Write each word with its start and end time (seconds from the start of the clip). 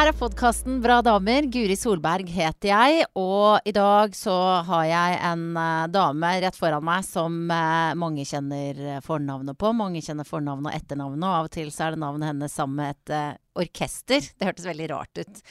her 0.00 0.08
er 0.08 0.16
podkasten 0.16 0.78
Bra 0.80 1.02
damer. 1.04 1.44
Guri 1.52 1.74
Solberg 1.76 2.28
heter 2.32 2.70
jeg. 2.70 3.02
Og 3.20 3.66
i 3.68 3.72
dag 3.76 4.14
så 4.16 4.32
har 4.64 4.86
jeg 4.88 5.18
en 5.28 5.42
uh, 5.58 5.90
dame 5.92 6.30
rett 6.40 6.56
foran 6.56 6.86
meg 6.86 7.04
som 7.04 7.34
uh, 7.50 7.92
mange 8.00 8.24
kjenner 8.24 9.02
fornavnet 9.04 9.58
på. 9.60 9.74
Mange 9.76 10.00
kjenner 10.00 10.24
fornavnet 10.24 10.70
og 10.70 10.78
etternavnet, 10.78 11.26
og 11.26 11.34
av 11.34 11.50
og 11.50 11.52
til 11.52 11.68
så 11.74 11.84
er 11.84 11.98
det 11.98 12.00
navnet 12.06 12.30
hennes 12.30 12.56
sammen 12.56 12.80
med 12.80 12.96
et 12.96 13.12
uh, 13.12 13.60
orkester. 13.60 14.24
Det 14.24 14.48
hørtes 14.48 14.70
veldig 14.70 14.88
rart 14.94 15.20
ut. 15.20 15.44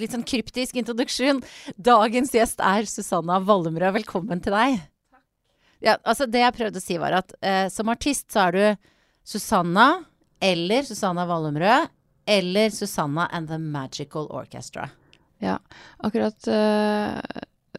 litt 0.00 0.16
sånn 0.16 0.24
kryptisk 0.32 0.80
introduksjon. 0.80 1.44
Dagens 1.76 2.32
gjest 2.32 2.64
er 2.64 2.88
Susanna 2.88 3.42
Wallemrød. 3.44 3.98
Velkommen 4.00 4.40
til 4.40 4.56
deg. 4.56 4.80
Ja, 5.84 5.98
altså 6.00 6.24
det 6.24 6.46
jeg 6.46 6.56
prøvde 6.56 6.80
å 6.80 6.88
si, 6.88 6.96
var 7.02 7.20
at 7.20 7.36
som 7.74 7.92
artist 7.92 8.30
så 8.32 8.46
er 8.48 8.56
du 8.56 8.90
Susanna 9.36 9.90
eller 10.40 10.86
Susanna 10.88 11.28
Wallemrød 11.28 11.90
eller 12.26 12.70
Susanna 12.70 13.26
and 13.26 13.48
The 13.48 13.58
Magical 13.58 14.26
Orchestra. 14.30 14.90
Ja, 15.40 15.58
akkurat 15.96 16.48
uh, 16.48 17.20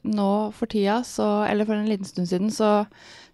nå 0.01 0.51
for 0.51 0.65
tida, 0.65 1.03
så, 1.03 1.43
eller 1.43 1.65
for 1.65 1.77
en 1.77 1.89
liten 1.89 2.05
stund 2.05 2.29
siden, 2.29 2.51
så 2.51 2.85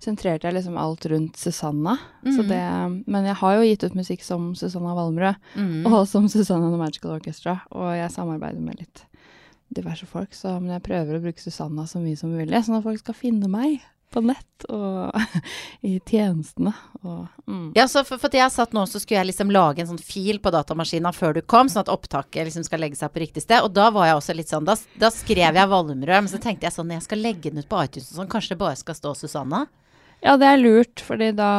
sentrerte 0.03 0.47
jeg 0.47 0.57
liksom 0.57 0.77
alt 0.77 1.05
rundt 1.05 1.37
Susanna. 1.39 1.97
Mm. 2.25 2.47
Det, 2.49 2.63
men 3.07 3.29
jeg 3.29 3.39
har 3.39 3.55
jo 3.55 3.67
gitt 3.67 3.85
ut 3.87 3.95
musikk 3.97 4.25
som 4.25 4.49
Susanna 4.55 4.95
Valmrød, 4.97 5.39
mm. 5.55 5.85
og 5.87 6.01
som 6.09 6.27
Susanna 6.29 6.67
and 6.67 6.75
The 6.75 6.81
Magical 6.81 7.15
Orchestra, 7.15 7.59
og 7.71 7.93
jeg 7.95 8.11
samarbeider 8.13 8.63
med 8.63 8.81
litt 8.83 9.05
diverse 9.73 10.07
folk, 10.07 10.35
så 10.35 10.57
men 10.61 10.75
jeg 10.77 10.85
prøver 10.85 11.17
å 11.17 11.23
bruke 11.23 11.43
Susanna 11.43 11.87
så 11.87 11.99
mye 12.03 12.19
som 12.19 12.31
mulig, 12.31 12.51
sånn 12.63 12.79
at 12.79 12.85
folk 12.85 13.01
skal 13.01 13.17
finne 13.17 13.49
meg 13.51 13.79
på 14.13 14.21
nett 14.25 14.65
og 14.69 15.15
i 15.87 15.97
tjenestene. 15.99 16.73
Og, 17.01 17.25
mm. 17.47 17.71
Ja, 17.77 17.87
så 17.91 18.03
for, 18.07 18.21
for, 18.21 18.33
jeg 18.33 18.53
satt 18.53 18.75
nå, 18.75 18.85
så 18.89 19.01
skulle 19.01 19.19
jeg 19.19 19.31
liksom 19.31 19.51
lage 19.53 19.83
en 19.83 19.89
sånn 19.91 20.01
fil 20.01 20.41
på 20.43 20.53
datamaskinen 20.53 21.15
før 21.15 21.37
du 21.37 21.41
kom, 21.41 21.69
sånn 21.71 21.85
at 21.85 21.91
opptaket 21.93 22.47
liksom 22.47 22.65
skal 22.67 22.83
legge 22.83 22.99
seg 22.99 23.13
på 23.13 23.23
riktig 23.23 23.45
sted. 23.45 23.61
Og 23.65 23.73
da 23.75 23.89
var 23.93 24.09
jeg 24.09 24.21
også 24.21 24.37
litt 24.37 24.53
sånn 24.53 24.67
Da, 24.67 24.77
da 24.99 25.11
skrev 25.13 25.59
jeg 25.59 25.71
Valmrød, 25.73 26.23
men 26.23 26.31
så 26.31 26.39
tenkte 26.41 26.67
jeg 26.67 26.75
sånn 26.75 26.87
Når 26.89 26.99
jeg 26.99 27.05
skal 27.05 27.21
legge 27.23 27.51
den 27.51 27.61
ut 27.61 27.69
på 27.69 27.83
iTunes 27.83 28.09
og 28.11 28.21
sånn, 28.21 28.31
kanskje 28.31 28.55
det 28.55 28.61
bare 28.63 28.79
skal 28.79 28.97
stå 28.97 29.13
Susanna? 29.17 29.65
Ja, 30.23 30.33
det 30.39 30.49
er 30.49 30.57
lurt, 30.57 31.01
fordi 31.05 31.29
da 31.37 31.51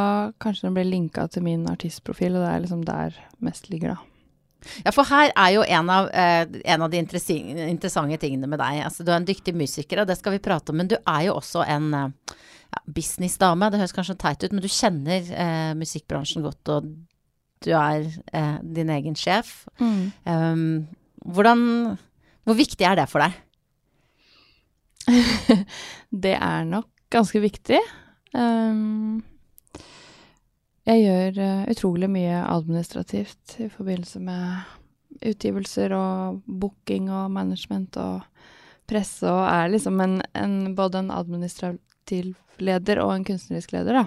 kanskje 0.43 0.67
den 0.67 0.75
blir 0.75 0.89
linka 0.89 1.29
til 1.31 1.45
min 1.47 1.63
artistprofil, 1.71 2.35
og 2.35 2.43
det 2.43 2.51
er 2.51 2.63
liksom 2.65 2.81
der 2.89 3.19
mest 3.45 3.71
ligger, 3.71 3.95
da. 3.95 4.18
Ja, 4.85 4.93
for 4.95 5.07
her 5.09 5.31
er 5.33 5.53
jo 5.55 5.65
en 5.65 5.91
av, 5.93 6.09
eh, 6.11 6.47
en 6.65 6.83
av 6.83 6.91
de 6.91 6.99
interessante 7.01 8.19
tingene 8.21 8.49
med 8.51 8.59
deg. 8.59 8.83
Altså, 8.85 9.05
du 9.05 9.13
er 9.13 9.21
en 9.21 9.29
dyktig 9.29 9.55
musiker, 9.57 10.03
og 10.03 10.09
det 10.11 10.19
skal 10.19 10.35
vi 10.35 10.43
prate 10.43 10.73
om. 10.73 10.81
Men 10.81 10.91
du 10.91 10.97
er 10.99 11.29
jo 11.29 11.37
også 11.39 11.65
en 11.67 11.93
eh, 11.95 12.37
ja, 12.73 12.83
businessdame. 12.87 13.71
Det 13.71 13.81
høres 13.81 13.97
kanskje 13.97 14.19
teit 14.19 14.43
ut, 14.45 14.53
men 14.53 14.65
du 14.65 14.69
kjenner 14.69 15.31
eh, 15.31 15.73
musikkbransjen 15.79 16.45
godt, 16.47 16.75
og 16.75 16.91
du 17.65 17.73
er 17.75 18.07
eh, 18.33 18.57
din 18.63 18.91
egen 18.95 19.17
sjef. 19.19 19.67
Mm. 19.83 20.13
Um, 20.25 20.89
hvordan 21.27 21.99
Hvor 22.47 22.57
viktig 22.57 22.87
er 22.87 22.97
det 22.97 23.09
for 23.11 23.21
deg? 23.21 23.35
det 26.25 26.37
er 26.37 26.65
nok 26.65 26.89
ganske 27.13 27.41
viktig. 27.43 27.81
Um, 28.33 29.21
jeg 30.89 31.05
gjør 31.05 31.39
uh, 31.43 31.65
utrolig 31.69 32.09
mye 32.11 32.43
administrativt 32.49 33.59
i 33.61 33.69
forbindelse 33.73 34.21
med 34.25 35.25
utgivelser 35.29 35.93
og 35.97 36.43
booking 36.47 37.11
og 37.13 37.33
management 37.35 37.97
og 38.01 38.23
presse, 38.89 39.27
og 39.29 39.43
er 39.45 39.73
liksom 39.73 39.99
en, 40.01 40.21
en, 40.39 40.55
både 40.79 41.03
en 41.03 41.11
administrativ 41.13 42.33
leder 42.63 43.03
og 43.03 43.13
en 43.15 43.27
kunstnerisk 43.29 43.75
leder, 43.77 44.01
da. 44.01 44.07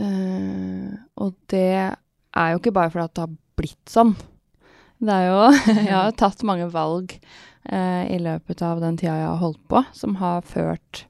Uh, 0.00 0.90
og 1.20 1.32
det 1.52 1.70
er 1.80 2.52
jo 2.52 2.60
ikke 2.60 2.74
bare 2.76 2.92
fordi 2.92 3.08
det 3.14 3.24
har 3.24 3.38
blitt 3.60 3.92
sånn. 3.92 4.12
Det 5.00 5.16
er 5.16 5.30
jo 5.30 5.40
Jeg 5.88 5.94
har 5.94 6.18
tatt 6.20 6.44
mange 6.44 6.68
valg 6.72 7.14
uh, 7.72 8.04
i 8.04 8.20
løpet 8.20 8.64
av 8.66 8.84
den 8.84 9.00
tida 9.00 9.16
jeg 9.16 9.30
har 9.30 9.40
holdt 9.40 9.62
på, 9.72 9.80
som 9.96 10.18
har 10.20 10.44
ført 10.44 11.06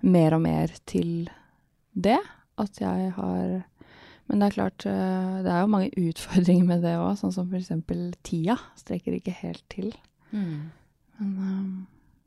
mer 0.00 0.36
og 0.36 0.44
mer 0.44 0.76
til 0.88 1.30
det 1.96 2.20
at 2.62 2.80
jeg 2.82 3.12
har 3.16 3.60
Men 4.30 4.42
det 4.42 4.46
er 4.46 4.54
klart, 4.54 4.84
eh, 4.86 5.38
det 5.42 5.50
er 5.50 5.64
jo 5.64 5.70
mange 5.72 5.90
utfordringer 6.08 6.66
med 6.68 6.84
det 6.86 6.94
òg, 7.00 7.16
sånn 7.18 7.34
som 7.34 7.54
eksempel 7.56 8.12
tida 8.22 8.54
strekker 8.78 9.16
ikke 9.16 9.34
helt 9.40 9.64
til. 9.72 9.88
Mm. 10.30 10.70
Men, 11.18 11.32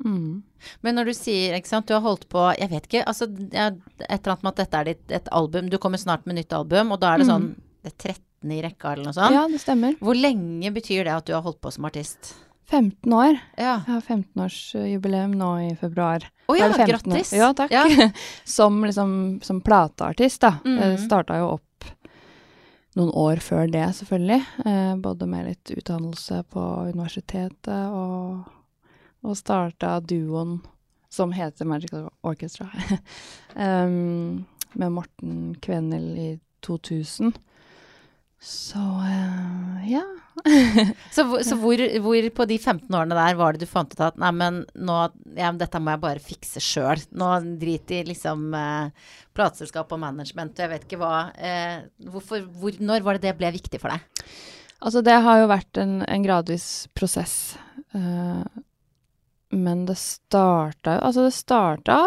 um, 0.04 0.10
mm. 0.10 0.74
Men 0.84 1.00
når 1.00 1.10
du 1.10 1.14
sier, 1.16 1.56
ikke 1.56 1.72
sant, 1.72 1.88
du 1.88 1.96
har 1.96 2.04
holdt 2.04 2.28
på 2.30 2.42
Jeg 2.60 2.70
vet 2.70 2.90
ikke, 2.90 3.06
altså 3.08 3.26
et 3.26 3.56
eller 3.56 4.34
annet 4.34 4.44
med 4.44 4.52
at 4.52 4.60
dette 4.60 4.82
er 4.82 4.90
ditt 4.92 5.14
et 5.16 5.32
album 5.34 5.70
Du 5.72 5.80
kommer 5.82 6.02
snart 6.02 6.28
med 6.28 6.38
nytt 6.38 6.54
album, 6.54 6.92
og 6.94 7.00
da 7.02 7.14
er 7.14 7.24
det 7.24 7.30
sånn 7.32 7.48
mm. 7.54 7.64
det 7.88 7.94
er 7.94 7.98
13 8.12 8.54
i 8.54 8.60
rekka 8.66 8.92
eller 8.92 9.08
noe 9.08 9.16
sånt. 9.16 9.32
Ja, 9.32 9.46
det 9.48 9.62
stemmer. 9.64 9.96
Hvor 10.04 10.20
lenge 10.20 10.74
betyr 10.76 11.08
det 11.08 11.16
at 11.16 11.30
du 11.30 11.32
har 11.38 11.46
holdt 11.46 11.62
på 11.64 11.72
som 11.72 11.88
artist? 11.88 12.34
15 12.74 13.14
år. 13.14 13.38
Ja. 13.54 13.76
Jeg 13.86 13.92
har 13.92 14.02
15-årsjubileum 14.02 15.36
nå 15.38 15.50
i 15.62 15.68
februar. 15.78 16.24
Å 16.48 16.56
oh, 16.56 16.58
ja, 16.58 16.72
grattis! 16.74 17.34
Ja, 17.38 17.52
takk. 17.54 17.70
Ja. 17.74 17.86
som 18.58 18.80
liksom 18.82 19.14
som 19.46 19.62
plateartist, 19.62 20.42
da. 20.42 20.56
Mm. 20.66 20.80
Jeg 20.82 21.04
starta 21.06 21.38
jo 21.38 21.52
opp 21.60 21.88
noen 22.98 23.12
år 23.14 23.42
før 23.46 23.70
det, 23.70 23.86
selvfølgelig. 24.00 24.40
Eh, 24.66 24.96
både 25.06 25.30
med 25.30 25.52
litt 25.52 25.74
utdannelse 25.76 26.42
på 26.54 26.66
universitetet 26.90 27.94
og, 27.94 28.50
og 29.22 29.38
starta 29.38 30.00
duoen 30.02 30.60
som 31.14 31.34
heter 31.38 31.70
Magical 31.70 32.10
Orchestra. 32.26 32.72
um, 33.54 34.46
med 34.74 34.98
Morten 34.98 35.54
Kvenel 35.62 36.10
i 36.18 36.30
2000. 36.66 37.36
Så 38.44 38.80
uh, 38.80 39.92
ja. 39.92 40.04
så, 41.16 41.24
så 41.44 41.56
hvor, 41.56 41.80
hvor, 42.04 42.30
på 42.36 42.46
de 42.50 42.58
15 42.60 42.90
årene 42.92 43.16
der 43.16 43.38
var 43.40 43.56
det 43.56 43.64
du 43.64 43.70
fant 43.70 43.94
ut 43.94 44.02
at 44.04 44.18
nei, 44.20 44.32
men 44.36 44.58
nå, 44.76 44.98
ja, 45.38 45.54
dette 45.56 45.80
må 45.80 45.94
jeg 45.94 46.02
bare 46.04 46.24
fikse 46.24 46.64
sjøl. 46.64 47.06
Nå 47.16 47.30
drit 47.62 47.94
i 47.96 48.02
liksom 48.10 48.50
uh, 48.52 48.92
plateselskap 49.38 49.96
og 49.96 50.02
management 50.04 50.58
og 50.58 50.66
jeg 50.66 50.74
vet 50.74 50.84
ikke 50.90 51.00
hva. 51.00 51.14
Uh, 51.38 52.10
hvorfor, 52.12 52.44
hvor, 52.60 52.76
når 52.84 53.08
var 53.08 53.18
det 53.20 53.30
det 53.30 53.38
ble 53.40 53.54
viktig 53.56 53.80
for 53.80 53.96
deg? 53.96 54.28
Altså 54.84 55.00
det 55.08 55.16
har 55.24 55.40
jo 55.40 55.48
vært 55.54 55.80
en, 55.80 56.02
en 56.04 56.28
gradvis 56.28 56.68
prosess. 56.98 57.56
Uh, 57.96 58.44
men 59.54 59.86
det 59.86 60.00
starta 60.02 60.96
jo 60.98 61.02
Altså 61.06 61.24
det 61.28 61.36
starta 61.38 61.98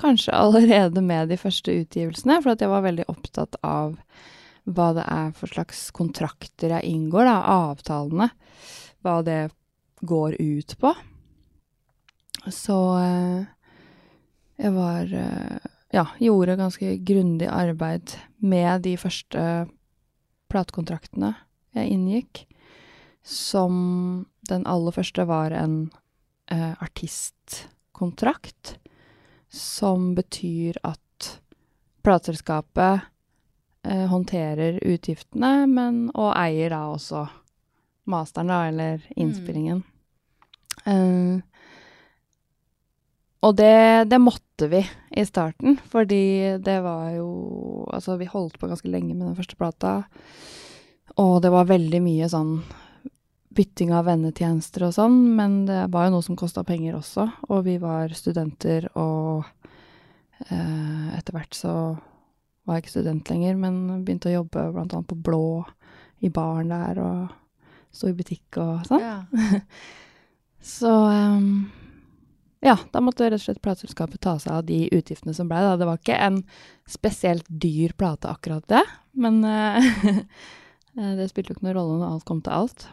kanskje 0.00 0.32
allerede 0.34 1.02
med 1.04 1.28
de 1.30 1.38
første 1.38 1.70
utgivelsene, 1.84 2.40
for 2.42 2.54
at 2.54 2.64
jeg 2.64 2.72
var 2.72 2.82
veldig 2.86 3.06
opptatt 3.12 3.60
av 3.62 3.94
hva 4.64 4.92
det 4.96 5.04
er 5.10 5.32
for 5.36 5.50
slags 5.50 5.90
kontrakter 5.94 6.72
jeg 6.78 6.94
inngår, 6.94 7.28
da, 7.28 7.36
avtalene. 7.68 8.30
Hva 9.04 9.18
det 9.24 9.50
går 10.04 10.36
ut 10.40 10.76
på. 10.80 10.94
Så 12.52 12.78
eh, 13.00 13.44
jeg 14.60 14.74
var 14.74 15.08
eh, 15.08 15.70
Ja, 15.94 16.08
gjorde 16.18 16.56
ganske 16.58 16.96
grundig 17.06 17.46
arbeid 17.46 18.16
med 18.42 18.82
de 18.82 18.96
første 18.98 19.42
platekontraktene 20.50 21.34
jeg 21.76 21.92
inngikk. 21.94 22.44
Som 23.22 24.26
den 24.50 24.66
aller 24.68 24.92
første 24.96 25.24
var 25.28 25.54
en 25.54 25.92
eh, 26.50 26.74
artistkontrakt. 26.82 28.76
Som 29.48 30.14
betyr 30.18 30.80
at 30.82 31.38
plateselskapet 32.04 33.06
eh, 33.84 34.06
håndterer 34.10 34.80
utgiftene, 34.82 35.66
men 35.70 36.06
og 36.14 36.32
eier 36.36 36.74
da 36.74 36.86
også 36.92 37.26
masteren, 38.10 38.52
da, 38.52 38.64
eller 38.68 39.00
mm. 39.00 39.12
innspillingen. 39.16 39.82
Mm. 40.84 40.92
Eh, 40.92 41.42
og 43.44 43.56
det, 43.56 44.08
det, 44.08 44.18
måtte 44.24 44.70
vi 44.72 44.80
i 45.12 45.24
starten, 45.28 45.76
fordi 45.92 46.56
det 46.64 46.78
var 46.84 47.10
jo 47.12 47.28
Altså, 47.92 48.16
vi 48.16 48.26
holdt 48.26 48.56
på 48.58 48.66
ganske 48.66 48.88
lenge 48.88 49.12
med 49.12 49.26
den 49.28 49.36
første 49.36 49.56
plata, 49.60 49.90
og 51.20 51.42
det 51.44 51.50
var 51.52 51.68
veldig 51.68 52.00
mye 52.02 52.26
sånn 52.32 52.56
bytting 53.54 53.92
av 53.94 54.08
vennetjenester 54.08 54.86
og 54.88 54.94
sånn, 54.96 55.18
men 55.36 55.60
det 55.68 55.84
var 55.92 56.08
jo 56.08 56.16
noe 56.16 56.26
som 56.26 56.38
kosta 56.38 56.64
penger 56.66 56.96
også, 56.98 57.28
og 57.46 57.60
vi 57.68 57.76
var 57.78 58.10
studenter, 58.16 58.88
og 58.98 59.44
eh, 60.48 61.12
etter 61.14 61.36
hvert 61.36 61.54
så 61.54 61.74
var 62.64 62.80
ikke 62.80 62.94
student 62.94 63.30
lenger, 63.30 63.56
men 63.60 64.04
begynte 64.04 64.30
å 64.30 64.38
jobbe 64.38 64.66
annet 64.72 65.08
på 65.10 65.18
Blå 65.26 65.64
i 66.24 66.30
baren 66.32 66.72
der, 66.72 67.00
og 67.02 67.94
sto 67.94 68.10
i 68.10 68.16
butikk 68.16 68.58
og 68.62 68.86
sånn. 68.88 69.04
Ja. 69.04 69.60
så 70.74 70.92
um, 71.12 71.48
ja, 72.64 72.78
da 72.94 73.02
måtte 73.04 73.28
rett 73.28 73.42
og 73.42 73.44
slett 73.44 73.62
plateselskapet 73.64 74.22
ta 74.24 74.38
seg 74.40 74.54
av 74.56 74.66
de 74.68 74.86
utgiftene 74.96 75.36
som 75.36 75.50
blei. 75.50 75.60
Det 75.76 75.88
var 75.88 76.00
ikke 76.00 76.20
en 76.26 76.40
spesielt 76.88 77.48
dyr 77.48 77.92
plate, 77.98 78.30
akkurat 78.30 78.64
det, 78.72 78.82
men 79.12 79.42
uh, 79.44 80.20
det 81.18 81.28
spilte 81.30 81.52
jo 81.52 81.58
ikke 81.58 81.68
noen 81.68 81.78
rolle 81.78 81.98
når 82.00 82.14
alt 82.14 82.28
kom 82.28 82.40
til 82.44 82.56
alt. 82.56 82.88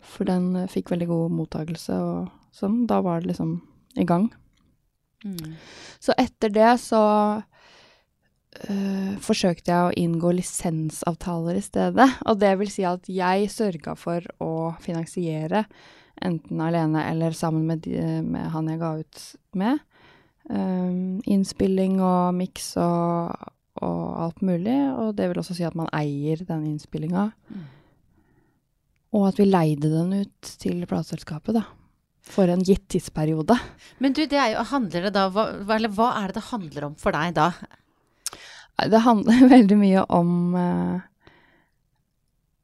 For 0.00 0.28
den 0.28 0.52
uh, 0.54 0.68
fikk 0.70 0.94
veldig 0.94 1.10
god 1.10 1.34
mottakelse 1.40 1.98
og 1.98 2.30
sånn. 2.54 2.84
Da 2.90 3.02
var 3.04 3.20
det 3.20 3.32
liksom 3.32 3.58
i 3.98 4.06
gang. 4.06 4.30
Mm. 5.26 5.58
Så 6.00 6.14
etter 6.16 6.52
det 6.54 6.70
så 6.80 7.02
øh, 8.68 9.14
forsøkte 9.22 9.72
jeg 9.72 9.86
å 9.86 9.94
inngå 9.98 10.32
lisensavtaler 10.38 11.58
i 11.58 11.64
stedet. 11.64 12.08
Og 12.26 12.40
det 12.40 12.52
vil 12.60 12.72
si 12.72 12.84
at 12.88 13.08
jeg 13.10 13.50
sørga 13.52 13.96
for 13.98 14.26
å 14.42 14.72
finansiere, 14.82 15.64
enten 16.20 16.60
alene 16.60 17.06
eller 17.08 17.36
sammen 17.36 17.64
med, 17.68 17.86
de, 17.86 18.20
med 18.26 18.50
han 18.52 18.68
jeg 18.68 18.80
ga 18.82 18.92
ut 19.00 19.22
med, 19.56 19.80
um, 20.50 21.20
innspilling 21.24 21.96
og 22.04 22.34
miks 22.36 22.74
og, 22.76 23.50
og, 23.80 24.06
alt 24.26 24.44
mulig. 24.44 24.76
Og 25.00 25.14
det 25.16 25.30
vil 25.30 25.40
også 25.40 25.56
si 25.56 25.64
at 25.64 25.78
man 25.78 25.88
eier 25.96 26.44
den 26.44 26.66
innspillinga. 26.74 27.30
Mm. 27.48 27.68
Og 29.16 29.30
at 29.30 29.40
vi 29.40 29.48
leide 29.48 29.88
den 29.90 30.12
ut 30.22 30.56
til 30.60 30.84
plateselskapet, 30.86 31.56
da 31.56 31.66
for 32.30 32.50
en 32.52 32.62
gitt 32.64 32.86
tidsperiode. 32.92 33.56
Men 34.02 34.14
du, 34.16 34.22
det 34.28 34.40
jo, 34.52 34.64
handler 34.72 35.08
det 35.08 35.14
da, 35.16 35.26
hva, 35.32 35.48
eller 35.76 35.92
hva 35.94 36.12
er 36.20 36.30
det 36.30 36.38
det 36.40 36.48
handler 36.50 36.88
om 36.90 36.96
for 37.00 37.16
deg 37.16 37.34
da? 37.38 37.50
Det 38.88 39.02
handler 39.04 39.48
veldig 39.54 39.78
mye 39.80 40.04
om 40.16 40.56
eh, 40.58 41.06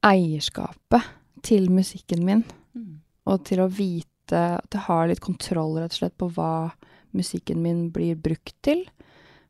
eierskapet 0.06 1.12
til 1.46 1.70
musikken 1.70 2.24
min. 2.26 2.44
Mm. 2.76 3.00
Og 3.26 3.42
til 3.46 3.62
å 3.62 3.70
vite 3.70 4.06
At 4.26 4.74
jeg 4.74 4.82
har 4.88 5.04
litt 5.06 5.22
kontroll 5.22 5.76
rett 5.78 5.92
og 5.94 5.98
slett 6.00 6.16
på 6.18 6.26
hva 6.34 6.72
musikken 7.14 7.60
min 7.62 7.92
blir 7.94 8.18
brukt 8.18 8.56
til. 8.66 8.80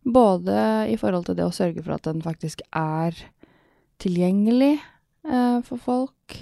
Både 0.05 0.85
i 0.93 0.99
forhold 1.01 1.25
til 1.27 1.39
det 1.39 1.47
å 1.47 1.55
sørge 1.55 1.81
for 1.81 1.97
at 1.97 2.05
den 2.05 2.21
faktisk 2.23 2.61
er 2.77 3.17
tilgjengelig 4.03 4.77
eh, 4.77 5.59
for 5.65 5.81
folk, 5.81 6.37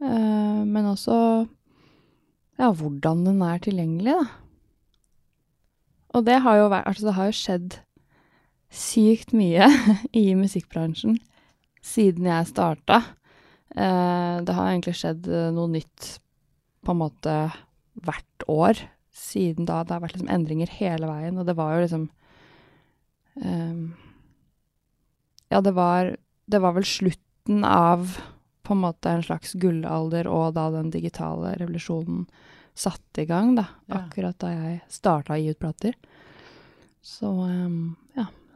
eh, 0.00 0.62
men 0.64 0.88
også 0.88 1.18
ja, 2.56 2.70
hvordan 2.72 3.26
den 3.26 3.42
er 3.44 3.60
tilgjengelig, 3.60 4.16
da. 4.16 4.26
Og 6.16 6.24
det 6.24 6.38
har 6.40 6.62
jo 6.62 6.70
vært 6.72 6.88
Altså, 6.88 7.04
det 7.04 7.16
har 7.18 7.28
jo 7.28 7.36
skjedd 7.36 7.76
sykt 8.76 9.32
mye 9.36 9.68
i 10.22 10.28
musikkbransjen 10.38 11.18
siden 11.86 12.28
jeg 12.28 12.50
starta. 12.50 13.02
Eh, 13.76 14.36
det 14.42 14.56
har 14.56 14.70
egentlig 14.70 14.96
skjedd 14.98 15.28
eh, 15.30 15.50
noe 15.54 15.70
nytt 15.72 16.16
på 16.86 16.94
en 16.94 17.02
måte 17.02 17.36
hvert 18.04 18.46
år 18.50 18.80
siden 19.16 19.68
da. 19.68 19.82
Det 19.82 19.96
har 19.96 20.04
vært 20.04 20.16
liksom 20.16 20.32
endringer 20.32 20.72
hele 20.78 21.08
veien, 21.10 21.38
og 21.38 21.48
det 21.48 21.56
var 21.58 21.74
jo 21.74 21.84
liksom 21.86 22.06
um, 23.42 23.82
Ja, 25.50 25.60
det 25.62 25.72
var, 25.76 26.14
det 26.46 26.60
var 26.62 26.76
vel 26.76 26.86
slutten 26.86 27.64
av 27.66 28.18
på 28.66 28.74
en 28.74 28.82
måte 28.82 29.12
en 29.12 29.22
slags 29.22 29.54
gullalder, 29.62 30.26
og 30.26 30.56
da 30.56 30.68
den 30.74 30.90
digitale 30.90 31.54
revolusjonen 31.60 32.26
satte 32.76 33.22
i 33.22 33.28
gang, 33.28 33.54
da. 33.56 33.68
Akkurat 33.94 34.36
da 34.42 34.50
jeg 34.52 34.80
starta 34.92 35.36
å 35.36 35.38
gi 35.40 35.52
ut 35.54 35.60
plater. 35.62 35.94
Så 37.06 37.30
um, 37.30 37.94
ja, 37.94 38.05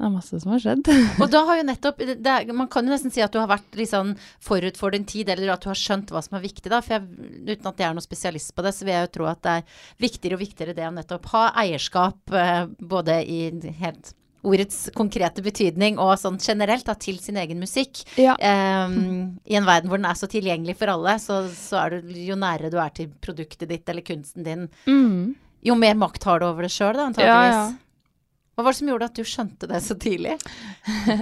det 0.00 0.06
er 0.08 0.12
masse 0.14 0.38
som 0.40 0.54
har 0.54 0.62
skjedd. 0.62 0.88
og 1.20 1.26
da 1.32 1.42
har 1.44 1.58
jo 1.60 1.64
nettopp 1.68 1.98
er, 2.00 2.52
Man 2.56 2.70
kan 2.72 2.86
jo 2.88 2.94
nesten 2.94 3.12
si 3.12 3.20
at 3.20 3.34
du 3.34 3.40
har 3.42 3.50
vært 3.50 3.76
litt 3.76 3.92
sånn 3.92 4.14
forut 4.40 4.78
for 4.80 4.94
din 4.96 5.04
tid, 5.08 5.28
eller 5.28 5.52
at 5.52 5.64
du 5.64 5.68
har 5.68 5.76
skjønt 5.78 6.12
hva 6.14 6.22
som 6.24 6.38
er 6.38 6.46
viktig, 6.46 6.70
da. 6.72 6.80
For 6.84 6.96
jeg, 6.96 7.26
uten 7.50 7.68
at 7.68 7.82
jeg 7.82 7.88
er 7.88 7.98
noen 7.98 8.06
spesialist 8.06 8.54
på 8.56 8.64
det, 8.64 8.72
så 8.76 8.86
vil 8.86 8.96
jeg 8.96 9.04
jo 9.06 9.12
tro 9.18 9.28
at 9.28 9.42
det 9.44 9.58
er 9.58 9.82
viktigere 10.00 10.38
og 10.38 10.44
viktigere 10.46 10.76
det 10.78 10.88
å 10.88 10.94
nettopp 10.96 11.28
ha 11.34 11.44
eierskap 11.64 12.32
eh, 12.32 12.64
både 12.80 13.20
i 13.28 13.42
helt 13.82 14.14
ordets 14.40 14.86
konkrete 14.96 15.42
betydning 15.44 15.98
og 16.00 16.14
sånn 16.16 16.38
generelt 16.40 16.86
da, 16.88 16.94
til 16.96 17.18
sin 17.20 17.36
egen 17.40 17.60
musikk. 17.60 18.00
Ja. 18.16 18.38
Um, 18.40 19.36
I 19.44 19.58
en 19.60 19.68
verden 19.68 19.92
hvor 19.92 20.00
den 20.00 20.08
er 20.08 20.16
så 20.16 20.30
tilgjengelig 20.32 20.78
for 20.80 20.94
alle, 20.94 21.18
så, 21.20 21.42
så 21.52 21.84
er 21.84 22.00
du 22.00 22.16
jo 22.16 22.38
nærere 22.40 22.72
du 22.72 22.78
er 22.80 22.96
til 22.96 23.12
produktet 23.20 23.68
ditt 23.68 23.92
eller 23.92 24.06
kunsten 24.06 24.46
din, 24.46 24.66
mm. 24.88 25.36
jo 25.68 25.76
mer 25.76 26.00
makt 26.00 26.24
har 26.24 26.40
du 26.40 26.48
over 26.48 26.64
det 26.64 26.72
sjøl, 26.72 26.96
da, 26.96 27.10
antakeligvis. 27.10 27.60
Ja, 27.60 27.68
ja. 27.68 27.89
Hva 28.60 28.66
var 28.66 28.74
det 28.74 28.78
som 28.82 28.88
gjorde 28.90 29.06
at 29.08 29.16
du 29.16 29.24
skjønte 29.24 29.66
det 29.70 29.78
så 29.80 29.94
tidlig? 29.96 30.34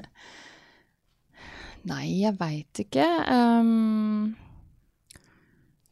Nei, 1.87 2.07
jeg 2.19 2.35
veit 2.41 2.81
ikke. 2.83 3.05
Um, 3.31 4.33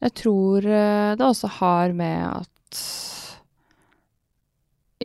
jeg 0.02 0.10
tror 0.19 0.66
eh, 0.66 1.12
det 1.14 1.22
også 1.22 1.52
har 1.60 1.94
med 1.94 2.25
at 2.26 2.81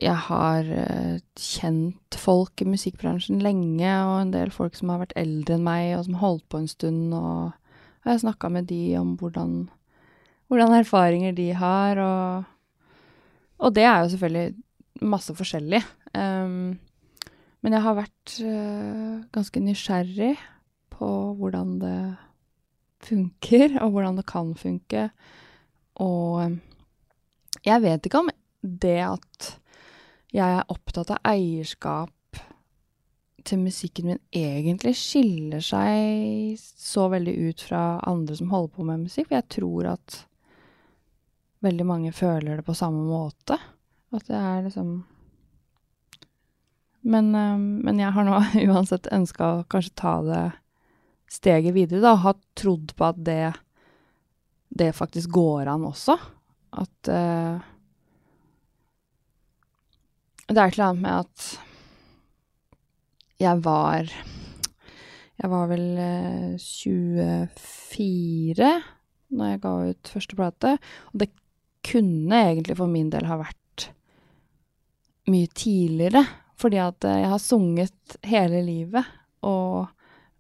jeg 0.02 0.18
har 0.32 0.66
uh, 0.66 1.22
kjent 1.38 2.18
folk 2.18 2.66
i 2.66 2.70
musikkbransjen 2.74 3.46
lenge, 3.46 3.86
og 3.86 4.16
en 4.24 4.34
del 4.34 4.50
folk 4.50 4.82
som 4.82 4.96
har 4.96 5.04
vært 5.04 5.14
eldre 5.22 5.60
enn 5.60 5.70
meg, 5.70 5.94
og 6.00 6.10
som 6.10 6.18
har 6.18 6.26
holdt 6.26 6.50
på 6.50 6.64
en 6.64 6.70
stund, 6.74 7.14
og 7.14 7.54
jeg 8.02 8.16
har 8.16 8.22
snakka 8.26 8.56
med 8.58 8.72
de 8.74 8.84
om 8.98 9.14
hvordan, 9.22 9.68
hvordan, 10.50 10.80
erfaringer 10.82 11.38
de 11.38 11.52
har, 11.54 12.02
og, 12.02 12.98
og 13.62 13.78
det 13.78 13.86
er 13.86 14.02
jo 14.02 14.16
selvfølgelig 14.18 15.10
masse 15.14 15.38
forskjellig. 15.38 15.86
Men 16.16 17.76
jeg 17.76 17.84
har 17.86 17.96
vært 17.98 18.34
uh, 18.44 19.22
ganske 19.32 19.62
nysgjerrig 19.64 20.34
på 20.92 21.10
hvordan 21.38 21.78
det 21.82 22.00
funker, 23.06 23.78
og 23.82 23.96
hvordan 23.96 24.18
det 24.20 24.26
kan 24.30 24.54
funke. 24.58 25.10
Og 26.02 26.58
jeg 27.66 27.84
vet 27.84 28.06
ikke 28.06 28.24
om 28.24 28.32
det 28.62 29.00
at 29.06 29.52
jeg 30.32 30.58
er 30.58 30.70
opptatt 30.72 31.12
av 31.12 31.22
eierskap 31.28 32.12
til 33.46 33.62
musikken 33.64 34.12
min 34.12 34.20
egentlig 34.36 34.94
skiller 35.00 35.64
seg 35.66 36.60
så 36.62 37.08
veldig 37.12 37.34
ut 37.50 37.64
fra 37.66 37.84
andre 38.08 38.38
som 38.38 38.52
holder 38.54 38.76
på 38.76 38.86
med 38.88 39.08
musikk. 39.08 39.30
For 39.30 39.40
jeg 39.40 39.50
tror 39.58 39.90
at 39.96 40.20
veldig 41.66 41.88
mange 41.88 42.14
føler 42.16 42.60
det 42.60 42.68
på 42.68 42.78
samme 42.78 43.04
måte. 43.06 43.58
At 44.14 44.28
det 44.30 44.38
er 44.38 44.64
liksom 44.68 44.94
Men, 47.02 47.36
um, 47.36 47.82
men 47.86 48.00
jeg 48.02 48.14
har 48.14 48.24
nå 48.28 48.40
uansett 48.74 49.14
ønska 49.14 49.48
å 49.48 49.64
kanskje 49.72 50.00
ta 50.02 50.14
det 50.26 50.46
steget 51.32 51.74
videre, 51.76 52.02
da. 52.04 52.16
Ha 52.22 52.32
trodd 52.60 52.88
på 52.98 53.04
at 53.08 53.20
det, 53.26 53.54
det 54.70 54.98
faktisk 54.98 55.30
går 55.34 55.66
an 55.72 55.84
også. 55.90 56.16
At 56.82 57.12
uh, 57.12 57.56
det 60.52 60.58
er 60.58 60.68
et 60.68 60.74
eller 60.76 60.90
annet 60.92 61.06
med 61.06 61.16
at 61.26 61.38
jeg 63.42 63.56
var 63.66 64.04
Jeg 65.42 65.50
var 65.50 65.66
vel 65.72 65.88
uh, 65.98 66.54
24 66.62 68.68
når 69.32 69.46
jeg 69.48 69.62
ga 69.64 69.72
ut 69.88 70.10
første 70.12 70.36
plate, 70.36 70.72
og 71.14 71.18
det 71.22 71.30
kunne 71.88 72.36
egentlig 72.36 72.76
for 72.78 72.88
min 72.92 73.10
del 73.14 73.26
ha 73.30 73.36
vært 73.40 73.86
mye 75.32 75.48
tidligere, 75.56 76.24
fordi 76.62 76.80
at 76.82 77.08
eh, 77.08 77.24
jeg 77.24 77.32
har 77.34 77.42
sunget 77.42 78.18
hele 78.28 78.62
livet, 78.66 79.08
og 79.48 79.88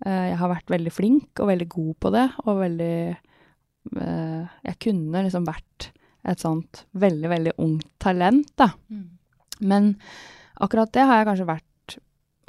eh, 0.06 0.28
jeg 0.32 0.38
har 0.42 0.54
vært 0.54 0.74
veldig 0.74 0.94
flink 0.94 1.42
og 1.42 1.50
veldig 1.52 1.68
god 1.72 1.96
på 2.04 2.14
det, 2.14 2.28
og 2.46 2.62
veldig 2.62 2.96
eh, 3.10 4.54
Jeg 4.70 4.78
kunne 4.86 5.26
liksom 5.26 5.48
vært 5.48 5.92
et 6.22 6.44
sånt 6.44 6.84
veldig, 7.02 7.30
veldig 7.32 7.56
ungt 7.64 7.90
talent, 8.02 8.52
da. 8.60 8.70
Mm. 8.94 9.08
Men 9.66 9.92
akkurat 10.62 10.94
det 10.94 11.08
har 11.08 11.22
jeg 11.22 11.30
kanskje 11.32 11.50
vært 11.50 11.98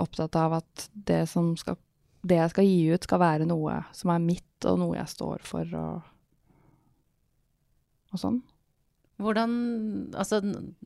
opptatt 0.02 0.36
av 0.36 0.58
at 0.58 0.86
det, 0.92 1.24
skal, 1.30 1.78
det 2.20 2.40
jeg 2.40 2.52
skal 2.52 2.68
gi 2.68 2.80
ut, 2.92 3.06
skal 3.06 3.22
være 3.22 3.48
noe 3.48 3.80
som 3.96 4.12
er 4.12 4.24
mitt, 4.24 4.66
og 4.68 4.80
noe 4.80 4.98
jeg 4.98 5.12
står 5.12 5.44
for, 5.46 5.76
og, 5.78 6.08
og 8.12 8.20
sånn. 8.20 8.42
Hvordan 9.22 9.52
Altså, 10.18 10.40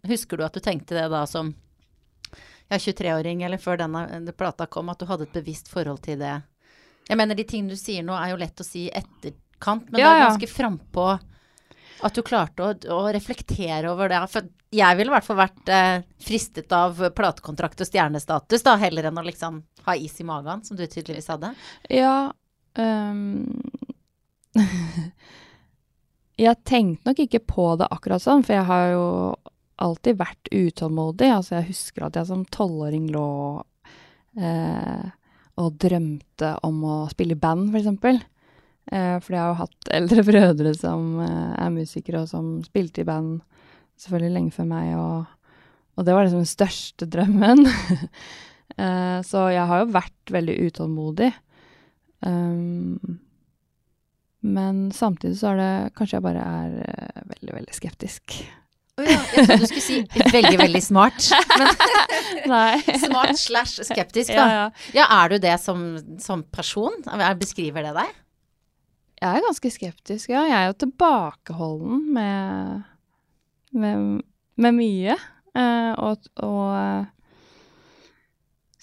husker 0.06 0.38
du 0.38 0.44
at 0.46 0.54
du 0.54 0.62
tenkte 0.62 0.96
det 0.98 1.06
da 1.10 1.24
som 1.30 1.54
ja, 2.68 2.78
23-åring, 2.78 3.42
eller 3.46 3.62
før 3.62 3.80
denne 3.80 4.32
plata 4.36 4.66
kom, 4.66 4.90
at 4.90 5.00
du 5.00 5.06
hadde 5.10 5.28
et 5.28 5.36
bevisst 5.36 5.70
forhold 5.70 6.02
til 6.06 6.18
det? 6.22 6.34
Jeg 7.06 7.18
mener, 7.20 7.38
de 7.38 7.46
tingene 7.46 7.76
du 7.76 7.78
sier 7.78 8.02
nå, 8.02 8.16
er 8.18 8.32
jo 8.32 8.40
lett 8.40 8.60
å 8.62 8.66
si 8.66 8.86
i 8.88 8.92
etterkant, 8.94 9.90
men 9.90 10.02
ja, 10.02 10.10
det 10.10 10.16
er 10.16 10.24
ganske 10.26 10.50
frampå 10.50 11.06
at 12.04 12.16
du 12.16 12.22
klarte 12.26 12.64
å, 12.64 12.74
å, 12.92 12.98
reflektere 13.14 13.88
over 13.88 14.10
det. 14.12 14.20
For 14.32 14.48
jeg 14.74 14.98
ville 14.98 15.12
i 15.12 15.14
hvert 15.14 15.26
fall 15.26 15.38
vært 15.38 15.70
eh, 15.72 16.02
fristet 16.20 16.72
av 16.76 16.98
platekontrakt 17.16 17.80
og 17.80 17.88
stjernestatus, 17.88 18.64
da, 18.66 18.76
heller 18.80 19.08
enn 19.08 19.22
å 19.22 19.24
liksom 19.26 19.62
ha 19.86 19.96
is 19.96 20.18
i 20.20 20.26
magen, 20.26 20.64
som 20.66 20.76
du 20.76 20.84
tydeligvis 20.84 21.30
hadde. 21.32 21.54
Ja 21.92 22.32
um, 22.74 23.46
Jeg 26.36 26.60
tenkte 26.68 27.08
nok 27.08 27.20
ikke 27.22 27.40
på 27.48 27.68
det 27.80 27.88
akkurat 27.94 28.20
sånn, 28.20 28.42
for 28.44 28.58
jeg 28.58 28.68
har 28.68 28.90
jo 28.92 29.06
alltid 29.82 30.18
vært 30.20 30.50
utålmodig. 30.52 31.28
Altså, 31.32 31.58
jeg 31.58 31.70
husker 31.72 32.06
at 32.06 32.16
jeg 32.18 32.28
som 32.30 32.46
tolvåring 32.54 33.10
lå 33.12 33.28
eh, 34.40 35.06
og 35.56 35.76
drømte 35.80 36.54
om 36.66 36.82
å 36.84 36.96
spille 37.12 37.36
i 37.36 37.40
band, 37.40 37.70
for 37.72 37.80
eksempel. 37.80 38.20
Eh, 38.92 39.16
for 39.18 39.34
jeg 39.34 39.42
har 39.42 39.52
jo 39.52 39.60
hatt 39.64 39.92
eldre 39.98 40.24
brødre 40.26 40.74
som 40.76 41.16
eh, 41.24 41.54
er 41.58 41.72
musikere, 41.74 42.22
og 42.22 42.30
som 42.30 42.58
spilte 42.66 43.02
i 43.02 43.08
band 43.08 43.40
selvfølgelig 44.00 44.34
lenge 44.34 44.54
før 44.54 44.68
meg, 44.70 44.90
og, 45.00 45.62
og 45.96 46.06
det 46.06 46.14
var 46.14 46.26
liksom 46.26 46.44
den 46.44 46.52
største 46.52 47.08
drømmen. 47.10 47.64
eh, 48.82 49.18
så 49.26 49.48
jeg 49.54 49.68
har 49.70 49.82
jo 49.82 49.94
vært 49.96 50.36
veldig 50.36 50.58
utålmodig. 50.68 51.32
Um, 52.26 53.18
men 54.46 54.86
samtidig 54.94 55.36
så 55.36 55.50
er 55.50 55.58
det 55.60 55.72
Kanskje 55.98 56.16
jeg 56.16 56.24
bare 56.24 56.44
er 56.48 56.76
uh, 56.80 57.26
veldig, 57.28 57.52
veldig 57.58 57.74
skeptisk. 57.76 58.38
Å 58.96 59.04
ja, 59.04 59.16
jeg 59.36 59.44
trodde 59.44 59.56
du 59.60 59.66
skulle 59.68 59.84
si 59.84 59.96
veldig, 60.32 60.56
veldig 60.62 60.80
smart. 60.80 61.26
Men 62.48 62.84
smart 63.06 63.36
slash 63.36 63.82
skeptisk, 63.84 64.30
da. 64.32 64.46
ja. 64.48 64.62
Ja, 64.96 65.04
er 65.18 65.34
du 65.34 65.42
det 65.44 65.56
som, 65.60 65.82
som 66.22 66.44
person? 66.48 66.94
Er- 67.12 67.36
Beskriver 67.36 67.84
det 67.84 67.92
deg? 67.98 68.14
Jeg 69.20 69.28
er 69.40 69.44
ganske 69.44 69.72
skeptisk, 69.74 70.30
ja. 70.32 70.46
Jeg 70.48 70.56
er 70.62 70.70
jo 70.70 70.78
tilbakeholden 70.86 72.00
med, 72.16 72.86
med, 73.76 74.06
med 74.64 74.76
mye. 74.78 75.16
Eh, 75.56 75.92
og 76.00 76.24
og 76.44 76.64
eh, 76.76 77.04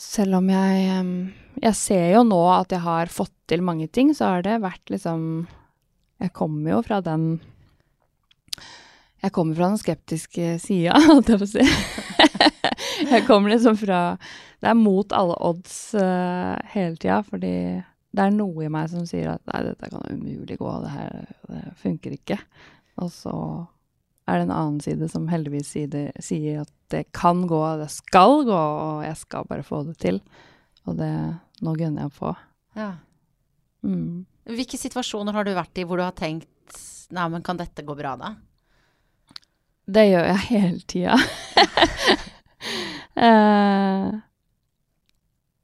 selv 0.03 0.39
om 0.39 0.48
jeg 0.50 0.86
Jeg 1.62 1.77
ser 1.77 2.08
jo 2.15 2.24
nå 2.25 2.39
at 2.53 2.74
jeg 2.74 2.82
har 2.86 3.12
fått 3.13 3.34
til 3.50 3.62
mange 3.65 3.86
ting, 3.93 4.10
så 4.17 4.32
har 4.36 4.46
det 4.46 4.55
vært 4.63 4.89
liksom 4.93 5.48
Jeg 6.22 6.34
kommer 6.38 6.72
jo 6.77 6.79
fra 6.86 6.98
den 7.05 7.27
Jeg 9.24 9.32
kommer 9.36 9.56
fra 9.56 9.70
den 9.72 9.80
skeptiske 9.80 10.58
sida, 10.60 11.00
holdt 11.08 11.32
jeg 11.32 11.39
på 11.39 11.48
å 11.48 11.51
si. 11.53 11.63
jeg 13.13 13.25
kommer 13.27 13.53
liksom 13.53 13.77
fra 13.80 14.01
Det 14.60 14.72
er 14.72 14.80
mot 14.80 15.15
alle 15.15 15.38
odds 15.44 15.77
uh, 15.96 16.60
hele 16.74 16.98
tida, 17.00 17.22
fordi 17.27 17.56
det 18.13 18.22
er 18.22 18.36
noe 18.36 18.65
i 18.65 18.72
meg 18.72 18.92
som 18.92 19.08
sier 19.10 19.32
at 19.32 19.42
nei, 19.50 19.63
dette 19.65 19.89
kan 19.89 20.03
umulig 20.12 20.60
gå, 20.60 20.74
det 20.84 20.92
her 20.94 21.15
det 21.50 21.63
funker 21.82 22.13
ikke. 22.13 22.38
Og 23.01 23.10
så 23.10 23.34
er 24.30 24.39
det 24.39 24.46
en 24.46 24.56
annen 24.56 24.84
side 24.84 25.10
som 25.12 25.25
heldigvis 25.32 25.72
sier, 25.74 26.12
sier 26.22 26.62
at 26.62 26.72
det 26.94 27.08
kan 27.15 27.48
gå, 27.50 27.62
det 27.82 27.89
skal 27.92 28.44
gå, 28.46 28.60
og 28.60 29.01
jeg 29.03 29.18
skal 29.24 29.50
bare 29.50 29.65
få 29.65 29.82
det 29.88 29.98
til. 30.03 30.22
Og 30.86 31.00
det 31.00 31.12
nå 31.63 31.74
gunner 31.80 32.06
jeg 32.06 32.15
på. 32.20 32.36
Ja. 32.77 32.92
Mm. 33.88 34.24
Hvilke 34.51 34.80
situasjoner 34.80 35.36
har 35.36 35.48
du 35.48 35.53
vært 35.56 35.80
i 35.80 35.86
hvor 35.88 36.00
du 36.00 36.06
har 36.06 36.15
tenkt 36.18 36.50
Nei, 37.13 37.27
men 37.30 37.44
kan 37.46 37.60
dette 37.60 37.84
gå 37.86 37.94
bra, 37.94 38.15
da? 38.18 38.32
Det 39.85 40.05
gjør 40.07 40.29
jeg 40.29 40.43
hele 40.47 40.79
tida. 40.87 41.17
uh, 43.27 44.13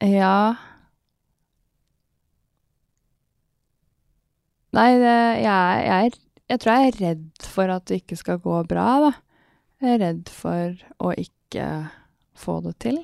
ja 0.04 0.34
Nei, 4.70 4.90
det, 5.00 5.14
jeg, 5.42 5.78
jeg, 5.86 6.12
jeg 6.52 6.60
tror 6.62 6.76
jeg 6.76 6.90
er 6.90 7.00
redd 7.00 7.48
for 7.50 7.72
at 7.74 7.88
det 7.90 8.02
ikke 8.04 8.18
skal 8.20 8.38
gå 8.44 8.60
bra, 8.70 8.86
da. 9.02 9.10
Jeg 9.80 9.96
er 9.96 10.02
redd 10.04 10.30
for 10.30 10.84
å 11.02 11.10
ikke 11.18 11.64
få 12.38 12.60
det 12.68 12.76
til. 12.84 13.00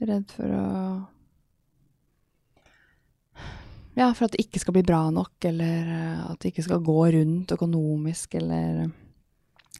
Redd 0.00 0.32
for 0.32 0.56
å 0.56 0.64
Ja, 3.96 4.10
for 4.12 4.26
at 4.26 4.34
det 4.34 4.44
ikke 4.44 4.60
skal 4.60 4.76
bli 4.76 4.84
bra 4.84 5.06
nok, 5.08 5.38
eller 5.48 5.86
eh, 5.88 6.24
at 6.28 6.40
det 6.42 6.50
ikke 6.50 6.66
skal 6.66 6.82
gå 6.84 6.98
rundt 7.14 7.52
økonomisk, 7.54 8.34
eller 8.36 8.90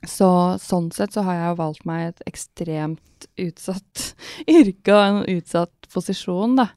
Så 0.05 0.29
sånn 0.61 0.91
sett 0.95 1.15
så 1.17 1.25
har 1.27 1.39
jeg 1.39 1.53
jo 1.53 1.61
valgt 1.61 1.87
meg 1.89 2.09
et 2.11 2.25
ekstremt 2.29 3.29
utsatt 3.41 4.03
yrke 4.59 4.93
og 4.95 5.03
en 5.05 5.23
utsatt 5.37 5.89
posisjon, 5.93 6.59
da. 6.61 6.69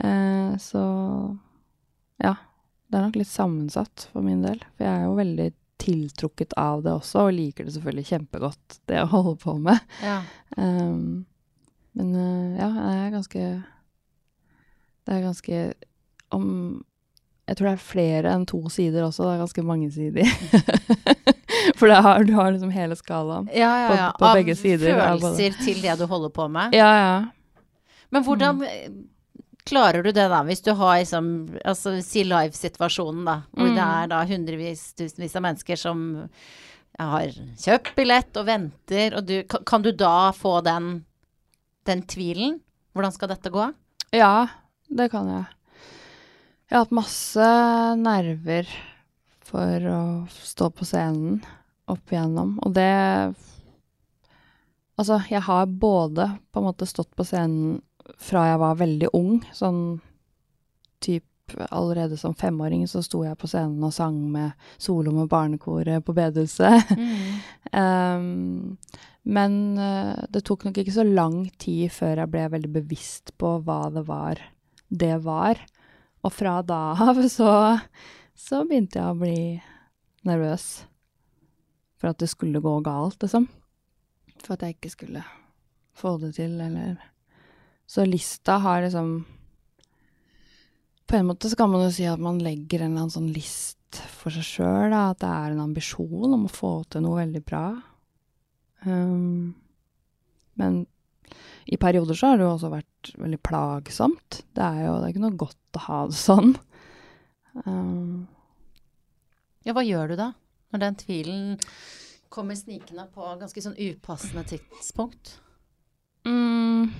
Eh, 0.00 0.56
så 0.62 0.82
ja. 2.22 2.34
Det 2.86 2.98
er 2.98 3.02
nok 3.02 3.16
litt 3.18 3.30
sammensatt 3.30 4.08
for 4.12 4.22
min 4.22 4.44
del. 4.44 4.60
For 4.76 4.86
jeg 4.86 4.94
er 4.94 5.06
jo 5.08 5.16
veldig 5.18 5.48
tiltrukket 5.82 6.54
av 6.60 6.84
det 6.84 6.92
også, 6.94 7.26
og 7.26 7.34
liker 7.36 7.66
det 7.66 7.74
selvfølgelig 7.74 8.10
kjempegodt, 8.10 8.76
det 8.88 9.00
å 9.02 9.08
holde 9.14 9.34
på 9.42 9.56
med. 9.62 9.96
Ja. 10.04 10.20
Um, 10.56 11.26
men 11.98 12.12
uh, 12.14 12.58
ja, 12.60 12.68
det 12.76 12.92
er 12.92 13.14
ganske 13.14 13.42
Det 15.06 15.14
er 15.14 15.24
ganske 15.24 15.60
om 16.34 16.46
Jeg 17.46 17.58
tror 17.58 17.68
det 17.68 17.72
er 17.76 17.82
flere 17.86 18.30
enn 18.34 18.44
to 18.48 18.60
sider 18.72 19.04
også. 19.06 19.22
Det 19.22 19.34
er 19.36 19.42
ganske 19.44 19.62
mange 19.66 19.90
sider. 19.94 20.26
For 21.78 21.90
det 21.90 21.98
har, 22.02 22.24
du 22.26 22.32
har 22.34 22.50
liksom 22.52 22.72
hele 22.74 22.96
skalaen. 22.98 23.46
Ja, 23.54 23.70
ja, 23.84 23.90
ja. 23.94 24.08
på 24.16 24.24
på 24.24 24.32
begge 24.40 24.56
sider, 24.58 24.96
av 24.98 25.20
følelser 25.20 25.58
til 25.62 25.82
det 25.82 25.94
du 26.00 26.06
holder 26.10 26.32
på 26.34 26.48
med. 26.50 26.74
Ja, 26.74 26.90
ja. 26.98 27.62
Men 28.14 28.26
hvordan 28.26 28.60
mm. 28.62 28.98
klarer 29.66 30.02
du 30.02 30.10
det, 30.10 30.26
da? 30.32 30.42
Hvis 30.46 30.62
du 30.66 30.72
har 30.78 30.98
liksom 31.00 31.32
Altså 31.64 31.96
si 32.02 32.24
live-situasjonen, 32.26 33.24
da. 33.26 33.40
Hvor 33.54 33.70
Mm. 33.70 33.74
det 33.78 33.86
er 33.86 34.12
da 34.14 34.22
hundrevis, 34.26 34.86
tusenvis 34.98 35.36
av 35.36 35.46
mennesker 35.46 35.76
som 35.76 36.06
har 36.98 37.34
kjøpt 37.60 37.94
billett 37.96 38.36
og 38.40 38.46
venter, 38.46 39.16
og 39.18 39.26
du 39.26 39.42
kan, 39.44 39.64
kan 39.64 39.82
du 39.82 39.92
da 39.92 40.32
få 40.32 40.60
den, 40.64 41.04
den 41.86 42.02
tvilen? 42.02 42.60
Hvordan 42.96 43.12
skal 43.12 43.28
dette 43.28 43.52
gå? 43.52 43.68
Ja, 44.16 44.48
det 44.88 45.10
kan 45.12 45.28
jeg. 45.28 45.44
Jeg 46.66 46.74
har 46.74 46.82
hatt 46.82 46.96
masse 46.98 47.48
nerver 48.00 48.70
for 49.46 49.84
å 49.86 50.00
stå 50.34 50.70
på 50.74 50.86
scenen 50.88 51.38
opp 51.86 52.10
igjennom, 52.10 52.56
og 52.66 52.74
det 52.74 52.90
Altså, 54.96 55.18
jeg 55.28 55.42
har 55.44 55.66
både 55.68 56.24
på 56.48 56.60
en 56.60 56.64
måte 56.70 56.86
stått 56.88 57.10
på 57.12 57.24
scenen 57.28 57.82
fra 58.16 58.46
jeg 58.48 58.60
var 58.62 58.78
veldig 58.80 59.10
ung, 59.12 59.42
sånn 59.52 59.98
type 61.04 61.66
allerede 61.68 62.16
som 62.16 62.34
femåring 62.34 62.86
så 62.88 63.02
sto 63.04 63.20
jeg 63.26 63.36
på 63.36 63.50
scenen 63.50 63.84
og 63.84 63.92
sang 63.94 64.16
med 64.32 64.56
solo 64.80 65.12
med 65.14 65.28
barnekoret 65.28 66.00
på 66.00 66.14
bedehuset. 66.16 66.96
Um, 67.76 68.78
men 69.36 69.60
eh, 69.76 70.24
det 70.32 70.46
tok 70.48 70.64
nok 70.64 70.80
ikke 70.80 70.96
så 70.96 71.04
lang 71.04 71.42
tid 71.60 71.92
før 71.92 72.22
jeg 72.22 72.32
ble 72.32 72.48
veldig 72.56 72.72
bevisst 72.80 73.34
på 73.36 73.58
hva 73.66 73.82
det 73.92 74.06
var 74.08 74.40
det 74.88 75.16
var. 75.28 75.60
Og 76.26 76.32
fra 76.34 76.58
da 76.66 76.96
av 77.06 77.22
så, 77.30 77.52
så 78.34 78.64
begynte 78.66 78.98
jeg 78.98 79.12
å 79.12 79.18
bli 79.20 79.38
nervøs 80.26 80.66
for 81.96 82.10
at 82.10 82.20
det 82.20 82.28
skulle 82.28 82.62
gå 82.62 82.74
galt, 82.84 83.20
liksom. 83.22 83.46
For 84.42 84.56
at 84.56 84.66
jeg 84.66 84.76
ikke 84.76 84.92
skulle 84.92 85.22
få 85.96 86.16
det 86.20 86.34
til, 86.36 86.58
eller 86.60 86.98
Så 87.88 88.04
lista 88.04 88.58
har 88.58 88.82
liksom 88.82 89.24
På 91.06 91.16
en 91.16 91.28
måte 91.28 91.48
så 91.48 91.56
kan 91.56 91.70
man 91.70 91.86
jo 91.86 91.92
si 91.94 92.04
at 92.10 92.20
man 92.20 92.42
legger 92.42 92.82
en 92.82 92.90
eller 92.90 93.06
annen 93.06 93.14
sånn 93.14 93.30
list 93.32 94.00
for 94.18 94.34
seg 94.34 94.44
sjøl, 94.44 94.90
da. 94.90 95.12
At 95.14 95.22
det 95.22 95.30
er 95.30 95.54
en 95.54 95.62
ambisjon 95.68 96.34
om 96.34 96.48
å 96.48 96.52
få 96.52 96.72
til 96.90 97.06
noe 97.06 97.22
veldig 97.22 97.42
bra. 97.46 97.68
Um, 98.82 99.54
men 100.58 100.82
i 101.66 101.76
perioder 101.76 102.14
så 102.14 102.30
har 102.30 102.38
det 102.38 102.46
jo 102.46 102.52
også 102.54 102.70
vært 102.70 103.10
veldig 103.18 103.40
plagsomt. 103.42 104.40
Det 104.54 104.62
er 104.62 104.84
jo 104.86 104.96
det 105.00 105.08
er 105.08 105.14
ikke 105.14 105.24
noe 105.24 105.40
godt 105.40 105.78
å 105.78 105.84
ha 105.86 106.00
det 106.10 106.18
sånn. 106.20 106.56
Um, 107.64 108.26
Ja, 109.66 109.74
hva 109.74 109.82
gjør 109.82 110.12
du 110.12 110.18
da? 110.20 110.30
Når 110.70 110.82
den 110.84 110.98
tvilen 111.00 111.42
kommer 112.30 112.58
snikende 112.58 113.08
på 113.14 113.26
ganske 113.40 113.62
sånn 113.64 113.78
upassende 113.78 114.44
tidspunkt? 114.46 115.38
mm, 116.26 116.90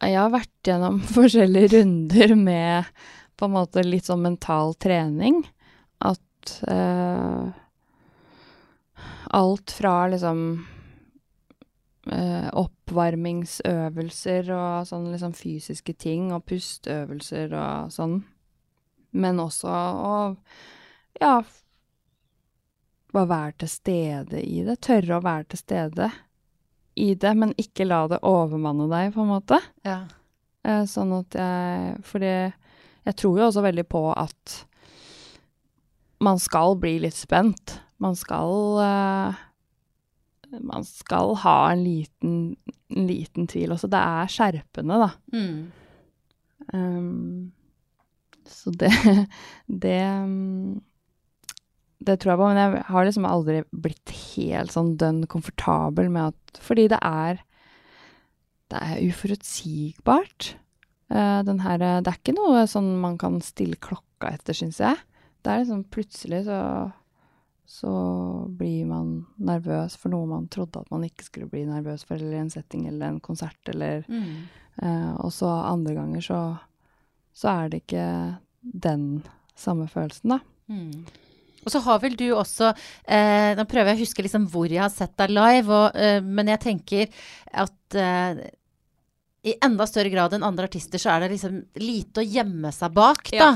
jeg 0.00 0.16
har 0.16 0.30
vært 0.32 0.68
gjennom 0.70 1.00
forskjellige 1.16 1.74
runder 1.78 2.34
med 2.38 2.92
på 3.40 3.48
en 3.48 3.56
måte 3.56 3.82
litt 3.86 4.06
sånn 4.06 4.22
mental 4.22 4.76
trening. 4.78 5.42
At 5.98 6.54
uh, 6.68 7.50
alt 9.34 9.74
fra 9.74 9.94
liksom 10.12 10.44
oppvarmingsøvelser 12.10 14.50
og 14.50 14.88
sånne 14.88 15.12
liksom 15.14 15.34
fysiske 15.38 15.94
ting, 15.94 16.32
og 16.34 16.42
pusteøvelser 16.50 17.54
og 17.54 17.92
sånn. 17.94 18.16
Men 19.14 19.38
også 19.42 19.70
å 19.70 20.14
ja 21.20 21.40
bare 23.10 23.30
være 23.30 23.54
til 23.62 23.72
stede 23.72 24.42
i 24.42 24.62
det. 24.66 24.78
Tørre 24.86 25.18
å 25.18 25.24
være 25.24 25.50
til 25.52 25.62
stede 25.62 26.10
i 27.00 27.12
det, 27.18 27.32
men 27.38 27.54
ikke 27.58 27.88
la 27.88 28.04
det 28.10 28.20
overmanne 28.26 28.86
deg, 28.90 29.12
på 29.14 29.24
en 29.24 29.32
måte. 29.32 29.58
Ja. 29.86 30.02
Eh, 30.66 30.84
sånn 30.84 31.14
at 31.16 31.36
jeg 31.38 32.02
Fordi 32.04 32.32
jeg 33.06 33.16
tror 33.16 33.38
jo 33.38 33.46
også 33.46 33.62
veldig 33.64 33.86
på 33.88 34.02
at 34.12 34.58
man 36.20 36.38
skal 36.38 36.76
bli 36.76 36.98
litt 37.00 37.16
spent. 37.16 37.78
Man 38.00 38.18
skal 38.18 38.82
eh, 38.84 39.40
Man 40.58 40.84
skal 40.86 41.34
ha 41.44 41.56
en 41.70 41.82
liten, 41.84 42.36
en 42.90 43.06
liten 43.06 43.46
tvil 43.50 43.74
også. 43.74 43.90
Det 43.90 44.00
er 44.00 44.30
skjerpende, 44.32 44.98
da. 45.04 45.10
Mm. 45.34 45.70
Um, 46.74 47.52
så 48.46 48.72
det 48.74 48.90
Det 49.82 49.98
um, 50.22 50.80
Det 52.00 52.18
tror 52.20 52.32
jeg 52.32 52.40
på, 52.40 52.48
men 52.48 52.60
jeg 52.60 52.82
har 52.88 53.06
liksom 53.06 53.28
aldri 53.28 53.62
blitt 53.70 54.12
helt 54.34 54.74
sånn 54.74 54.94
dønn 55.00 55.24
komfortabel 55.30 56.10
med 56.12 56.34
at 56.34 56.60
Fordi 56.62 56.88
det 56.92 57.00
er 57.02 57.40
Det 58.70 58.80
er 58.80 59.02
uforutsigbart. 59.08 60.54
Uh, 61.10 61.42
den 61.42 61.62
her, 61.64 61.78
det 61.78 62.06
er 62.06 62.18
ikke 62.20 62.36
noe 62.36 62.66
sånn 62.70 62.92
man 63.02 63.16
kan 63.18 63.40
stille 63.42 63.78
klokka 63.82 64.30
etter, 64.30 64.54
syns 64.54 64.78
jeg. 64.78 64.98
Det 65.42 65.50
er 65.50 65.62
liksom 65.64 65.80
plutselig 65.90 66.44
så 66.46 66.58
så 67.70 67.90
blir 68.58 68.88
man 68.90 69.12
nervøs 69.38 69.94
for 70.00 70.10
noe 70.10 70.26
man 70.26 70.48
trodde 70.50 70.82
at 70.82 70.90
man 70.90 71.04
ikke 71.06 71.28
skulle 71.28 71.50
bli 71.52 71.62
nervøs 71.68 72.02
for, 72.08 72.18
eller 72.18 72.40
en 72.40 72.50
setting 72.50 72.88
eller 72.90 73.12
en 73.12 73.22
konsert, 73.22 73.60
eller 73.70 74.02
Mm. 74.10 74.48
Eh, 74.82 75.14
og 75.20 75.32
så 75.34 75.46
andre 75.46 75.94
ganger 75.94 76.22
så, 76.24 76.40
så 77.36 77.48
er 77.52 77.68
det 77.68 77.82
ikke 77.82 78.04
den 78.62 79.22
samme 79.58 79.88
følelsen, 79.90 80.30
da. 80.30 80.38
Mm. 80.72 81.04
Og 81.60 81.72
så 81.74 81.82
har 81.84 81.98
vel 82.00 82.14
du 82.16 82.30
også 82.32 82.70
eh, 83.04 83.50
Nå 83.58 83.66
prøver 83.68 83.90
jeg 83.92 83.98
å 83.98 84.02
huske 84.06 84.24
liksom 84.24 84.46
hvor 84.48 84.70
jeg 84.70 84.80
har 84.80 84.92
sett 84.94 85.12
deg 85.20 85.34
live, 85.34 85.68
og, 85.68 85.98
eh, 85.98 86.22
men 86.24 86.48
jeg 86.54 86.62
tenker 86.64 87.20
at 87.52 87.98
eh, 87.98 88.40
i 89.42 89.54
enda 89.64 89.86
større 89.88 90.10
grad 90.12 90.34
enn 90.36 90.42
andre 90.44 90.66
artister, 90.68 91.00
så 91.00 91.14
er 91.14 91.22
det 91.24 91.30
liksom 91.32 91.54
lite 91.80 92.20
å 92.20 92.24
gjemme 92.28 92.68
seg 92.76 92.92
bak, 92.92 93.22
da. 93.32 93.36
Ja. 93.38 93.46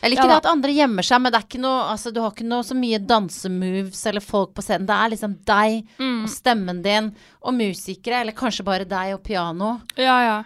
Eller 0.00 0.14
ikke 0.14 0.22
Ja, 0.22 0.28
da. 0.28 0.34
det 0.36 0.44
at 0.46 0.50
andre 0.52 0.74
gjemmer 0.76 1.02
seg, 1.08 1.20
men 1.24 1.32
det 1.34 1.40
er 1.40 1.46
ikke 1.48 1.60
noe 1.64 1.80
Altså, 1.90 2.12
du 2.14 2.20
har 2.22 2.30
ikke 2.30 2.46
noe 2.46 2.62
så 2.62 2.76
mye 2.78 3.00
dansemoves 3.02 4.04
eller 4.06 4.22
folk 4.22 4.52
på 4.54 4.62
scenen. 4.62 4.86
Det 4.86 4.94
er 4.94 5.10
liksom 5.10 5.34
deg 5.44 5.88
Mm. 5.98 6.22
og 6.22 6.30
stemmen 6.30 6.82
din 6.84 7.08
og 7.42 7.54
musikere, 7.58 8.20
eller 8.22 8.32
kanskje 8.38 8.64
bare 8.64 8.84
deg 8.86 9.14
og 9.16 9.22
piano. 9.26 9.80
Ja, 9.96 10.20
ja. 10.28 10.38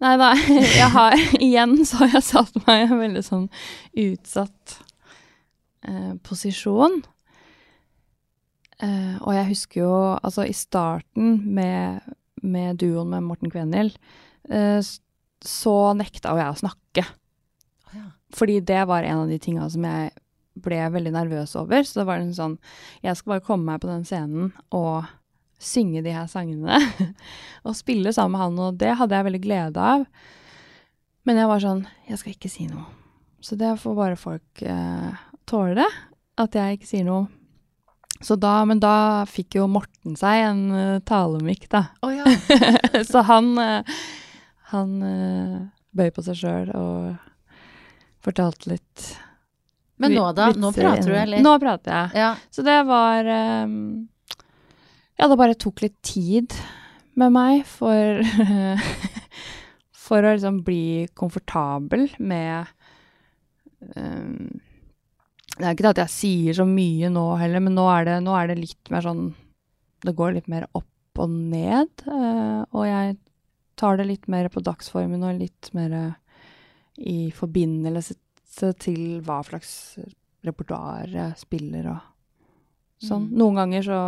Nei 0.00 0.16
da, 0.16 0.30
jeg 0.80 0.90
har 0.92 1.16
Igjen 1.40 1.74
så 1.84 1.96
har 2.04 2.08
jeg 2.18 2.22
satt 2.24 2.54
meg 2.66 2.82
i 2.84 2.92
en 2.92 3.00
veldig 3.00 3.24
sånn 3.24 3.48
utsatt 3.96 4.76
eh, 5.88 6.14
posisjon. 6.22 7.00
Eh, 8.82 9.16
og 9.20 9.34
jeg 9.36 9.48
husker 9.50 9.82
jo 9.82 9.92
altså 10.22 10.46
i 10.48 10.54
starten 10.56 11.34
med, 11.52 12.00
med 12.42 12.80
duoen 12.80 13.12
med 13.12 13.26
Morten 13.26 13.52
Kvenhild, 13.52 13.96
eh, 14.48 14.80
så 15.40 15.76
nekta 15.96 16.34
jo 16.34 16.42
jeg 16.42 16.54
å 16.54 16.60
snakke. 16.60 17.04
Oh, 17.88 17.94
ja. 17.96 18.08
Fordi 18.36 18.58
det 18.64 18.82
var 18.90 19.06
en 19.06 19.24
av 19.24 19.30
de 19.30 19.38
tinga 19.42 19.68
som 19.72 19.86
jeg 19.88 20.12
ble 20.60 20.80
veldig 20.92 21.14
nervøs 21.14 21.54
over. 21.60 21.86
Så 21.86 22.00
det 22.00 22.06
var 22.08 22.20
liksom 22.20 22.36
sånn 22.36 22.58
Jeg 23.04 23.16
skal 23.16 23.36
bare 23.36 23.46
komme 23.46 23.72
meg 23.72 23.80
på 23.82 23.90
den 23.90 24.04
scenen 24.04 24.52
og 24.74 25.08
synge 25.60 26.02
de 26.04 26.14
her 26.14 26.28
sangene. 26.30 26.80
og 27.66 27.76
spille 27.78 28.12
sammen 28.16 28.36
med 28.36 28.44
han, 28.44 28.62
og 28.66 28.78
det 28.80 28.94
hadde 29.00 29.16
jeg 29.16 29.28
veldig 29.28 29.42
glede 29.44 29.90
av. 29.94 30.06
Men 31.28 31.40
jeg 31.40 31.50
var 31.50 31.64
sånn 31.64 31.82
Jeg 32.08 32.22
skal 32.22 32.36
ikke 32.36 32.52
si 32.52 32.68
noe. 32.70 32.86
Så 33.40 33.56
det 33.56 33.72
får 33.80 33.96
bare 33.96 34.20
folk 34.20 34.62
eh, 34.62 35.20
tåle. 35.48 35.86
At 36.40 36.56
jeg 36.56 36.78
ikke 36.78 36.88
sier 36.88 37.06
noe. 37.08 37.28
Så 38.20 38.36
da, 38.36 38.60
men 38.68 38.80
da 38.82 39.24
fikk 39.28 39.56
jo 39.56 39.66
Morten 39.70 40.16
seg 40.18 40.44
en 40.44 40.62
uh, 40.74 41.00
talemikk, 41.08 41.64
da. 41.72 41.86
Å 42.04 42.10
ja. 42.12 42.28
Så 43.10 43.22
han, 43.24 43.54
uh, 43.56 44.02
han 44.74 44.92
uh, 45.00 45.56
bøy 45.96 46.12
på 46.12 46.24
seg 46.26 46.36
sjøl 46.42 46.72
og 46.76 47.16
fortalte 48.20 48.74
litt 48.74 49.06
Men 50.00 50.12
nå, 50.18 50.26
da? 50.36 50.50
Nå 50.52 50.72
prater 50.76 51.08
du, 51.08 51.16
eller? 51.16 51.40
Nå 51.44 51.54
prater 51.62 51.96
jeg. 51.96 52.20
Ja. 52.20 52.34
Så 52.52 52.64
det 52.66 52.76
var 52.88 53.24
um, 53.64 53.80
Ja, 55.16 55.28
det 55.30 55.40
bare 55.40 55.56
tok 55.56 55.80
litt 55.86 55.96
tid 56.04 56.52
med 57.20 57.32
meg 57.34 57.64
for 57.68 58.20
For 60.10 60.26
å 60.26 60.34
liksom 60.34 60.60
bli 60.66 61.06
komfortabel 61.14 62.08
med 62.18 62.66
ehm, 63.94 64.58
Det 65.60 65.66
er 65.66 65.74
ikke 65.74 65.84
det 65.84 65.92
at 65.92 66.04
jeg 66.06 66.14
sier 66.14 66.56
så 66.56 66.64
mye 66.64 67.10
nå 67.12 67.24
heller, 67.40 67.60
men 67.60 67.76
nå 67.76 67.84
er 67.92 68.06
det, 68.08 68.16
nå 68.24 68.32
er 68.36 68.48
det 68.48 68.60
litt 68.62 68.92
mer 68.92 69.04
sånn 69.04 69.26
Det 70.00 70.14
går 70.16 70.38
litt 70.38 70.48
mer 70.48 70.64
opp 70.72 71.20
og 71.20 71.28
ned, 71.28 71.90
Uh, 72.06 72.64
og 72.72 72.86
jeg 72.86 73.18
tar 73.76 73.98
det 73.98 74.06
litt 74.08 74.26
mer 74.30 74.48
på 74.52 74.62
dagsformen 74.64 75.22
og 75.26 75.40
litt 75.40 75.68
mer 75.76 75.92
i 77.00 77.30
forbindelse 77.32 78.16
til 78.80 79.20
hva 79.24 79.40
slags 79.46 79.72
repertoar 80.46 81.12
jeg 81.12 81.38
spiller 81.40 81.88
og 81.94 82.00
sånn. 83.00 83.28
Mm. 83.28 83.32
Noen 83.40 83.60
ganger 83.60 83.86
så 83.88 84.00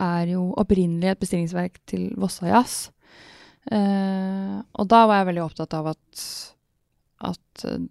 er 0.00 0.30
jo 0.30 0.46
opprinnelig 0.56 1.10
et 1.10 1.20
bestillingsverk 1.20 1.76
til 1.90 2.06
Vossa 2.16 2.48
Jazz. 2.48 2.86
Eh, 3.72 4.56
og 4.60 4.88
da 4.90 5.04
var 5.08 5.20
jeg 5.20 5.30
veldig 5.30 5.44
opptatt 5.44 5.76
av 5.76 5.92
at, 5.94 6.24
at 7.30 7.64
eh, 7.68 7.86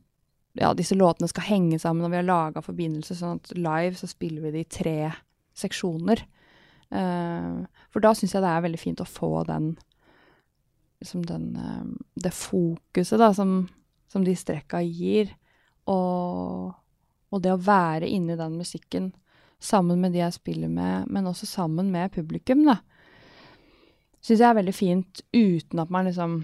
ja, 0.59 0.73
disse 0.77 0.97
låtene 0.97 1.29
skal 1.31 1.47
henge 1.47 1.79
sammen, 1.81 2.05
og 2.05 2.13
vi 2.13 2.19
har 2.19 2.27
laga 2.27 2.61
forbindelse, 2.61 3.17
sånn 3.17 3.41
at 3.41 3.55
live 3.57 3.97
så 3.97 4.09
spiller 4.09 4.45
vi 4.45 4.53
det 4.53 4.65
i 4.65 4.71
tre 4.79 4.97
seksjoner. 5.57 6.21
Uh, 6.93 7.65
for 7.89 8.05
da 8.05 8.11
syns 8.13 8.35
jeg 8.35 8.43
det 8.43 8.51
er 8.53 8.65
veldig 8.67 8.77
fint 8.77 8.99
å 9.01 9.07
få 9.09 9.31
den 9.47 9.71
liksom 11.01 11.23
den 11.25 11.47
uh, 11.57 11.87
Det 12.21 12.29
fokuset 12.37 13.17
da 13.17 13.31
som, 13.33 13.63
som 14.05 14.21
de 14.21 14.35
strekka 14.37 14.83
gir, 14.85 15.31
og, 15.89 16.75
og 17.33 17.41
det 17.41 17.55
å 17.55 17.63
være 17.65 18.11
inni 18.13 18.37
den 18.37 18.59
musikken 18.61 19.09
sammen 19.63 20.03
med 20.03 20.13
de 20.13 20.21
jeg 20.21 20.37
spiller 20.37 20.69
med, 20.69 21.09
men 21.09 21.27
også 21.27 21.49
sammen 21.49 21.89
med 21.91 22.13
publikum, 22.13 22.61
da. 22.67 22.77
Syns 24.23 24.39
jeg 24.39 24.47
er 24.49 24.55
veldig 24.61 24.73
fint 24.75 25.21
uten 25.35 25.79
at 25.83 25.89
man 25.91 26.05
liksom 26.07 26.37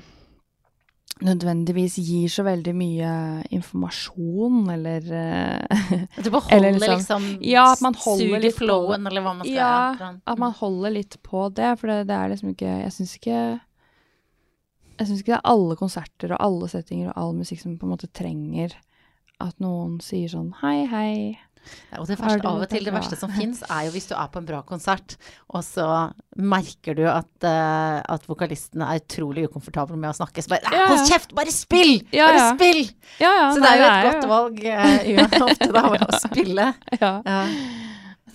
nødvendigvis 1.24 1.98
gir 2.00 2.30
så 2.32 2.46
veldig 2.48 2.72
mye 2.80 3.12
informasjon, 3.52 4.60
eller 4.72 5.08
At 6.16 6.24
Du 6.24 6.30
beholder 6.32 6.72
liksom- 6.78 6.96
liksom, 6.96 7.26
Ja, 7.44 7.66
at 7.74 7.82
man 7.84 7.94
holder 7.96 8.40
litt 8.40 8.56
på- 8.56 8.94
eller 8.96 9.22
hva 9.22 9.34
man 9.36 9.46
skal 9.46 9.56
Ja, 9.56 9.96
ja. 10.00 10.14
at 10.26 10.38
man 10.40 10.52
holder 10.54 10.90
litt 10.96 11.18
på 11.24 11.50
det, 11.54 11.74
for 11.80 11.88
det, 11.88 12.08
det 12.08 12.16
er 12.16 12.30
liksom 12.30 12.54
ikke 12.56 12.72
Jeg 12.84 12.92
syns 12.96 13.16
ikke 13.18 13.40
Jeg 15.00 15.08
syns 15.08 15.20
ikke 15.24 15.34
det 15.36 15.40
er 15.40 15.52
alle 15.52 15.76
konserter 15.76 16.32
og 16.36 16.40
alle 16.40 16.68
settinger 16.72 17.08
og 17.12 17.18
all 17.18 17.34
musikk 17.34 17.60
som 17.62 17.78
på 17.78 17.84
en 17.88 17.94
måte 17.98 18.12
trenger 18.14 18.74
at 19.42 19.56
noen 19.64 20.00
sier 20.04 20.28
sånn 20.28 20.50
hei, 20.62 20.86
hei. 20.86 21.38
Ja, 21.92 22.00
og 22.02 22.08
det, 22.10 22.16
verste, 22.18 22.50
av 22.50 22.64
og 22.64 22.70
til 22.72 22.86
det 22.88 22.94
verste 22.94 23.18
som 23.20 23.32
fins, 23.34 23.60
er 23.70 23.86
jo 23.86 23.94
hvis 23.94 24.08
du 24.10 24.16
er 24.18 24.30
på 24.34 24.40
en 24.42 24.48
bra 24.48 24.62
konsert, 24.66 25.16
og 25.54 25.62
så 25.66 25.86
merker 26.40 26.98
du 26.98 27.04
at, 27.10 27.30
uh, 27.46 28.00
at 28.16 28.26
vokalisten 28.30 28.82
er 28.86 29.02
utrolig 29.02 29.46
ukomfortabel 29.50 30.00
med 30.00 30.12
å 30.12 30.18
snakke. 30.18 30.42
Så 30.42 30.54
bare 30.54 30.66
Ja, 30.74 30.88
Hold 30.90 31.06
kjeft! 31.10 31.34
Bare 31.38 31.54
spill! 31.54 31.96
Ja, 32.16 32.30
Bare 32.32 32.46
spill! 32.56 32.84
Ja, 33.22 33.32
ja. 33.38 33.48
Så 33.54 33.64
det 33.64 33.72
er 33.72 33.82
jo 33.82 33.90
et 33.90 34.08
godt 34.10 34.30
valg 34.34 34.62
uh, 34.66 35.50
ofte 35.50 35.72
da, 35.78 35.86
å 35.94 36.22
spille. 36.26 36.70
Ja, 36.98 37.14
Ja. 37.26 37.42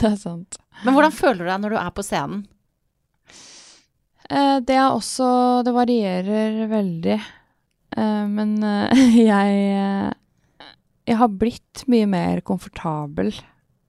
det 0.01 0.11
er 0.13 0.19
sant. 0.21 0.61
Men 0.85 0.97
hvordan 0.97 1.15
føler 1.15 1.43
du 1.43 1.49
deg 1.51 1.63
når 1.65 1.75
du 1.75 1.81
er 1.83 1.95
på 1.95 2.07
scenen? 2.07 2.45
Uh, 4.31 4.59
det 4.65 4.77
er 4.79 4.89
også 4.89 5.27
Det 5.67 5.75
varierer 5.75 6.63
veldig. 6.71 7.19
Eh, 7.97 8.27
men 8.29 8.57
eh, 8.63 9.07
jeg 9.31 9.59
eh, 9.79 10.13
Jeg 11.05 11.21
har 11.21 11.33
blitt 11.37 11.85
mye 11.91 12.07
mer 12.09 12.41
komfortabel 12.41 13.35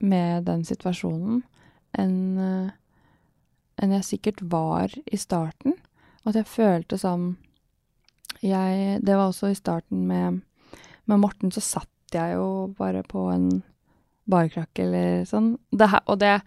med 0.04 0.48
den 0.50 0.66
situasjonen 0.68 1.44
enn 1.96 2.18
eh, 2.42 2.74
enn 3.76 3.92
jeg 3.98 4.08
sikkert 4.08 4.42
var 4.52 4.94
i 5.06 5.18
starten. 5.20 5.76
At 6.24 6.38
jeg 6.40 6.48
følte 6.48 6.98
som 7.00 7.34
jeg 8.46 9.00
Det 9.02 9.16
var 9.16 9.30
også 9.30 9.50
i 9.50 9.58
starten 9.58 10.06
med, 10.08 10.42
med 11.06 11.20
Morten, 11.20 11.52
så 11.52 11.64
satt 11.64 12.14
jeg 12.14 12.36
jo 12.36 12.74
bare 12.78 13.02
på 13.04 13.30
en 13.34 13.64
barkrakk 14.30 14.80
eller 14.80 15.24
sånn. 15.26 15.56
Det 15.72 15.90
her, 15.90 16.04
og 16.06 16.20
det 16.22 16.42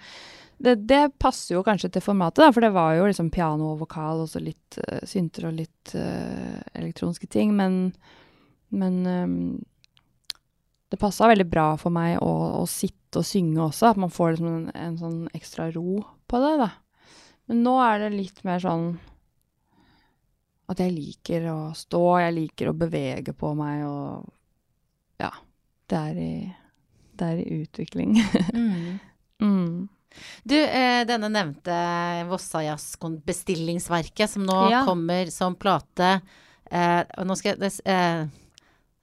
det, 0.58 0.74
det 0.90 1.18
passer 1.22 1.54
jo 1.54 1.62
kanskje 1.62 1.90
til 1.94 2.02
formatet, 2.02 2.42
da, 2.42 2.50
for 2.50 2.64
det 2.64 2.72
var 2.74 2.96
jo 2.98 3.06
liksom 3.06 3.28
piano 3.30 3.72
og 3.72 3.84
vokal, 3.84 4.24
og 4.24 4.30
så 4.30 4.40
litt 4.42 4.78
uh, 4.82 5.04
synter 5.06 5.46
og 5.46 5.54
litt 5.54 5.92
uh, 5.94 6.58
elektroniske 6.74 7.28
ting, 7.30 7.52
men, 7.54 7.92
men 8.74 8.96
ehm, 9.06 9.36
det 10.88 10.98
passa 11.00 11.28
veldig 11.28 11.46
bra 11.50 11.66
for 11.80 11.92
meg 11.94 12.16
å, 12.24 12.32
å 12.62 12.64
sitte 12.70 13.20
og 13.20 13.26
synge 13.28 13.60
også, 13.66 13.90
at 13.90 14.00
man 14.00 14.12
får 14.12 14.34
liksom 14.34 14.48
en, 14.48 14.68
en 14.76 14.96
sånn 15.00 15.18
ekstra 15.36 15.68
ro 15.74 16.00
på 16.28 16.40
det, 16.44 16.54
da. 16.60 16.70
Men 17.48 17.62
nå 17.64 17.74
er 17.84 18.02
det 18.04 18.10
litt 18.16 18.42
mer 18.44 18.60
sånn 18.62 18.90
at 20.68 20.80
jeg 20.82 20.92
liker 20.92 21.46
å 21.48 21.58
stå, 21.76 22.02
jeg 22.20 22.34
liker 22.36 22.70
å 22.70 22.76
bevege 22.76 23.32
på 23.36 23.54
meg, 23.56 23.84
og 23.88 24.26
ja, 25.20 25.30
det 25.88 26.00
er 26.10 26.18
i, 26.20 26.32
det 27.16 27.30
er 27.32 27.44
i 27.44 27.62
utvikling. 27.62 28.18
Mm. 28.58 28.98
mm. 29.40 29.88
Du, 30.42 30.56
eh, 30.56 31.04
denne 31.06 31.28
nevnte 31.30 31.74
Vossa 32.26 32.62
Jazz 32.64 32.96
bestillingsverket 32.98 34.32
som 34.32 34.42
nå 34.48 34.56
Ja. 34.72 34.80
kommer 34.88 35.28
som 35.30 35.54
plate 35.54 36.08
eh, 36.72 37.02
og 37.18 37.28
Nå 37.28 37.36
skal 37.38 37.52
jeg 37.52 37.60
det, 37.60 37.70
eh, 37.86 38.24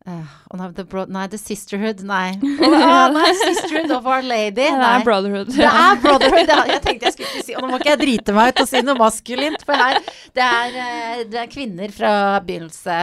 eh, 0.08 0.34
oh, 0.52 0.58
no, 0.60 0.68
the 0.72 0.86
nei, 1.10 1.28
The 1.28 1.38
Sisterhood, 1.38 2.04
nei. 2.06 2.36
Oh, 2.66 3.08
nei, 3.14 3.32
Sisterhood 3.42 3.92
of 3.92 4.06
Our 4.06 4.22
Lady. 4.22 4.62
Ja, 4.68 4.78
det 4.82 4.90
er 5.02 5.06
brotherhood. 5.08 5.52
Det 5.56 5.66
er 5.70 6.00
brotherhood! 6.04 6.52
Ja. 6.52 6.60
Jeg 6.74 6.82
tenkte 6.86 7.10
jeg 7.10 7.16
skulle 7.18 7.32
ikke 7.34 7.46
si 7.48 7.56
Og 7.58 7.64
nå 7.66 7.72
må 7.72 7.80
ikke 7.82 7.92
jeg 7.94 8.02
drite 8.04 8.36
meg 8.38 8.54
ut 8.54 8.62
og 8.64 8.70
si 8.70 8.82
noe 8.86 8.98
maskulint, 9.00 9.66
for 9.66 9.80
her 9.82 10.00
det 10.36 10.46
er, 10.46 10.78
eh, 10.86 11.24
det 11.32 11.42
er 11.42 11.52
kvinner 11.52 11.94
fra 11.96 12.14
begynnelse 12.46 12.96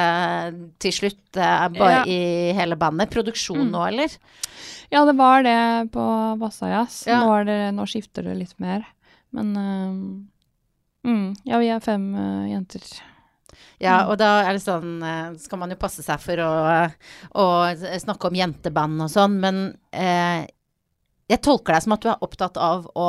til 0.82 0.96
slutt 1.00 1.38
eh, 1.40 1.68
bare 1.78 2.02
Ja. 2.02 2.02
i 2.06 2.52
hele 2.58 2.76
bandet. 2.80 3.10
Produksjon 3.12 3.62
Mm. 3.66 3.70
nå, 3.74 3.84
eller? 3.88 4.16
Ja, 4.92 5.04
det 5.08 5.14
var 5.16 5.42
det 5.42 5.58
på 5.94 6.02
Vassajazz. 6.40 7.06
Ja. 7.08 7.22
Nå, 7.24 7.38
det, 7.48 7.60
nå 7.74 7.86
skifter 7.88 8.26
det 8.28 8.34
litt 8.36 8.58
mer. 8.60 8.84
Men 9.32 9.56
uh, 9.56 11.08
mm, 11.08 11.28
Ja, 11.48 11.56
vi 11.62 11.70
er 11.72 11.80
fem 11.80 12.04
uh, 12.14 12.44
jenter. 12.50 12.84
Ja, 13.82 13.96
Mm. 14.04 14.10
og 14.12 14.18
da 14.20 14.30
er 14.46 14.52
det 14.54 14.62
sånn 14.62 14.90
eh, 15.02 15.32
Skal 15.42 15.58
man 15.58 15.72
jo 15.74 15.76
passe 15.80 16.04
seg 16.06 16.20
for 16.22 16.38
å, 16.44 16.50
å 17.34 17.46
snakke 17.98 18.28
om 18.28 18.36
jenteband 18.38 19.02
og 19.02 19.10
sånn, 19.10 19.34
men 19.42 19.56
eh, 19.90 20.44
jeg 21.32 21.40
tolker 21.42 21.74
deg 21.74 21.82
som 21.82 21.94
at 21.96 22.04
du 22.04 22.08
er 22.12 22.22
opptatt 22.22 22.56
av 22.62 22.86
å 22.94 23.08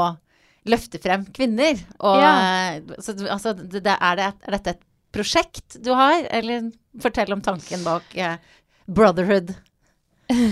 løfte 0.66 0.98
frem 1.04 1.26
kvinner. 1.36 1.78
Og 2.00 2.18
Ja. 2.24 2.32
eh, 2.80 2.98
så, 3.04 3.14
altså, 3.28 3.54
det, 3.54 3.84
det, 3.86 3.98
er, 4.00 4.16
det, 4.18 4.30
er 4.48 4.58
dette 4.58 4.74
et 4.78 4.82
prosjekt 5.14 5.78
du 5.84 5.92
har? 5.94 6.24
Eller 6.34 6.72
fortell 7.04 7.34
om 7.36 7.42
tanken 7.46 7.84
bak 7.86 8.04
eh, 8.18 8.38
Brotherhood 8.88 9.54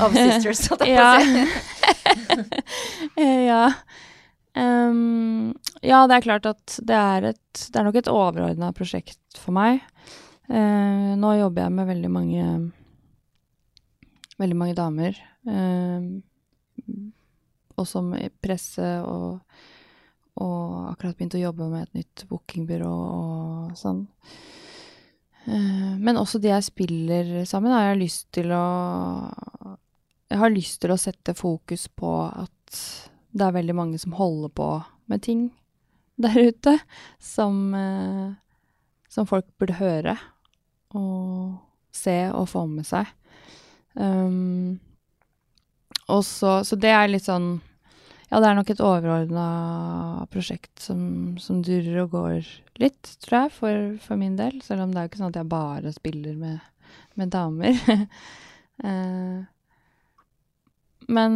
of 0.03 0.13
Sisters, 0.21 0.67
holdt 0.69 0.85
jeg 0.85 0.99
på 0.99 1.07
å 1.07 1.19
si. 1.25 1.47
Eh, 3.21 3.45
ja. 3.47 3.71
Ehm, 4.53 5.53
ja, 5.79 6.03
det 6.07 6.17
er 6.17 6.25
klart 6.25 6.47
at 6.49 6.75
det 6.83 6.97
er 6.97 7.29
et 7.29 7.61
Det 7.71 7.79
er 7.79 7.85
nok 7.87 7.99
et 8.01 8.11
overordna 8.11 8.71
prosjekt 8.75 9.39
for 9.39 9.55
meg. 9.55 9.81
Uh, 10.51 11.15
nå 11.15 11.35
jobber 11.39 11.63
jeg 11.63 11.75
med 11.77 11.87
veldig 11.87 12.11
mange 12.11 12.45
Veldig 14.41 14.57
mange 14.57 14.75
damer. 14.75 15.19
Uh, 15.47 16.19
og 17.79 17.87
som 17.87 18.11
presse 18.43 18.89
og 19.05 19.39
og 20.41 20.93
akkurat 20.93 21.17
begynt 21.19 21.35
å 21.35 21.41
jobbe 21.41 21.65
med 21.69 21.83
et 21.83 21.97
nytt 21.99 22.21
bookingbyrå 22.29 22.89
og 22.89 23.73
sånn. 23.77 24.05
Uh, 25.43 25.99
men 25.99 26.17
også 26.17 26.39
de 26.41 26.49
jeg 26.53 26.65
spiller 26.65 27.31
sammen, 27.49 27.73
har 27.75 27.91
jeg 27.91 27.99
lyst 27.99 28.29
til 28.33 28.53
å 28.55 28.63
Jeg 30.31 30.39
har 30.39 30.53
lyst 30.53 30.79
til 30.81 30.93
å 30.93 30.97
sette 30.97 31.35
fokus 31.35 31.89
på 31.91 32.13
at 32.23 32.79
det 33.31 33.47
er 33.47 33.55
veldig 33.55 33.75
mange 33.75 33.99
som 34.01 34.15
holder 34.17 34.51
på 34.55 34.69
med 35.11 35.23
ting 35.23 35.49
der 36.21 36.37
ute, 36.51 36.77
som, 37.19 37.73
eh, 37.73 38.33
som 39.09 39.27
folk 39.27 39.47
burde 39.59 39.79
høre 39.79 40.17
og 40.97 41.57
se 41.95 42.15
og 42.31 42.49
få 42.51 42.65
med 42.69 42.87
seg. 42.87 43.09
Um, 43.95 44.79
og 46.11 46.23
så, 46.27 46.61
så 46.67 46.77
det 46.79 46.93
er 46.95 47.09
litt 47.11 47.25
sånn 47.27 47.57
Ja, 48.31 48.39
det 48.39 48.47
er 48.47 48.55
nok 48.55 48.69
et 48.71 48.79
overordna 48.79 49.45
prosjekt 50.31 50.79
som, 50.79 51.35
som 51.35 51.59
durer 51.67 52.05
og 52.05 52.13
går 52.13 52.37
litt, 52.79 53.09
tror 53.19 53.41
jeg, 53.41 53.51
for, 53.57 53.89
for 54.05 54.19
min 54.19 54.37
del. 54.39 54.61
Selv 54.63 54.85
om 54.85 54.93
det 54.93 55.01
er 55.01 55.07
jo 55.07 55.11
ikke 55.11 55.19
sånn 55.19 55.33
at 55.33 55.39
jeg 55.41 55.51
bare 55.51 55.91
spiller 55.91 56.37
med, 56.39 56.61
med 57.19 57.33
damer. 57.35 57.75
uh, 58.87 59.43
men 61.17 61.35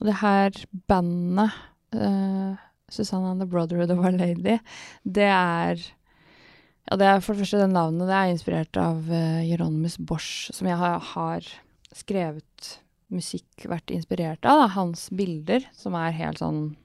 eh, 0.00 0.06
det 0.06 0.14
her 0.20 0.50
bandet, 0.88 1.52
uh, 1.94 2.56
Susanne 2.88 3.32
and 3.32 3.40
the 3.40 3.46
Brotherhood 3.46 3.90
of 3.90 3.98
Our 3.98 4.12
Lady, 4.12 4.58
det 5.04 5.28
er 5.28 5.80
ja, 6.86 6.94
det 6.94 7.06
er 7.06 7.20
for 7.20 7.34
det 7.34 7.42
første 7.42 7.58
det 7.64 7.72
navnet. 7.72 8.06
Det 8.06 8.14
er 8.14 8.30
inspirert 8.30 8.76
av 8.78 9.08
uh, 9.10 9.42
Jeronimus 9.42 9.96
Bosch, 9.98 10.52
som 10.54 10.68
jeg 10.70 10.78
har, 10.78 11.00
har 11.16 11.48
skrevet 11.96 12.76
musikk, 13.10 13.66
vært 13.66 13.90
inspirert 13.94 14.46
av. 14.46 14.60
Da. 14.62 14.68
Hans 14.76 15.08
bilder, 15.14 15.66
som 15.74 15.96
er 15.98 16.14
helt 16.16 16.42
sånn 16.42 16.76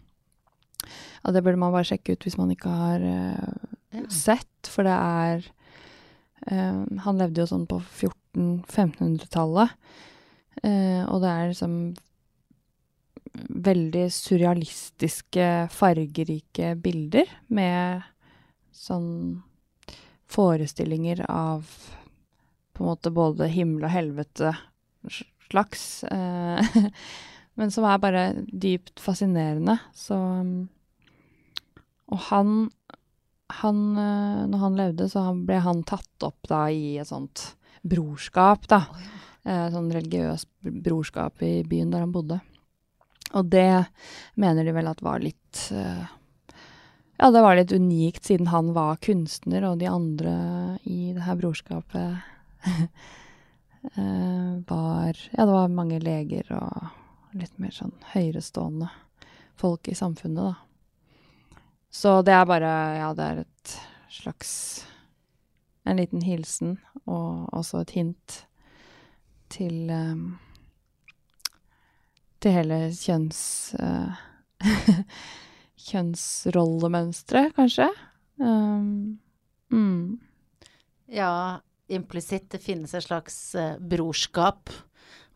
Ja, 1.21 1.29
det 1.29 1.43
burde 1.45 1.59
man 1.61 1.73
bare 1.73 1.85
sjekke 1.85 2.15
ut 2.15 2.25
hvis 2.25 2.39
man 2.39 2.49
ikke 2.53 2.69
har 2.73 3.05
uh, 3.05 3.67
Ja. 3.93 4.07
sett, 4.09 4.69
for 4.71 4.87
det 4.87 4.95
er 4.95 5.45
uh, 6.49 6.81
Han 7.05 7.19
levde 7.21 7.43
jo 7.43 7.49
sånn 7.51 7.67
på 7.69 7.77
1400-1500-tallet, 7.83 9.69
uh, 10.65 11.03
og 11.11 11.21
det 11.21 11.29
er 11.29 11.51
liksom 11.51 11.75
veldig 13.33 14.07
surrealistiske, 14.13 15.47
fargerike 15.71 16.75
bilder 16.81 17.29
med 17.47 18.03
sånn 18.75 19.41
forestillinger 20.31 21.25
av 21.29 21.67
på 22.71 22.83
en 22.83 22.89
måte 22.89 23.11
både 23.13 23.49
himmel 23.51 23.85
og 23.85 23.93
helvete 23.93 24.53
slags, 25.51 26.03
eh, 26.03 26.77
men 27.59 27.71
som 27.71 27.87
er 27.87 28.03
bare 28.03 28.25
dypt 28.47 28.99
fascinerende. 29.03 29.77
Så 29.93 30.17
Og 32.11 32.19
han, 32.27 32.69
han 33.61 33.81
eh, 33.97 34.47
Når 34.51 34.63
han 34.65 34.77
levde, 34.79 35.09
så 35.09 35.27
ble 35.35 35.59
han 35.63 35.83
tatt 35.83 36.27
opp 36.27 36.47
da 36.49 36.65
i 36.71 36.97
et 36.99 37.07
sånt 37.07 37.51
brorskap, 37.81 38.67
da. 38.71 38.85
Eh, 39.43 39.67
sånn 39.73 39.91
religiøst 39.91 40.49
brorskap 40.61 41.41
i 41.41 41.61
byen 41.67 41.91
der 41.91 42.03
han 42.05 42.15
bodde. 42.15 42.41
Og 43.37 43.45
det 43.51 43.85
mener 44.35 44.65
de 44.65 44.73
vel 44.75 44.89
at 44.91 45.03
var 45.05 45.21
litt 45.23 45.67
eh, 45.71 46.05
Ja, 47.21 47.31
det 47.31 47.43
var 47.43 47.55
litt 47.55 47.71
unikt, 47.71 48.25
siden 48.25 48.49
han 48.51 48.73
var 48.73 49.01
kunstner, 49.03 49.65
og 49.69 49.79
de 49.79 49.87
andre 49.87 50.33
i 50.83 51.13
det 51.15 51.25
her 51.27 51.37
brorskapet 51.39 52.17
eh, 53.95 54.51
var 54.67 55.21
Ja, 55.31 55.45
det 55.45 55.53
var 55.53 55.77
mange 55.77 56.01
leger 56.03 56.51
og 56.57 57.37
litt 57.37 57.55
mer 57.61 57.71
sånn 57.71 57.95
høyerestående 58.11 58.89
folk 59.61 59.87
i 59.87 59.95
samfunnet, 59.95 60.51
da. 60.51 60.55
Så 61.91 62.21
det 62.25 62.33
er 62.35 62.47
bare 62.49 62.71
Ja, 62.97 63.11
det 63.15 63.25
er 63.25 63.43
et 63.43 63.75
slags 64.11 64.85
En 65.85 65.97
liten 65.97 66.21
hilsen, 66.21 66.77
og 67.09 67.49
også 67.57 67.81
et 67.81 67.93
hint 67.95 68.43
til 69.51 69.89
eh, 69.89 70.50
Til 72.41 72.59
hele 72.59 72.83
kjønns... 72.97 73.41
Uh, 74.61 75.07
kjønnsrollemønsteret, 75.81 77.55
kanskje. 77.57 77.87
Um, 78.37 79.17
mm. 79.73 80.19
Ja, 81.11 81.61
implisitt. 81.89 82.51
Det 82.53 82.61
finnes 82.61 82.93
et 82.93 83.07
slags 83.07 83.39
uh, 83.57 83.79
brorskap 83.81 84.69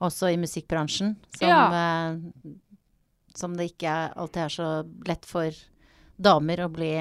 også 0.04 0.30
i 0.34 0.38
musikkbransjen, 0.38 1.16
som, 1.40 1.74
eh, 1.74 2.18
som 3.36 3.54
det 3.56 3.70
ikke 3.72 3.94
alltid 4.12 4.42
er 4.44 4.52
så 4.52 4.68
lett 5.08 5.24
for 5.26 5.56
damer 6.20 6.66
å 6.66 6.72
bli 6.72 6.92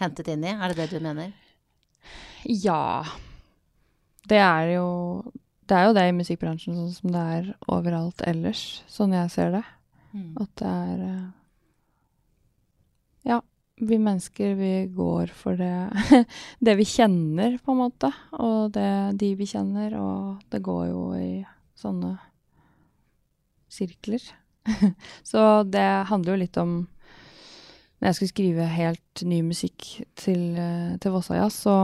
hentet 0.00 0.30
inn 0.32 0.46
i. 0.46 0.54
Er 0.54 0.72
det 0.72 0.80
det 0.80 0.96
du 0.96 1.04
mener? 1.04 1.34
Ja. 2.48 3.04
Det 4.24 4.40
er 4.40 4.72
jo 4.78 4.88
Det 5.72 5.78
er 5.78 5.86
jo 5.88 5.92
det 5.96 6.02
i 6.04 6.12
musikkbransjen, 6.12 6.74
sånn 6.76 6.92
som 6.92 7.12
det 7.14 7.20
er 7.34 7.46
overalt 7.72 8.20
ellers, 8.28 8.82
sånn 8.92 9.14
jeg 9.16 9.30
ser 9.32 9.54
det. 9.54 9.62
At 10.36 10.50
det 10.60 10.68
er 10.68 10.98
eh, 11.06 11.30
Ja, 13.30 13.38
vi 13.80 13.96
mennesker, 13.96 14.52
vi 14.58 14.72
går 14.92 15.32
for 15.32 15.56
det 15.56 15.72
Det 16.66 16.76
vi 16.76 16.84
kjenner, 16.84 17.56
på 17.64 17.72
en 17.72 17.80
måte. 17.86 18.12
Og 18.36 18.74
det 18.76 19.16
de 19.16 19.32
vi 19.38 19.48
kjenner. 19.48 19.96
Og 19.96 20.44
det 20.52 20.60
går 20.60 20.86
jo 20.90 21.08
i 21.16 21.32
sånne 21.80 22.18
sirkler. 23.72 24.28
Så 25.24 25.64
det 25.72 25.88
handler 26.12 26.34
jo 26.34 26.42
litt 26.44 26.60
om 26.60 26.82
Når 26.82 28.10
jeg 28.10 28.18
skulle 28.18 28.34
skrive 28.36 28.72
helt 28.76 29.24
ny 29.24 29.40
musikk 29.46 29.88
til, 30.20 30.50
eh, 30.58 30.98
til 31.00 31.16
Vossajazz, 31.16 31.62
så, 31.64 31.76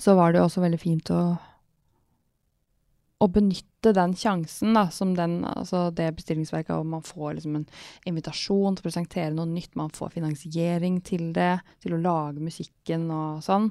så 0.00 0.18
var 0.18 0.32
det 0.32 0.40
jo 0.40 0.48
også 0.48 0.66
veldig 0.66 0.80
fint 0.80 1.14
å 1.14 1.36
å 3.16 3.28
benytte 3.32 3.94
den 3.96 4.12
sjansen, 4.18 4.74
da, 4.76 4.86
som 4.92 5.14
den, 5.16 5.38
altså 5.48 5.86
det 5.96 6.10
bestillingsverket, 6.18 6.74
og 6.76 6.88
man 6.90 7.04
får 7.06 7.38
liksom 7.38 7.56
en 7.56 7.66
invitasjon 8.08 8.76
til 8.76 8.84
å 8.84 8.88
presentere 8.88 9.32
noe 9.32 9.48
nytt, 9.48 9.72
man 9.78 9.92
får 9.94 10.12
finansiering 10.18 11.00
til 11.06 11.30
det, 11.36 11.54
til 11.80 11.96
å 11.96 12.02
lage 12.02 12.44
musikken 12.44 13.08
og 13.14 13.40
sånn. 13.46 13.70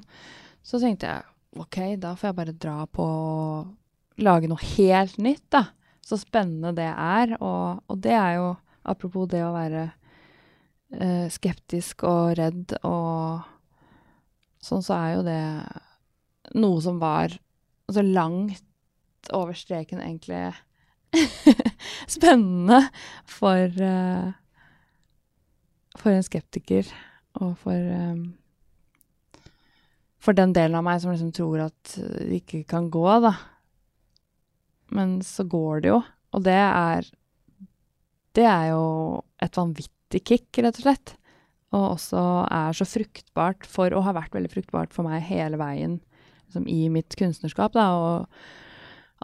Så 0.66 0.82
tenkte 0.82 1.12
jeg 1.12 1.62
ok, 1.62 1.80
da 2.02 2.16
får 2.18 2.30
jeg 2.30 2.38
bare 2.40 2.56
dra 2.66 2.78
på 2.90 3.06
og 3.06 4.22
lage 4.26 4.50
noe 4.50 4.70
helt 4.76 5.18
nytt, 5.22 5.46
da. 5.54 5.66
Så 6.06 6.18
spennende 6.20 6.72
det 6.76 6.88
er. 6.90 7.36
Og, 7.40 7.82
og 7.90 8.02
det 8.02 8.14
er 8.14 8.36
jo, 8.38 8.50
apropos 8.86 9.28
det 9.30 9.42
å 9.44 9.54
være 9.54 9.86
eh, 10.94 11.26
skeptisk 11.32 12.06
og 12.06 12.36
redd 12.38 12.76
og 12.86 13.46
sånn, 14.62 14.84
så 14.84 14.98
er 14.98 15.10
jo 15.16 15.26
det 15.26 15.42
noe 16.58 16.82
som 16.82 17.00
var 17.02 17.34
altså 17.86 18.02
langt 18.06 18.65
over 19.34 19.56
streken 19.56 20.02
egentlig 20.02 20.52
spennende 22.16 22.82
for 23.30 23.70
uh, 23.82 24.32
for 25.96 26.12
en 26.12 26.26
skeptiker 26.26 26.88
og 27.40 27.54
for 27.62 27.76
um, 27.76 28.34
for 30.26 30.36
den 30.36 30.54
delen 30.56 30.76
av 30.78 30.84
meg 30.86 31.00
som 31.02 31.12
liksom 31.12 31.32
tror 31.34 31.68
at 31.68 31.92
det 31.96 32.40
ikke 32.40 32.64
kan 32.68 32.88
gå, 32.90 33.04
da. 33.22 33.36
Men 34.96 35.20
så 35.22 35.46
går 35.46 35.84
det 35.84 35.92
jo, 35.92 36.00
og 36.34 36.42
det 36.46 36.58
er 36.62 37.12
Det 38.36 38.44
er 38.44 38.66
jo 38.68 39.22
et 39.40 39.56
vanvittig 39.56 40.20
kick, 40.28 40.58
rett 40.60 40.76
og 40.76 40.84
slett. 40.84 41.14
Og 41.72 41.94
også 41.94 42.20
er 42.52 42.74
så 42.76 42.84
fruktbart 42.84 43.64
for, 43.64 43.94
og 43.96 44.04
har 44.04 44.12
vært 44.18 44.34
veldig 44.36 44.50
fruktbart 44.52 44.92
for 44.92 45.08
meg 45.08 45.24
hele 45.24 45.56
veien 45.56 45.94
liksom, 46.44 46.66
i 46.68 46.90
mitt 46.92 47.16
kunstnerskap, 47.16 47.72
da. 47.72 47.86
Og 47.96 48.26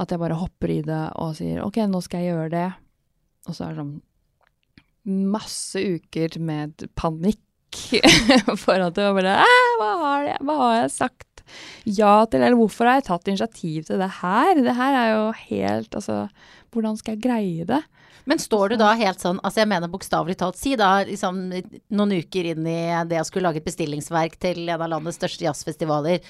at 0.01 0.13
jeg 0.13 0.23
bare 0.23 0.39
hopper 0.41 0.73
i 0.73 0.81
det 0.87 1.03
og 1.21 1.37
sier 1.37 1.63
OK, 1.65 1.83
nå 1.89 2.01
skal 2.05 2.23
jeg 2.23 2.33
gjøre 2.33 2.53
det. 2.55 2.69
Og 3.49 3.57
så 3.57 3.67
er 3.67 3.75
det 3.75 3.83
sånn 3.83 3.95
masse 5.33 5.81
uker 5.83 6.39
med 6.39 6.87
panikk 6.99 7.41
for 8.63 8.79
at 8.79 8.95
det 8.95 9.07
var 9.09 9.17
bare 9.17 9.37
hva, 9.81 9.91
har 10.03 10.27
jeg, 10.29 10.41
hva 10.47 10.57
har 10.61 10.75
jeg 10.77 10.93
sagt 10.95 11.43
ja 11.89 12.13
til, 12.31 12.43
eller 12.45 12.59
hvorfor 12.59 12.87
har 12.87 13.01
jeg 13.01 13.09
tatt 13.09 13.31
initiativ 13.33 13.89
til 13.89 14.03
det 14.03 14.11
her? 14.21 14.53
Det 14.61 14.77
her 14.79 14.99
er 14.99 15.09
jo 15.11 15.25
helt 15.49 15.97
Altså, 15.99 16.27
hvordan 16.73 16.97
skal 17.01 17.17
jeg 17.17 17.25
greie 17.25 17.67
det? 17.69 17.81
Men 18.29 18.39
står 18.39 18.73
du 18.73 18.77
da 18.79 18.93
helt 18.95 19.19
sånn, 19.19 19.41
altså 19.43 19.65
jeg 19.65 19.71
mener 19.73 19.91
bokstavelig 19.91 20.37
talt, 20.39 20.59
si 20.61 20.77
da 20.79 21.01
liksom 21.09 21.41
noen 21.51 22.13
uker 22.23 22.53
inn 22.53 22.69
i 22.71 22.79
det 23.11 23.19
å 23.19 23.25
skulle 23.27 23.49
lage 23.49 23.59
et 23.59 23.67
bestillingsverk 23.67 24.37
til 24.43 24.63
en 24.69 24.77
av 24.77 24.93
landets 24.93 25.19
største 25.19 25.49
jazzfestivaler, 25.49 26.23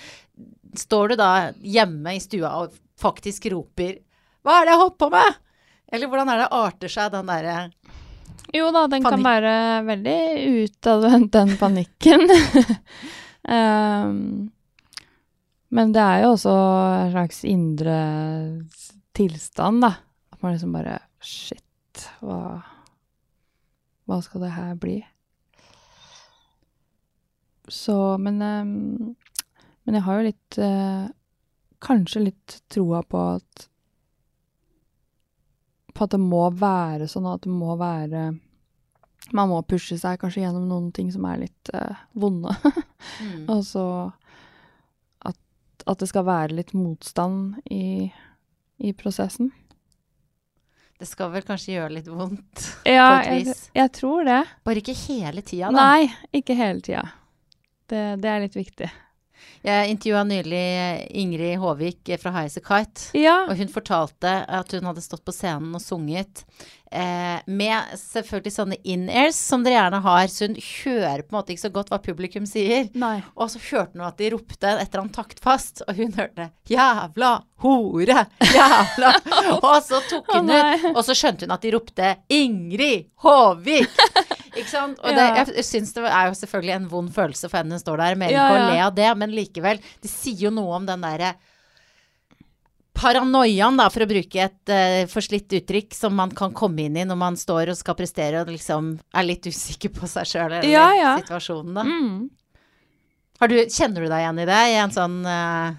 står 0.79 1.13
du 1.13 1.19
da 1.21 1.33
hjemme 1.61 2.17
i 2.17 2.23
stua 2.25 2.55
og 2.63 2.79
faktisk 3.03 3.51
roper 3.53 3.99
'Hva 4.43 4.59
er 4.59 4.67
det 4.67 4.75
jeg 4.75 4.83
holdt 4.83 4.99
på 4.99 5.11
med?' 5.13 5.41
Eller 5.93 6.09
hvordan 6.09 6.31
er 6.33 6.41
det 6.41 6.53
arter 6.57 6.89
seg 6.93 7.13
den 7.13 7.29
derre 7.29 7.57
Jo 8.57 8.71
da, 8.73 8.87
den 8.89 9.05
kan 9.05 9.23
være 9.25 9.53
veldig 9.87 10.19
utadvendt, 10.65 11.33
den 11.33 11.53
panikken. 11.61 12.25
um, 13.49 14.51
men 15.77 15.93
det 15.95 16.03
er 16.05 16.25
jo 16.25 16.33
også 16.35 16.57
en 16.57 17.13
slags 17.15 17.45
indre 17.49 17.97
tilstand, 19.17 19.85
da. 19.85 19.95
At 20.33 20.43
man 20.43 20.57
liksom 20.57 20.75
bare 20.77 20.99
Shit, 21.23 22.09
hva 22.21 22.61
Hva 24.11 24.19
skal 24.25 24.43
det 24.43 24.55
her 24.57 24.75
bli? 24.81 24.97
Så 27.69 28.19
Men 28.19 28.43
um, 28.43 29.17
Men 29.87 29.95
jeg 29.97 30.05
har 30.07 30.19
jo 30.19 30.27
litt 30.27 30.59
eh, 30.59 31.05
Kanskje 31.83 32.27
litt 32.29 32.57
troa 32.71 33.03
på 33.03 33.21
at 33.37 33.69
På 35.93 36.07
at 36.07 36.15
det 36.15 36.21
må 36.23 36.45
være 36.57 37.09
sånn 37.11 37.27
at 37.29 37.43
det 37.45 37.53
må 37.53 37.75
være 37.81 38.29
Man 39.35 39.51
må 39.51 39.59
pushe 39.67 39.99
seg 40.01 40.21
kanskje 40.23 40.45
gjennom 40.45 40.69
noen 40.71 40.91
ting 40.95 41.11
som 41.15 41.27
er 41.31 41.43
litt 41.45 41.73
eh, 41.75 42.05
vonde. 42.13 42.55
mm. 42.63 43.49
Og 43.55 43.65
så 43.67 43.87
at, 45.27 45.39
at 45.87 45.99
det 46.03 46.09
skal 46.11 46.27
være 46.29 46.59
litt 46.59 46.73
motstand 46.77 47.61
i, 47.71 48.11
i 48.83 48.93
prosessen. 48.99 49.53
Det 51.03 51.09
skal 51.11 51.33
vel 51.33 51.43
kanskje 51.43 51.73
gjøre 51.75 51.97
litt 51.97 52.07
vondt, 52.07 52.67
Ja, 52.87 53.07
på 53.25 53.33
et 53.33 53.49
jeg, 53.49 53.57
jeg 53.75 53.91
tror 53.97 54.27
det. 54.29 54.41
Bare 54.63 54.83
ikke 54.83 54.95
hele 54.95 55.43
tida, 55.43 55.71
da. 55.75 55.87
Nei, 55.97 56.13
ikke 56.39 56.55
hele 56.55 56.79
tida. 56.85 57.03
Det, 57.91 58.03
det 58.23 58.29
er 58.31 58.45
litt 58.45 58.55
viktig. 58.55 58.91
Jeg 59.63 59.93
intervjua 59.93 60.25
nylig 60.27 60.67
Ingrid 61.23 61.59
Håvik 61.63 62.11
fra 62.19 62.33
Highas 62.35 62.59
A 62.59 62.63
Kite. 62.67 63.11
Ja. 63.19 63.37
Og 63.47 63.59
hun 63.61 63.71
fortalte 63.71 64.41
at 64.51 64.75
hun 64.75 64.89
hadde 64.91 65.05
stått 65.05 65.23
på 65.27 65.35
scenen 65.35 65.77
og 65.79 65.85
sunget 65.85 66.43
eh, 66.93 67.39
med 67.47 67.95
selvfølgelig 67.99 68.55
sånne 68.55 68.79
in-airs 68.83 69.39
som 69.39 69.65
dere 69.65 69.79
gjerne 69.79 70.01
har, 70.05 70.27
så 70.31 70.49
hun 70.49 70.59
hører 70.59 71.23
på 71.23 71.33
en 71.33 71.39
måte 71.39 71.55
ikke 71.55 71.65
så 71.65 71.73
godt 71.75 71.93
hva 71.93 72.01
publikum 72.03 72.47
sier. 72.49 72.91
Nei. 72.99 73.17
Og 73.35 73.53
så 73.53 73.63
hørte 73.71 73.97
hun 73.97 74.07
at 74.09 74.19
de 74.21 74.33
ropte 74.35 74.75
et 74.75 74.83
eller 74.85 75.05
annet 75.05 75.17
taktfast, 75.17 75.85
og 75.87 75.99
hun 75.99 76.15
hørte 76.19 76.51
'jævla 76.69 77.33
hore', 77.63 78.27
'jævla'. 78.43 79.15
og 79.69 79.79
så 79.87 80.03
tok 80.11 80.35
hun 80.35 80.51
ut, 80.51 80.91
og 80.97 81.03
så 81.07 81.17
skjønte 81.17 81.47
hun 81.47 81.57
at 81.57 81.65
de 81.65 81.75
ropte 81.77 82.15
'Ingrid 82.29 83.11
Håvik'. 83.23 84.07
Ikke 84.53 84.69
sant? 84.69 84.99
Og 85.01 85.17
det, 85.17 85.25
jeg 85.57 85.65
syns 85.65 85.95
det 85.97 86.05
er 86.05 86.29
jo 86.29 86.37
selvfølgelig 86.37 86.75
en 86.77 86.91
vond 86.91 87.09
følelse 87.15 87.49
for 87.49 87.63
henne 87.63 87.79
hun 87.79 87.83
står 87.83 88.03
der. 88.03 88.19
Mer 88.21 88.35
Ja, 88.35 88.45
ikke 88.51 88.59
å 88.59 88.69
le 88.69 88.85
av 88.85 88.95
det, 88.99 89.09
men 89.21 89.33
likevel. 89.37 89.81
Det 90.03 90.11
sier 90.13 90.49
jo 90.49 90.53
noe 90.55 90.77
om 90.77 90.89
den 90.89 91.05
derre 91.05 91.33
paranoiaen, 92.93 93.79
da, 93.81 93.89
for 93.91 94.05
å 94.05 94.09
bruke 94.11 94.43
et 94.45 94.73
uh, 94.73 95.03
forslitt 95.11 95.53
uttrykk, 95.57 95.95
som 95.97 96.15
man 96.19 96.33
kan 96.37 96.53
komme 96.55 96.85
inn 96.87 96.99
i 97.01 97.07
når 97.09 97.19
man 97.19 97.39
står 97.41 97.73
og 97.73 97.79
skal 97.79 97.97
prestere 97.99 98.43
og 98.43 98.53
liksom 98.53 98.93
er 99.17 99.27
litt 99.27 99.49
usikker 99.49 99.95
på 99.97 100.09
seg 100.11 100.29
sjøl 100.29 100.59
eller 100.59 100.69
Ja, 100.69 100.91
ja. 100.99 101.15
situasjonen, 101.23 101.79
da. 101.79 101.87
Mm. 101.89 102.19
Har 103.43 103.51
du, 103.51 103.57
kjenner 103.65 104.05
du 104.05 104.11
deg 104.13 104.21
igjen 104.23 104.43
i 104.45 104.49
det? 104.53 104.61
I 104.71 104.77
en 104.85 104.95
sånn 104.95 105.17
uh, 105.27 105.73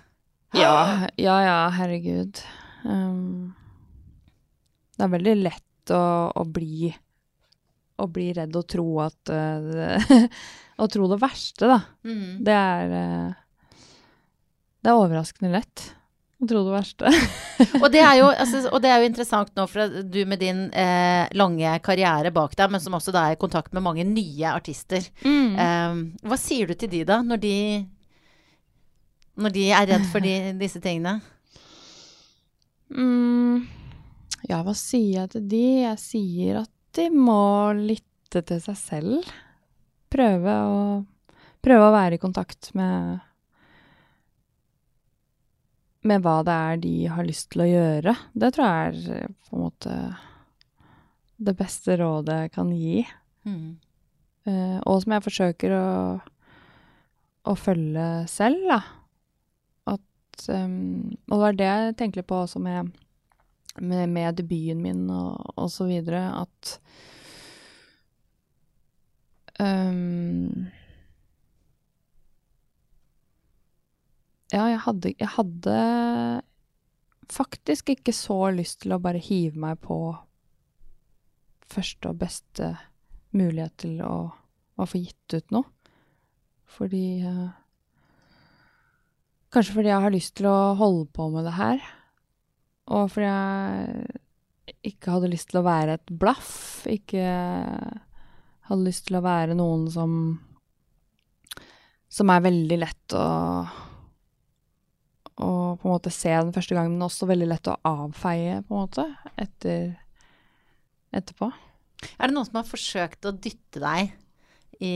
Ja, 0.57 0.73
ja, 1.21 1.37
ja, 1.45 1.59
herregud. 1.77 2.41
Um, 2.83 3.53
det 4.97 5.05
er 5.05 5.13
veldig 5.13 5.37
lett 5.45 5.93
å, 5.95 6.03
å 6.33 6.43
bli 6.49 6.91
Å 8.01 8.07
bli 8.09 8.31
redd 8.33 8.55
og 8.57 8.67
tro 8.69 8.87
at 9.03 9.33
eh, 9.33 10.27
Å 10.83 10.87
tro 10.89 11.07
det 11.11 11.19
verste, 11.21 11.69
da. 11.69 11.81
mm. 12.07 12.29
Det 12.43 12.55
er 12.57 12.95
eh, 12.99 13.75
Det 14.81 14.89
er 14.89 15.01
overraskende 15.01 15.53
lett 15.53 15.91
å 16.43 16.47
tro 16.49 16.63
det 16.65 16.73
verste. 16.73 17.11
og, 17.81 17.87
det 17.93 18.01
er 18.03 18.17
jo, 18.19 18.27
altså, 18.27 18.63
og 18.69 18.81
det 18.83 18.91
er 18.91 19.01
jo 19.01 19.09
interessant 19.09 19.53
nå, 19.55 19.65
for 19.71 20.01
du 20.03 20.19
med 20.27 20.41
din 20.43 20.65
eh, 20.75 21.23
lange 21.39 21.75
karriere 21.85 22.33
bak 22.35 22.55
deg, 22.59 22.73
men 22.73 22.83
som 22.83 22.97
også 22.97 23.13
da 23.15 23.27
er 23.29 23.37
i 23.37 23.39
kontakt 23.39 23.73
med 23.75 23.85
mange 23.85 24.05
nye 24.07 24.51
artister. 24.51 25.05
Mm. 25.23 25.53
Eh, 25.55 25.99
hva 26.27 26.39
sier 26.39 26.67
du 26.67 26.75
til 26.75 26.91
de, 26.91 27.03
da, 27.07 27.21
når 27.23 27.43
de 27.43 27.55
når 29.33 29.53
de 29.55 29.69
er 29.73 29.87
redd 29.89 30.03
for 30.11 30.23
de, 30.23 30.35
disse 30.61 30.81
tingene? 30.83 31.17
Mm, 32.93 33.63
ja, 34.49 34.59
hva 34.61 34.75
sier 34.77 35.23
jeg 35.23 35.33
til 35.33 35.47
de? 35.49 35.65
Jeg 35.87 36.01
sier 36.01 36.61
at 36.61 36.72
de 36.97 37.09
må 37.13 37.73
lytte 37.77 38.43
til 38.45 38.61
seg 38.63 38.79
selv. 38.79 39.29
Prøve 40.13 40.55
å, 40.69 40.81
prøve 41.63 41.87
å 41.87 41.93
være 41.95 42.17
i 42.17 42.21
kontakt 42.21 42.71
med 42.77 43.21
med 46.03 46.23
hva 46.23 46.41
det 46.43 46.53
er 46.53 46.79
de 46.83 46.93
har 47.15 47.23
lyst 47.23 47.53
til 47.53 47.63
å 47.63 47.69
gjøre. 47.69 48.13
Det 48.35 48.49
tror 48.55 48.67
jeg 48.67 48.87
er 48.91 49.33
på 49.47 49.55
en 49.55 49.63
måte 49.63 49.93
det 51.43 51.55
beste 51.59 51.97
rådet 51.99 52.39
jeg 52.41 52.53
kan 52.55 52.71
gi. 52.75 53.03
Mm. 53.47 53.69
Uh, 54.47 54.79
og 54.89 54.99
som 55.03 55.15
jeg 55.15 55.25
forsøker 55.27 55.75
å, 55.77 55.87
å 57.47 57.55
følge 57.59 58.07
selv, 58.31 58.65
da. 58.67 58.81
At 59.95 60.47
um, 60.51 61.15
Og 61.29 61.37
det 61.37 61.43
var 61.45 61.57
det 61.59 61.69
jeg 61.69 61.95
tenkte 62.01 62.25
på 62.27 62.43
også 62.43 62.61
med, 62.63 62.91
med, 63.81 64.09
med 64.09 64.37
debuten 64.37 64.81
min 64.83 65.03
og, 65.09 65.53
og 65.57 65.71
så 65.71 65.87
videre, 65.89 66.27
at 66.43 66.77
um, 69.59 70.69
Ja, 74.53 74.67
jeg 74.69 74.81
hadde, 74.85 75.11
jeg 75.17 75.29
hadde 75.33 75.75
faktisk 77.33 77.89
ikke 77.89 78.13
så 78.13 78.51
lyst 78.53 78.83
til 78.83 78.93
å 78.93 79.01
bare 79.01 79.17
hive 79.17 79.57
meg 79.57 79.79
på 79.81 79.97
første 81.73 82.11
og 82.11 82.19
beste 82.21 82.75
mulighet 83.33 83.73
til 83.81 84.03
å, 84.05 84.29
å 84.77 84.85
få 84.85 85.01
gitt 85.01 85.33
ut 85.33 85.55
noe. 85.55 85.65
Fordi 86.69 87.05
eh, 87.25 87.49
Kanskje 89.53 89.75
fordi 89.75 89.91
jeg 89.91 90.01
har 90.01 90.13
lyst 90.13 90.33
til 90.39 90.47
å 90.49 90.73
holde 90.79 91.05
på 91.13 91.27
med 91.29 91.45
det 91.45 91.53
her. 91.53 91.81
Og 92.91 93.07
fordi 93.13 93.29
jeg 93.29 94.79
ikke 94.93 95.13
hadde 95.15 95.31
lyst 95.31 95.51
til 95.51 95.61
å 95.61 95.67
være 95.67 95.97
et 95.99 96.13
blaff. 96.19 96.83
Ikke 96.91 97.23
hadde 97.23 98.83
lyst 98.83 99.07
til 99.07 99.19
å 99.19 99.23
være 99.23 99.55
noen 99.57 99.87
som 99.91 100.17
Som 102.13 102.29
er 102.29 102.43
veldig 102.45 102.77
lett 102.77 103.15
å 103.17 103.25
å 105.41 105.49
på 105.81 105.87
en 105.87 105.93
måte 105.95 106.11
se 106.13 106.29
den 106.29 106.53
første 106.53 106.75
gangen, 106.77 106.95
men 106.95 107.07
også 107.07 107.25
veldig 107.29 107.47
lett 107.49 107.69
å 107.71 107.79
avfeie, 107.89 108.59
på 108.67 108.75
en 108.75 108.83
måte, 108.83 109.05
etter, 109.41 109.95
etterpå. 111.09 111.49
Er 112.19 112.29
det 112.29 112.35
noen 112.35 112.45
som 112.45 112.59
har 112.59 112.69
forsøkt 112.69 113.25
å 113.25 113.33
dytte 113.33 113.81
deg 113.81 114.13
i 114.83 114.93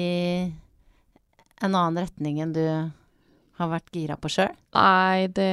en 1.58 1.73
annen 1.73 1.97
retning 2.04 2.41
enn 2.43 2.54
du 2.54 2.65
har 2.67 3.71
vært 3.71 3.95
gira 3.95 4.17
på 4.21 4.30
sjøl? 4.30 4.54
Nei, 4.78 5.26
det 5.34 5.50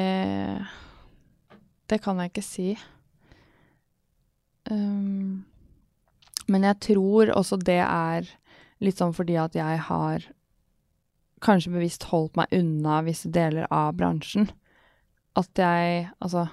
Det 1.90 1.98
kan 2.04 2.20
jeg 2.20 2.28
ikke 2.32 2.44
si. 2.44 2.78
Um, 4.70 5.44
men 6.48 6.64
jeg 6.64 6.80
tror 6.86 7.32
også 7.36 7.56
det 7.60 7.82
er 7.84 8.28
litt 8.84 8.98
sånn 9.00 9.12
fordi 9.16 9.36
at 9.40 9.54
jeg 9.56 9.78
har 9.88 10.18
kanskje 11.44 11.72
bevisst 11.74 12.04
holdt 12.08 12.36
meg 12.40 12.52
unna 12.56 13.02
visse 13.04 13.28
deler 13.32 13.66
av 13.72 13.94
bransjen. 13.98 14.46
At 15.36 15.58
jeg 15.58 16.08
Altså 16.22 16.46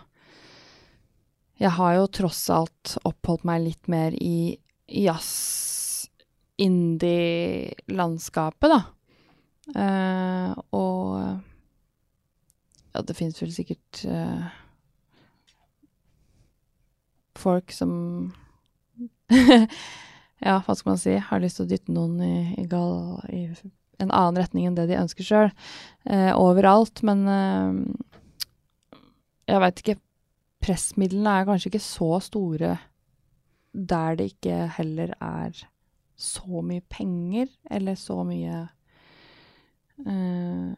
Jeg 1.62 1.70
har 1.78 1.94
jo 1.94 2.08
tross 2.10 2.50
alt 2.50 2.98
oppholdt 3.06 3.44
meg 3.46 3.62
litt 3.68 3.88
mer 3.92 4.12
i 4.18 4.58
jazz, 4.92 6.10
indie-landskapet, 6.60 8.70
da. 8.74 8.82
Uh, 9.72 10.52
og 10.76 11.40
ja, 12.92 13.00
det 13.08 13.16
fins 13.16 13.40
vel 13.42 13.54
sikkert 13.56 14.02
eh, 14.10 14.48
folk 17.42 17.74
som 17.76 17.92
Ja, 20.42 20.58
hva 20.66 20.74
skal 20.74 20.96
man 20.96 21.02
si? 21.02 21.14
Har 21.22 21.42
lyst 21.44 21.60
til 21.60 21.68
å 21.68 21.70
dytte 21.70 21.94
noen 21.94 22.18
i, 22.26 22.36
i, 22.58 22.66
gal, 22.70 23.20
i 23.30 23.44
en 24.02 24.10
annen 24.10 24.40
retning 24.42 24.66
enn 24.66 24.78
det 24.78 24.88
de 24.90 24.98
ønsker 24.98 25.26
sjøl. 25.26 25.52
Eh, 26.10 26.32
overalt. 26.34 27.04
Men 27.06 27.22
eh, 27.30 28.98
jeg 29.52 29.62
veit 29.66 29.84
ikke. 29.84 30.00
Pressmidlene 30.62 31.36
er 31.40 31.46
kanskje 31.50 31.72
ikke 31.72 31.82
så 31.82 32.10
store 32.22 32.76
der 33.72 34.18
det 34.20 34.28
ikke 34.34 34.66
heller 34.76 35.14
er 35.18 35.56
så 36.22 36.62
mye 36.62 36.84
penger, 36.92 37.48
eller 37.72 37.96
så 37.98 38.20
mye 38.28 38.58
eh, 40.06 40.74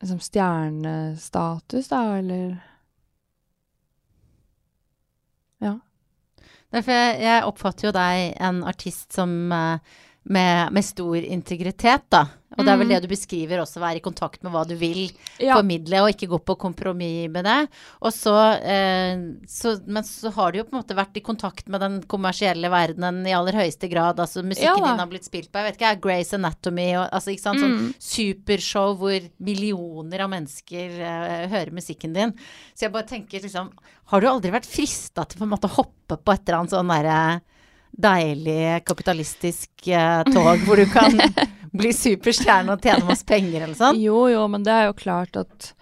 liksom 0.00 0.22
stjernestatus, 0.26 1.92
da, 1.92 2.00
eller 2.18 2.56
ja. 5.64 5.76
Derfor 6.74 6.92
jeg, 6.92 7.20
jeg 7.22 7.46
oppfatter 7.46 7.88
jo 7.88 7.94
deg 7.96 8.34
en 8.48 8.62
artist 8.66 9.14
som 9.16 9.32
eh, 9.54 9.94
med, 10.26 10.72
med 10.74 10.84
stor 10.84 11.16
integritet, 11.22 12.08
da. 12.12 12.26
Og 12.58 12.64
det 12.64 12.68
er 12.72 12.76
vel 12.80 12.86
Mm. 12.86 12.92
det 12.94 13.02
du 13.02 13.08
beskriver 13.08 13.60
også, 13.60 13.80
være 13.80 13.96
i 13.96 14.00
kontakt 14.00 14.42
med 14.42 14.52
hva 14.52 14.66
du 14.66 14.74
vil 14.76 15.10
Ja. 15.38 15.54
formidle, 15.56 16.00
og 16.02 16.08
ikke 16.14 16.28
gå 16.28 16.38
på 16.44 16.56
kompromiss 16.58 17.28
med 17.30 17.44
det. 17.44 17.68
Og 18.02 18.10
så, 18.12 18.34
eh, 18.62 19.16
så 19.46 19.80
Men 19.86 20.02
så 20.02 20.32
har 20.32 20.52
du 20.52 20.58
jo 20.58 20.64
på 20.64 20.72
en 20.76 20.82
måte 20.82 20.96
vært 20.96 21.16
i 21.16 21.20
kontakt 21.20 21.68
med 21.68 21.80
den 21.80 22.02
kommersielle 22.02 22.70
verdenen 22.70 23.26
i 23.26 23.32
aller 23.32 23.52
høyeste 23.52 23.90
grad. 23.90 24.16
Altså 24.18 24.42
musikken 24.42 24.64
Ja 24.64 24.74
din 24.74 24.98
har 24.98 25.06
blitt 25.06 25.24
spilt 25.24 25.50
på, 25.52 25.58
jeg 25.62 25.72
vet 25.72 25.78
ikke, 25.80 26.00
Grace 26.00 26.32
Anatomy 26.34 26.94
og 26.96 27.10
altså 27.12 27.32
ikke 27.34 27.40
sant, 27.42 27.60
sånn 27.60 27.76
Mm. 27.76 27.94
supershow 28.00 28.96
hvor 28.96 29.20
millioner 29.40 30.20
av 30.20 30.30
mennesker 30.30 30.90
eh, 31.00 31.48
hører 31.48 31.70
musikken 31.72 32.12
din. 32.14 32.32
Så 32.74 32.80
jeg 32.86 32.92
bare 32.92 33.06
tenker 33.06 33.42
liksom 33.42 33.70
Har 34.06 34.20
du 34.20 34.26
aldri 34.28 34.50
vært 34.52 34.66
frista 34.66 35.26
til 35.28 35.38
på 35.40 35.42
en 35.42 35.50
måte 35.50 35.68
å 35.68 35.74
hoppe 35.82 36.16
på 36.24 36.32
et 36.32 36.48
eller 36.48 36.60
annet 36.60 36.70
sånn 36.70 36.88
derre 36.88 37.40
deilig 37.98 38.84
kapitalistisk 38.84 39.88
eh, 39.88 40.22
tog 40.32 40.58
hvor 40.66 40.76
du 40.76 40.86
kan 40.86 41.16
bli 41.78 41.92
superstjerne 41.96 42.74
og 42.74 42.84
tjene 42.84 43.06
masse 43.08 43.26
penger 43.28 43.62
eller 43.62 43.76
sånn? 43.78 44.00
Jo, 44.02 44.26
jo, 44.32 44.44
men 44.50 44.66
det 44.66 44.74
er 44.74 44.88
jo 44.88 44.98
klart 44.98 45.38
at 45.40 45.72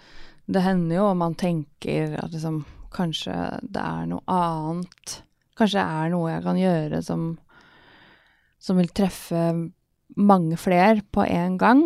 det 0.45 0.61
hender 0.61 0.99
jo 0.99 1.07
om 1.09 1.21
man 1.23 1.37
tenker 1.39 2.17
at 2.21 2.33
liksom 2.33 2.63
kanskje 2.95 3.33
det 3.63 3.81
er 3.81 4.05
noe 4.09 4.23
annet. 4.31 5.17
Kanskje 5.57 5.81
det 5.81 6.03
er 6.03 6.13
noe 6.13 6.31
jeg 6.31 6.45
kan 6.45 6.59
gjøre 6.59 7.01
som, 7.05 7.25
som 8.61 8.79
vil 8.79 8.91
treffe 8.95 9.45
mange 10.15 10.59
flere 10.61 11.01
på 11.15 11.25
en 11.25 11.57
gang. 11.61 11.83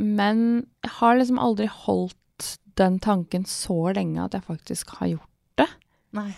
Men 0.00 0.64
jeg 0.82 0.96
har 0.98 1.20
liksom 1.20 1.38
aldri 1.38 1.68
holdt 1.70 2.18
den 2.78 2.98
tanken 2.98 3.44
så 3.46 3.92
lenge 3.94 4.24
at 4.24 4.34
jeg 4.34 4.46
faktisk 4.48 4.96
har 4.98 5.12
gjort 5.12 5.60
det. 5.60 5.68
Nei. 6.16 6.32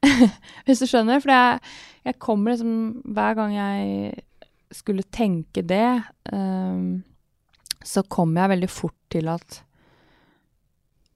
Hvis 0.64 0.80
du 0.80 0.88
skjønner? 0.88 1.20
For 1.20 1.32
jeg, 1.32 1.60
jeg 2.08 2.16
kommer 2.24 2.54
liksom 2.54 3.02
Hver 3.04 3.34
gang 3.36 3.52
jeg 3.52 4.22
skulle 4.70 5.02
tenke 5.02 5.62
det, 5.66 6.02
um, 6.32 7.02
så 7.82 8.02
kom 8.02 8.36
jeg 8.36 8.52
veldig 8.52 8.70
fort 8.70 8.96
til 9.12 9.30
at 9.32 9.60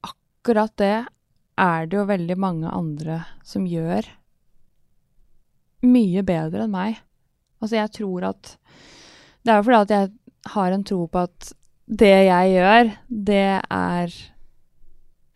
akkurat 0.04 0.74
det 0.80 0.96
er 1.60 1.86
det 1.86 1.98
jo 1.98 2.06
veldig 2.08 2.36
mange 2.40 2.70
andre 2.72 3.20
som 3.46 3.66
gjør 3.68 4.08
mye 5.84 6.24
bedre 6.26 6.64
enn 6.64 6.72
meg. 6.72 6.98
Altså, 7.60 7.76
jeg 7.78 7.92
tror 8.00 8.30
at 8.32 8.56
Det 9.44 9.52
er 9.52 9.60
jo 9.60 9.64
fordi 9.66 9.82
at 9.82 9.92
jeg 9.92 10.12
har 10.54 10.72
en 10.72 10.84
tro 10.88 11.04
på 11.06 11.20
at 11.20 11.52
det 11.84 12.14
jeg 12.26 12.52
gjør, 12.54 12.90
det 13.08 13.48
er 13.60 14.14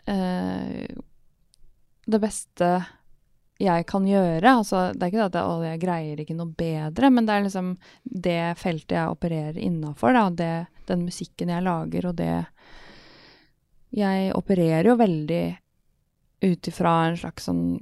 uh, 0.09 0.87
det 2.09 2.21
beste 2.23 2.71
jeg 3.59 3.87
kan 3.91 4.07
gjøre. 4.07 4.53
Altså, 4.61 4.93
det 4.95 5.03
er 5.03 5.11
ikke 5.13 5.29
det 5.35 5.41
at 5.43 5.65
jeg, 5.67 5.81
greier 5.83 6.21
ikke 6.23 6.37
noe 6.39 6.55
bedre, 6.59 7.11
men 7.11 7.27
det 7.27 7.35
er 7.35 7.47
liksom 7.47 7.73
det 8.05 8.41
feltet 8.61 8.95
jeg 8.95 9.15
opererer 9.15 9.59
innafor, 9.59 10.19
den 10.39 11.05
musikken 11.05 11.51
jeg 11.53 11.67
lager, 11.67 12.07
og 12.13 12.17
det 12.17 12.47
Jeg 13.89 14.35
opererer 14.37 14.85
jo 14.85 14.99
veldig 15.01 15.45
ut 16.45 16.69
ifra 16.69 16.91
en 17.09 17.17
slags 17.17 17.47
sånn 17.49 17.79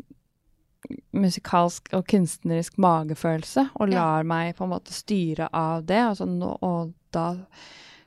musikalsk 1.18 1.90
og 1.98 2.04
kunstnerisk 2.06 2.76
magefølelse, 2.78 3.70
og 3.74 3.90
Ja. 3.90 3.96
lar 3.98 4.22
meg 4.22 4.54
på 4.54 4.64
en 4.64 4.70
måte 4.70 4.92
styre 4.94 5.48
av 5.52 5.84
det. 5.84 5.98
Altså, 5.98 6.26
nå, 6.26 6.56
og 6.62 6.94
da 7.10 7.36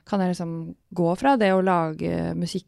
kan 0.06 0.20
jeg 0.20 0.30
liksom 0.34 0.74
gå 0.94 1.16
fra 1.18 1.36
det 1.36 1.52
å 1.52 1.60
lage 1.62 2.34
musikk 2.34 2.66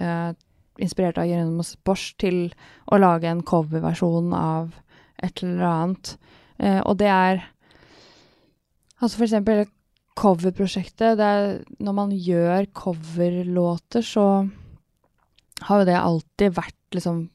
eh, 0.00 0.32
inspirert 0.82 1.18
av 1.20 1.28
Jeronomos 1.28 1.74
Bosch 1.86 2.12
til 2.20 2.48
å 2.90 2.98
lage 2.98 3.30
en 3.30 3.44
coverversjon 3.46 4.32
av 4.36 4.74
et 5.22 5.42
eller 5.44 5.66
annet. 5.68 6.14
Eh, 6.58 6.80
og 6.82 6.98
det 7.02 7.10
er 7.10 7.44
Altså 9.02 9.18
for 9.18 9.26
eksempel 9.26 9.66
coverprosjektet. 10.16 11.18
Det 11.18 11.26
er 11.26 11.56
når 11.82 11.96
man 11.96 12.12
gjør 12.14 12.68
coverlåter, 12.72 14.04
så 14.06 14.46
har 15.66 15.82
jo 15.82 15.88
det 15.88 15.98
alltid 15.98 16.54
vært 16.56 16.96
liksom 16.96 17.26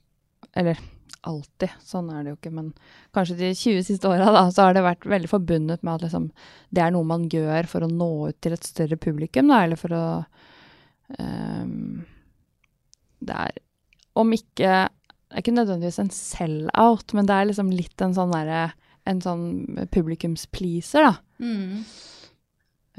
Eller 0.57 0.79
alltid, 1.27 1.69
sånn 1.83 2.07
er 2.09 2.23
det 2.23 2.31
jo 2.31 2.37
ikke, 2.37 2.51
men 2.55 2.69
kanskje 3.13 3.35
de 3.37 3.49
20 3.51 3.83
siste 3.85 4.07
åra, 4.09 4.31
da, 4.33 4.45
så 4.55 4.65
har 4.65 4.73
det 4.73 4.85
vært 4.85 5.05
veldig 5.05 5.29
forbundet 5.29 5.83
med 5.83 5.97
at 5.97 6.05
liksom 6.07 6.29
det 6.73 6.81
er 6.81 6.93
noe 6.95 7.05
man 7.05 7.27
gjør 7.29 7.67
for 7.69 7.85
å 7.85 7.89
nå 7.91 8.07
ut 8.31 8.37
til 8.41 8.55
et 8.55 8.65
større 8.65 8.97
publikum, 8.97 9.51
da, 9.51 9.59
eller 9.65 9.79
for 9.79 9.93
å 9.93 10.03
ehm, 11.19 12.01
det 13.19 13.35
er 13.35 13.59
om 14.19 14.31
ikke 14.35 14.87
Det 15.29 15.37
er 15.37 15.43
ikke 15.43 15.53
nødvendigvis 15.53 15.99
en 16.01 16.09
sell-out, 16.09 17.13
men 17.13 17.27
det 17.29 17.35
er 17.35 17.49
liksom 17.51 17.69
litt 17.69 18.01
en 18.01 18.15
sånn 18.17 18.33
derre 18.33 18.71
En 19.09 19.21
sånn 19.21 19.45
publikumspleaser, 19.93 21.05
da. 21.05 21.13
Mm. 21.39 21.85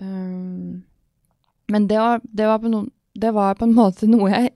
Um, 0.00 0.84
men 1.70 1.86
det 1.90 1.98
var, 2.00 2.22
det, 2.24 2.46
var 2.48 2.62
på 2.62 2.70
no, 2.72 2.80
det 3.14 3.30
var 3.36 3.58
på 3.58 3.66
en 3.68 3.76
måte 3.82 4.08
noe 4.10 4.30
jeg 4.32 4.52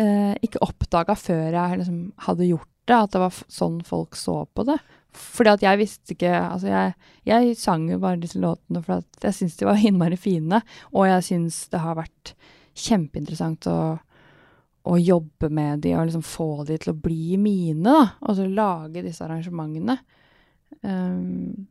eh, 0.00 0.34
ikke 0.44 0.62
oppdaga 0.64 1.16
før 1.18 1.56
jeg 1.56 1.80
liksom 1.80 1.98
hadde 2.28 2.48
gjort 2.48 2.70
det, 2.86 2.96
at 2.96 3.16
det 3.16 3.22
var 3.24 3.40
sånn 3.50 3.80
folk 3.84 4.16
så 4.16 4.44
på 4.54 4.64
det. 4.68 4.78
Fordi 5.16 5.54
at 5.54 5.64
jeg 5.64 5.80
visste 5.80 6.12
ikke 6.12 6.32
Altså, 6.36 6.68
jeg, 6.68 6.92
jeg 7.24 7.54
sang 7.58 7.86
jo 7.88 7.98
bare 8.02 8.20
disse 8.20 8.40
låtene 8.40 8.82
for 8.84 9.04
jeg 9.24 9.36
syns 9.38 9.56
de 9.58 9.68
var 9.68 9.80
innmari 9.88 10.18
fine, 10.20 10.62
og 10.92 11.08
jeg 11.10 11.28
syns 11.30 11.64
det 11.72 11.82
har 11.84 11.98
vært 11.98 12.34
kjempeinteressant 12.76 13.68
å, 13.72 13.78
å 14.86 14.96
jobbe 15.00 15.50
med 15.50 15.82
de 15.84 15.94
og 15.98 16.06
liksom 16.08 16.22
få 16.26 16.64
de 16.68 16.76
til 16.78 16.92
å 16.92 17.00
bli 17.02 17.36
mine, 17.40 17.82
da. 17.86 18.04
Og 18.22 18.36
så 18.38 18.46
lage 18.46 19.02
disse 19.04 19.24
arrangementene. 19.26 19.98
Um, 20.82 21.66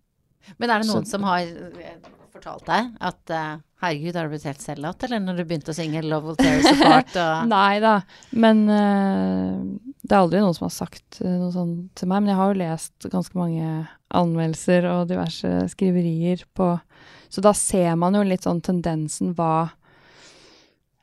Men 0.60 0.70
er 0.70 0.82
det 0.84 0.90
noen 0.90 1.06
Så- 1.06 1.16
som 1.16 1.24
har 1.24 1.40
eh, 1.42 1.96
fortalt 2.34 2.66
deg 2.68 2.92
at 3.02 3.32
uh, 3.32 3.58
herregud, 3.82 4.16
har 4.16 4.28
du 4.28 4.34
blitt 4.36 4.44
helt 4.46 4.62
selvout, 4.62 5.04
eller 5.08 5.20
når 5.24 5.38
du 5.40 5.44
begynte 5.46 5.72
å 5.72 5.78
synge 5.78 6.04
'Love 6.04 6.26
Will 6.28 6.36
Tear 6.36 6.60
Us 6.60 6.68
Apart' 6.74 7.16
og 7.24 7.48
Nei 7.50 7.80
da, 7.80 7.94
men 8.32 8.66
uh, 8.70 9.64
det 10.04 10.12
er 10.12 10.20
aldri 10.22 10.42
noen 10.44 10.54
som 10.58 10.68
har 10.68 10.76
sagt 10.76 11.22
uh, 11.24 11.30
noe 11.40 11.52
sånt 11.56 11.96
til 11.96 12.08
meg. 12.12 12.22
Men 12.22 12.34
jeg 12.34 12.40
har 12.42 12.52
jo 12.54 12.60
lest 12.62 13.08
ganske 13.10 13.40
mange 13.40 13.88
anmeldelser 14.14 14.86
og 14.92 15.08
diverse 15.10 15.54
skriverier 15.74 16.44
på 16.54 16.76
Så 17.30 17.42
da 17.42 17.52
ser 17.58 17.96
man 17.98 18.14
jo 18.14 18.22
litt 18.24 18.46
sånn 18.46 18.62
tendensen 18.62 19.34
hva 19.36 19.72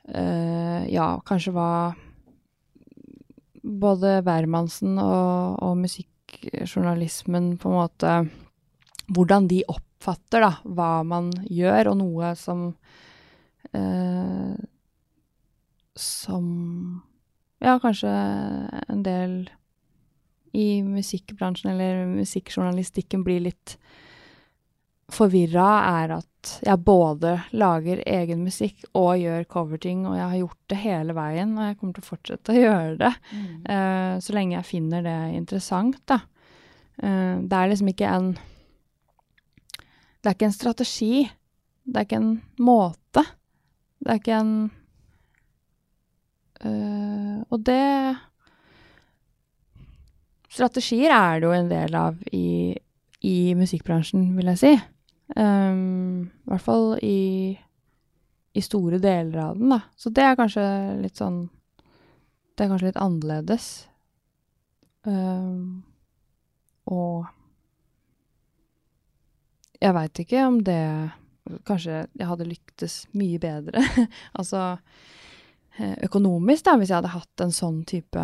eh, 0.09 0.83
Ja, 0.91 1.07
kanskje 1.25 1.53
hva 1.55 1.69
både 3.63 4.19
hvermannsen 4.25 4.97
og, 4.99 5.59
og 5.63 5.77
musikkjournalismen 5.79 7.53
på 7.61 7.71
en 7.71 7.77
måte 7.79 8.15
Hvordan 9.13 9.49
de 9.51 9.63
oppfatter 9.67 10.43
da, 10.45 10.51
hva 10.63 11.03
man 11.03 11.31
gjør, 11.51 11.91
og 11.91 11.97
noe 11.99 12.33
som 12.39 12.69
eh, 13.71 14.53
Som 15.99 16.47
Ja, 17.63 17.77
kanskje 17.79 18.13
en 18.87 19.03
del 19.05 19.43
i 20.53 20.83
musikkbransjen 20.85 21.71
eller 21.71 22.03
musikkjournalistikken 22.11 23.23
blir 23.25 23.39
litt 23.41 23.77
forvirra, 25.13 25.69
er 26.03 26.13
at 26.19 26.27
jeg 26.63 26.79
både 26.83 27.35
lager 27.55 28.01
egen 28.09 28.43
musikk 28.45 28.83
og 28.97 29.15
gjør 29.21 29.45
coverting, 29.49 30.03
og 30.07 30.17
jeg 30.17 30.25
har 30.25 30.39
gjort 30.41 30.73
det 30.73 30.79
hele 30.83 31.15
veien, 31.17 31.53
og 31.57 31.67
jeg 31.67 31.77
kommer 31.79 31.95
til 31.95 32.03
å 32.03 32.09
fortsette 32.09 32.53
å 32.53 32.61
gjøre 32.65 32.97
det. 32.99 33.13
mm. 33.31 33.47
uh, 33.69 34.13
så 34.23 34.35
lenge 34.37 34.57
jeg 34.57 34.69
finner 34.69 35.05
det 35.05 35.17
interessant, 35.37 35.99
da. 36.09 36.19
Uh, 37.01 37.41
det 37.41 37.57
er 37.57 37.71
liksom 37.71 37.89
ikke 37.89 38.09
en 38.09 38.27
Det 40.23 40.29
er 40.29 40.35
ikke 40.35 40.45
en 40.51 40.55
strategi. 40.55 41.23
Det 41.83 41.99
er 41.99 42.05
ikke 42.05 42.21
en 42.21 42.35
måte. 42.63 43.23
Det 43.99 44.13
er 44.13 44.21
ikke 44.21 44.37
en 44.37 44.53
uh, 46.63 47.41
Og 47.49 47.65
det 47.65 47.81
Strategier 50.53 51.09
er 51.09 51.39
det 51.41 51.47
jo 51.47 51.53
en 51.57 51.69
del 51.71 51.95
av 51.97 52.19
i, 52.29 52.75
i 53.25 53.37
musikkbransjen, 53.57 54.27
vil 54.37 54.51
jeg 54.51 54.59
si. 54.61 54.73
Um, 55.35 56.29
I 56.45 56.51
hvert 56.51 56.65
fall 56.65 56.87
i, 57.01 57.53
i 58.53 58.61
store 58.61 58.99
deler 59.01 59.39
av 59.47 59.59
den, 59.59 59.73
da. 59.73 59.79
Så 59.97 60.11
det 60.13 60.25
er 60.27 60.39
kanskje 60.39 60.63
litt 61.01 61.17
sånn 61.19 61.45
det 62.53 62.65
er 62.65 62.69
kanskje 62.69 62.91
litt 62.91 63.01
annerledes. 63.01 63.67
Um, 65.03 65.81
og 66.85 67.25
jeg 69.81 69.95
veit 69.97 70.23
ikke 70.23 70.45
om 70.47 70.61
det 70.63 70.79
Kanskje 71.67 72.05
jeg 72.15 72.27
hadde 72.29 72.45
lyktes 72.47 72.93
mye 73.19 73.35
bedre. 73.35 73.81
altså 74.39 74.61
eh, 75.75 75.97
økonomisk, 76.07 76.63
da, 76.63 76.77
hvis 76.79 76.87
jeg 76.87 77.01
hadde 77.01 77.11
hatt 77.11 77.43
en 77.43 77.51
sånn 77.51 77.81
type 77.83 78.21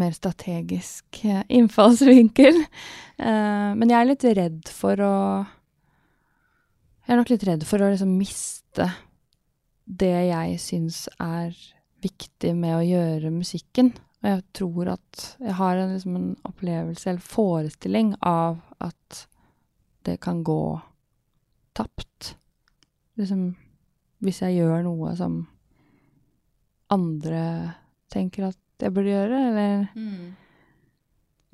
mer 0.00 0.14
strategisk 0.16 1.24
eh, 1.24 1.42
innfallsvinkel. 1.48 2.60
Eh, 3.18 3.70
men 3.78 3.90
jeg 3.90 3.98
er 4.00 4.08
litt 4.08 4.24
redd 4.38 4.70
for 4.72 5.00
å 5.04 5.16
Jeg 7.04 7.12
er 7.12 7.20
nok 7.20 7.30
litt 7.30 7.44
redd 7.44 7.66
for 7.68 7.84
å 7.84 7.90
liksom 7.92 8.14
miste 8.16 8.86
det 9.84 10.14
jeg 10.30 10.56
syns 10.62 11.02
er 11.20 11.52
viktig 12.04 12.54
med 12.56 12.78
å 12.78 12.86
gjøre 12.86 13.32
musikken. 13.34 13.92
Og 14.22 14.30
jeg 14.30 14.44
tror 14.56 14.88
at 14.94 15.24
jeg 15.36 15.56
har 15.58 15.76
en, 15.76 15.92
liksom 15.92 16.16
en 16.16 16.30
opplevelse 16.48 17.10
eller 17.10 17.20
forestilling 17.20 18.14
av 18.24 18.56
at 18.80 19.26
det 20.08 20.16
kan 20.24 20.40
gå 20.44 20.80
tapt. 21.76 22.34
Liksom 23.20 23.50
hvis 24.24 24.40
jeg 24.40 24.62
gjør 24.62 24.86
noe 24.86 25.12
som 25.18 25.42
andre 26.92 27.44
tenker 28.12 28.48
at 28.48 28.63
jeg 28.82 28.92
burde 28.94 29.12
gjøre, 29.12 29.40
eller 29.50 29.88
Mm. 29.94 30.34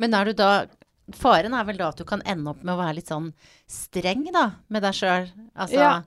Men 0.01 0.14
er 0.14 0.25
du 0.25 0.33
da 0.33 0.66
Faren 1.12 1.55
er 1.59 1.64
vel 1.66 1.77
da 1.77 1.89
at 1.91 1.99
du 1.99 2.05
kan 2.07 2.23
ende 2.25 2.53
opp 2.53 2.62
med 2.62 2.73
å 2.75 2.79
være 2.79 2.95
litt 3.01 3.09
sånn 3.11 3.33
streng, 3.66 4.29
da, 4.33 4.53
med 4.68 4.83
deg 4.83 4.95
sjøl. 4.95 5.27
Altså 5.57 5.75
Ja. 5.75 6.03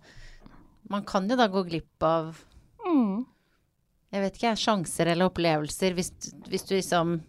Man 0.90 1.04
kan 1.04 1.28
jo 1.30 1.36
da 1.36 1.48
gå 1.48 1.64
glipp 1.68 2.04
av 2.04 2.38
mm. 2.86 3.26
jeg 4.14 4.22
vet 4.22 4.36
ikke, 4.40 4.56
sjanser 4.56 5.08
eller 5.12 5.28
opplevelser 5.30 5.94
hvis, 5.98 6.12
hvis 6.48 6.64
du 6.70 6.76
liksom 6.76 7.22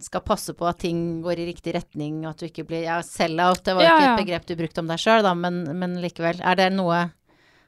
skal 0.00 0.22
passe 0.22 0.54
på 0.54 0.66
at 0.66 0.78
ting 0.78 1.22
går 1.22 1.38
i 1.42 1.46
riktig 1.52 1.74
retning, 1.74 2.24
at 2.26 2.38
du 2.38 2.46
ikke 2.46 2.66
blir 2.66 2.84
Ja, 2.84 3.00
sell-out, 3.02 3.64
det 3.64 3.74
var 3.74 3.82
Ja, 3.82 3.96
ikke 3.96 4.04
ja. 4.04 4.12
et 4.14 4.24
begrep 4.24 4.46
du 4.46 4.54
brukte 4.56 4.80
om 4.82 4.86
deg 4.90 4.98
sjøl, 5.02 5.22
da, 5.26 5.34
men, 5.34 5.64
men 5.78 5.98
likevel. 6.02 6.38
Er 6.40 6.54
det 6.56 6.72
noe, 6.72 7.10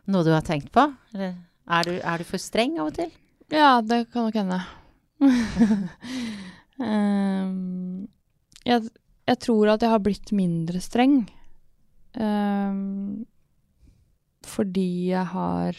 noe 0.07 0.25
du 0.27 0.31
har 0.35 0.43
tenkt 0.47 0.71
på? 0.75 0.87
Eller 1.15 1.35
er 1.67 1.83
du, 1.89 1.99
er 1.99 2.19
du 2.19 2.25
for 2.29 2.39
streng 2.39 2.79
av 2.79 2.93
og 2.93 2.95
til? 2.99 3.11
Ja, 3.51 3.81
det 3.83 4.09
kan 4.13 4.27
nok 4.29 4.35
hende. 4.39 4.61
Ehm, 6.83 8.09
jeg, 8.67 8.89
jeg 9.31 9.39
tror 9.45 9.69
at 9.71 9.85
jeg 9.85 9.93
har 9.93 10.01
blitt 10.03 10.33
mindre 10.35 10.81
streng. 10.83 11.21
Um, 12.19 13.23
fordi 14.43 15.11
jeg 15.13 15.23
har 15.35 15.79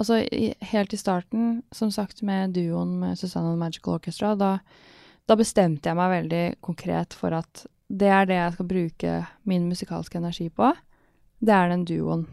Altså, 0.00 0.22
i, 0.32 0.54
helt 0.70 0.94
i 0.94 0.96
starten, 0.96 1.58
som 1.76 1.90
sagt 1.92 2.22
med 2.24 2.54
duoen 2.56 2.94
med 3.02 3.18
Susanne 3.20 3.52
Magical 3.60 3.98
Orchestra, 3.98 4.30
da, 4.38 4.54
da 5.28 5.36
bestemte 5.36 5.90
jeg 5.90 5.98
meg 5.98 6.12
veldig 6.14 6.44
konkret 6.64 7.12
for 7.18 7.36
at 7.36 7.66
det 7.90 8.08
er 8.08 8.28
det 8.30 8.38
jeg 8.38 8.54
skal 8.54 8.68
bruke 8.70 9.16
min 9.50 9.66
musikalske 9.68 10.16
energi 10.16 10.46
på. 10.48 10.70
Det 11.42 11.52
er 11.52 11.68
den 11.68 11.84
duoen. 11.84 12.24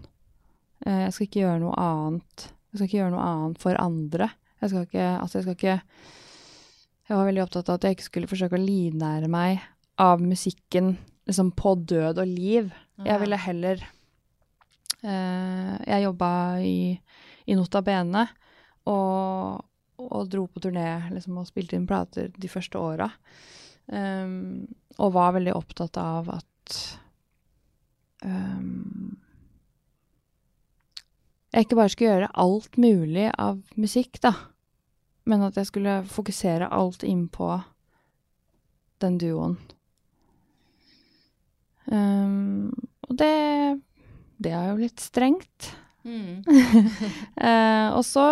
Eh, 0.85 1.01
jeg 1.07 1.15
skal 1.17 1.27
ikke 1.27 1.41
gjøre 1.41 1.63
noe 1.65 1.73
annet. 1.81 2.47
Jeg 2.71 2.77
skal 2.77 2.87
ikke 2.87 2.99
gjøre 3.01 3.15
noe 3.17 3.27
annet 3.33 3.61
for 3.65 3.81
andre. 3.83 4.29
Jeg 4.61 4.71
skal 4.71 4.87
ikke 4.87 5.09
Altså, 5.17 5.37
jeg 5.37 5.43
skal 5.43 5.57
ikke 5.57 5.77
Jeg 7.07 7.15
var 7.15 7.27
veldig 7.29 7.43
opptatt 7.45 7.69
av 7.71 7.77
at 7.77 7.85
jeg 7.87 7.95
ikke 7.95 8.07
skulle 8.09 8.29
forsøke 8.29 8.57
å 8.57 8.63
livnære 8.63 9.29
meg 9.31 9.61
av 10.03 10.19
musikken 10.19 10.97
liksom 11.27 11.53
på 11.55 11.75
død 11.87 12.19
og 12.19 12.27
liv. 12.27 12.67
Jeg 13.05 13.21
ville 13.21 13.39
heller 13.39 13.83
eh, 15.03 15.73
Jeg 15.87 16.03
jobba 16.03 16.29
i, 16.63 16.97
i 17.47 17.55
Nota 17.55 17.81
Bene 17.85 18.25
og, 18.87 19.63
og 20.03 20.27
dro 20.31 20.47
på 20.51 20.63
turné 20.63 20.89
liksom, 21.13 21.39
og 21.39 21.47
spilte 21.47 21.77
inn 21.77 21.87
plater 21.87 22.31
de 22.35 22.51
første 22.51 22.79
åra. 22.79 23.09
Um, 23.87 24.67
og 24.99 25.13
var 25.15 25.35
veldig 25.37 25.53
opptatt 25.55 25.95
av 26.01 26.27
at 26.33 26.77
um, 28.25 29.15
jeg 31.55 31.63
ikke 31.63 31.77
bare 31.79 31.93
skulle 31.93 32.11
gjøre 32.11 32.33
alt 32.43 32.75
mulig 32.81 33.29
av 33.39 33.61
musikk, 33.79 34.19
da. 34.23 34.33
Men 35.27 35.43
at 35.47 35.57
jeg 35.59 35.69
skulle 35.69 35.99
fokusere 36.07 36.69
alt 36.71 37.03
inn 37.03 37.25
på 37.31 37.49
den 39.03 39.17
duoen. 39.21 39.57
Um, 41.87 42.73
og 43.07 43.15
det 43.19 43.79
Det 44.37 44.51
er 44.53 44.69
jo 44.69 44.81
litt 44.81 45.01
strengt. 45.01 45.71
Mm. 46.05 46.43
Eh, 47.47 47.87
og 47.93 48.03
så 48.05 48.27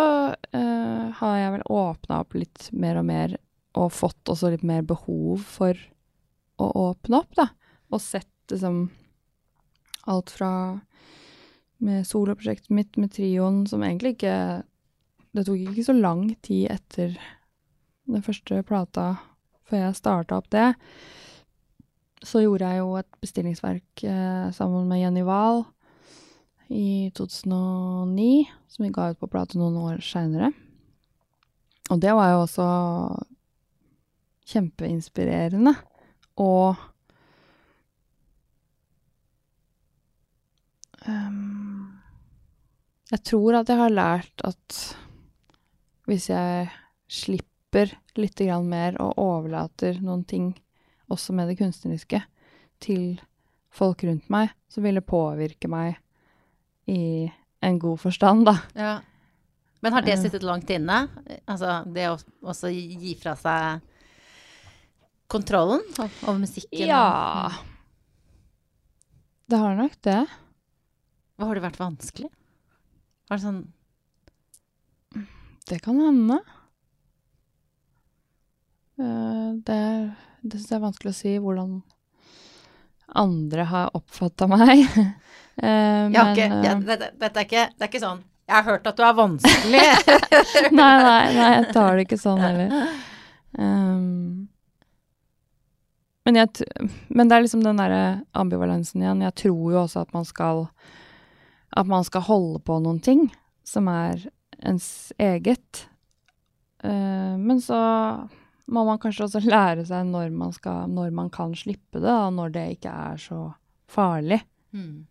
eh, 0.52 1.02
har 1.18 1.34
jeg 1.38 1.52
vel 1.54 1.64
åpna 1.70 2.20
opp 2.24 2.34
litt 2.34 2.68
mer 2.72 2.98
og 3.00 3.06
mer, 3.06 3.36
og 3.78 3.92
fått 3.94 4.30
også 4.32 4.50
litt 4.54 4.64
mer 4.66 4.82
behov 4.86 5.44
for 5.46 5.78
å 6.62 6.68
åpne 6.88 7.20
opp, 7.20 7.36
da. 7.38 7.48
Og 7.92 8.02
sett 8.02 8.50
liksom 8.50 8.88
alt 10.10 10.30
fra 10.32 10.50
med 11.82 12.06
soloprosjektet 12.08 12.72
mitt 12.74 12.96
med 12.96 13.12
trioen, 13.14 13.64
som 13.68 13.84
egentlig 13.84 14.16
ikke 14.16 14.36
Det 15.36 15.44
tok 15.44 15.60
ikke 15.60 15.84
så 15.84 15.92
lang 15.92 16.30
tid 16.44 16.70
etter 16.72 17.16
den 18.06 18.22
første 18.24 18.62
plata 18.64 19.10
før 19.66 19.82
jeg 19.82 19.98
starta 19.98 20.38
opp 20.40 20.48
det. 20.54 20.70
Så 22.24 22.40
gjorde 22.40 22.70
jeg 22.70 22.80
jo 22.80 22.94
et 22.96 23.18
bestillingsverk 23.20 24.04
eh, 24.08 24.46
sammen 24.56 24.86
med 24.88 25.02
Jenny 25.02 25.24
Wahl 25.26 25.66
i 26.72 27.12
2009, 27.14 28.46
som 28.72 28.86
vi 28.86 28.92
ga 28.94 29.10
ut 29.12 29.20
på 29.20 29.28
plate 29.30 29.58
noen 29.60 29.76
år 29.82 30.00
seinere. 30.02 30.50
Og 31.92 32.00
det 32.02 32.14
var 32.16 32.32
jo 32.32 32.42
også 32.46 32.66
kjempeinspirerende. 34.50 35.74
Og 36.42 36.74
um, 41.06 42.00
Jeg 43.12 43.22
tror 43.22 43.60
at 43.60 43.70
jeg 43.70 43.78
har 43.78 43.94
lært 43.94 44.46
at 44.46 44.80
hvis 46.06 46.28
jeg 46.30 46.70
slipper 47.10 47.92
litt 48.16 48.40
mer 48.64 48.96
og 49.02 49.18
overlater 49.18 49.98
noen 50.00 50.24
ting, 50.24 50.54
også 51.10 51.32
med 51.34 51.48
det 51.48 51.58
kunstneriske, 51.58 52.22
til 52.80 53.20
folk 53.70 54.02
rundt 54.04 54.28
meg, 54.30 54.50
så 54.68 54.80
vil 54.84 54.94
det 54.98 55.06
påvirke 55.06 55.68
meg 55.68 55.96
i 56.88 57.30
en 57.62 57.78
god 57.78 57.98
forstand, 58.00 58.46
da. 58.46 58.56
Ja. 58.74 59.00
Men 59.82 59.92
har 59.92 60.02
det 60.02 60.14
Eh. 60.16 60.22
sittet 60.22 60.42
langt 60.42 60.70
inne? 60.70 61.08
Altså 61.46 61.84
det 61.92 62.08
å 62.08 62.16
også 62.42 62.70
gi 62.72 63.14
fra 63.14 63.34
seg 63.36 63.80
kontrollen 65.28 65.82
over 65.98 66.38
musikken? 66.38 66.86
Ja 66.88 67.50
Det 69.48 69.58
har 69.58 69.76
nok 69.76 69.94
det. 70.02 70.26
Hva 71.36 71.46
har 71.46 71.54
det 71.54 71.62
vært 71.62 71.78
vanskelig? 71.78 72.30
Har 73.28 73.36
det 73.38 73.44
sånn 73.44 73.60
Det 75.68 75.78
kan 75.82 75.98
hende. 76.00 76.38
Eh, 78.98 79.52
Det, 79.66 80.10
det 80.42 80.58
syns 80.60 80.70
jeg 80.70 80.76
er 80.78 80.84
vanskelig 80.84 81.12
å 81.12 81.16
si 81.16 81.32
hvordan 81.42 81.76
andre 83.16 83.64
har 83.70 83.94
oppfatta 83.96 84.48
meg. 84.50 84.86
Eh, 85.56 86.10
Jeg 86.12 86.18
har 86.20 86.26
men, 86.26 86.34
ikke, 86.36 86.46
eh, 86.52 86.64
jeg, 86.66 86.80
dette, 86.84 87.06
dette 87.16 87.40
er 87.40 87.44
ikke, 87.46 87.60
det 87.72 87.84
er 87.86 87.88
ikke 87.88 88.00
sånn 88.02 88.18
Jeg 88.44 88.54
har 88.58 88.64
hørt 88.66 88.88
at 88.90 88.98
du 88.98 89.04
er 89.06 89.14
vanskelig. 89.16 89.78
Nei, 90.76 90.88
nei, 91.00 91.22
nei, 91.32 91.46
jeg 91.54 91.62
tar 91.72 91.96
det 91.96 92.02
ikke 92.04 92.18
sånn 92.20 92.42
heller. 92.44 92.74
Um, 93.56 94.50
men, 96.28 96.36
jeg, 96.36 96.66
men 97.08 97.30
det 97.30 97.38
er 97.38 97.44
liksom 97.46 97.62
den 97.64 97.80
derre 97.80 98.02
ambivalensen 98.36 99.00
igjen. 99.00 99.22
Jeg 99.24 99.32
tror 99.40 99.62
jo 99.72 99.78
også 99.86 100.02
at 100.04 100.12
man 100.12 100.28
skal 100.28 100.66
At 101.72 101.88
man 101.88 102.04
skal 102.04 102.26
holde 102.28 102.60
på 102.68 102.76
noen 102.84 103.00
ting 103.00 103.22
som 103.64 103.88
er 103.88 104.26
ens 104.64 105.12
eget. 105.18 105.86
Uh, 106.84 107.36
men 107.40 107.60
så 107.60 107.78
må 108.66 108.82
man 108.86 108.98
kanskje 109.02 109.26
også 109.26 109.44
lære 109.46 109.84
seg 109.86 110.08
når 110.08 110.32
man, 110.34 110.52
skal, 110.54 110.90
når 110.90 111.12
man 111.14 111.30
kan 111.34 111.54
slippe 111.58 112.00
det, 112.02 112.12
og 112.12 112.34
når 112.34 112.54
det 112.56 112.66
ikke 112.76 112.94
er 113.10 113.20
så 113.22 113.40
farlig. 113.90 114.40
Mm. 114.74 115.06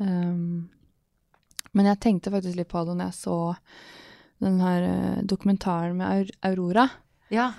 Um, 0.00 0.68
men 1.76 1.88
jeg 1.90 2.00
tenkte 2.00 2.32
faktisk 2.32 2.56
litt 2.56 2.72
på 2.72 2.84
det 2.88 2.96
når 2.96 3.10
jeg 3.10 3.18
så 3.20 3.38
den 4.44 4.60
her 4.60 4.84
eh, 4.84 5.20
dokumentaren 5.24 5.96
med 5.96 6.32
Aurora. 6.44 6.86
Ja. 7.32 7.50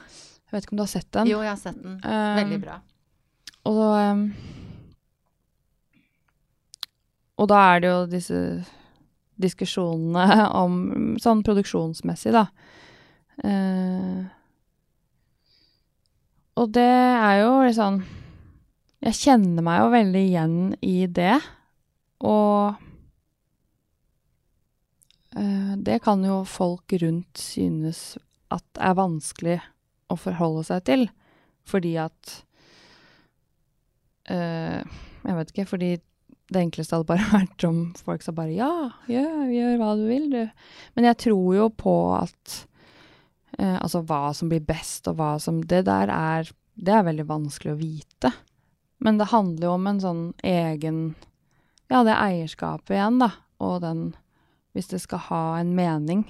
Jeg 0.47 0.53
vet 0.53 0.65
ikke 0.65 0.75
om 0.75 0.79
du 0.79 0.83
har 0.85 0.91
sett 0.91 1.09
den? 1.13 1.29
Jo, 1.31 1.41
jeg 1.43 1.51
har 1.51 1.59
sett 1.61 1.79
den. 1.81 1.97
Um, 2.03 2.37
Veldig 2.37 2.59
bra. 2.61 2.77
Og, 3.67 3.79
da 3.81 3.87
um, 4.13 4.21
og 7.37 7.49
da 7.51 7.61
er 7.73 7.83
det 7.83 7.89
jo 7.91 7.97
disse 8.09 8.39
diskusjonene 9.41 10.47
om 10.57 11.15
sånn 11.21 11.43
produksjonsmessig, 11.45 12.33
da. 12.35 12.47
Eh, 13.45 14.25
og 16.57 16.73
det 16.73 16.89
er 16.89 17.43
jo 17.43 17.51
litt 17.61 17.77
sånn 17.77 17.99
Jeg 19.05 19.13
kjenner 19.13 19.61
meg 19.61 19.83
jo 19.83 19.89
veldig 19.93 20.21
igjen 20.25 20.55
i 20.81 21.05
det. 21.05 21.35
Og 22.25 22.73
eh, 25.37 25.73
det 25.77 25.99
kan 26.05 26.25
jo 26.25 26.41
folk 26.49 26.97
rundt 27.03 27.37
synes 27.37 28.17
at 28.53 28.81
er 28.81 28.97
vanskelig 28.97 29.59
å 30.09 30.17
forholde 30.17 30.63
seg 30.65 30.85
til, 30.87 31.05
fordi 31.67 31.93
at 32.01 32.33
eh, 34.31 34.81
Jeg 34.81 35.37
vet 35.37 35.53
ikke, 35.53 35.69
fordi 35.69 35.91
det 36.49 36.61
enkleste 36.61 36.95
hadde 36.95 37.09
bare 37.09 37.27
vært 37.33 37.65
om 37.67 37.81
folk 38.05 38.23
sa 38.23 38.33
bare 38.35 38.55
ja, 38.55 38.71
gjør, 39.11 39.45
gjør 39.51 39.77
hva 39.81 39.91
du 39.99 40.05
vil, 40.07 40.27
du. 40.31 40.43
Men 40.95 41.09
jeg 41.09 41.19
tror 41.27 41.49
jo 41.57 41.69
på 41.75 41.95
at 42.17 42.57
eh, 43.57 43.75
Altså 43.75 44.03
hva 44.07 44.31
som 44.37 44.51
blir 44.51 44.63
best, 44.65 45.09
og 45.11 45.19
hva 45.19 45.35
som 45.43 45.61
Det 45.61 45.83
der 45.87 46.11
er 46.13 46.51
Det 46.75 46.93
er 46.93 47.07
veldig 47.07 47.27
vanskelig 47.27 47.73
å 47.73 47.81
vite. 47.81 48.31
Men 49.03 49.19
det 49.19 49.31
handler 49.33 49.67
jo 49.67 49.75
om 49.75 49.91
en 49.91 50.01
sånn 50.03 50.23
egen 50.45 51.01
Ja, 51.91 52.03
det 52.03 52.15
eierskapet 52.15 52.95
igjen, 52.95 53.21
da. 53.23 53.31
Og 53.63 53.81
den 53.83 54.09
Hvis 54.75 54.91
det 54.93 55.01
skal 55.03 55.25
ha 55.29 55.45
en 55.59 55.75
mening 55.75 56.25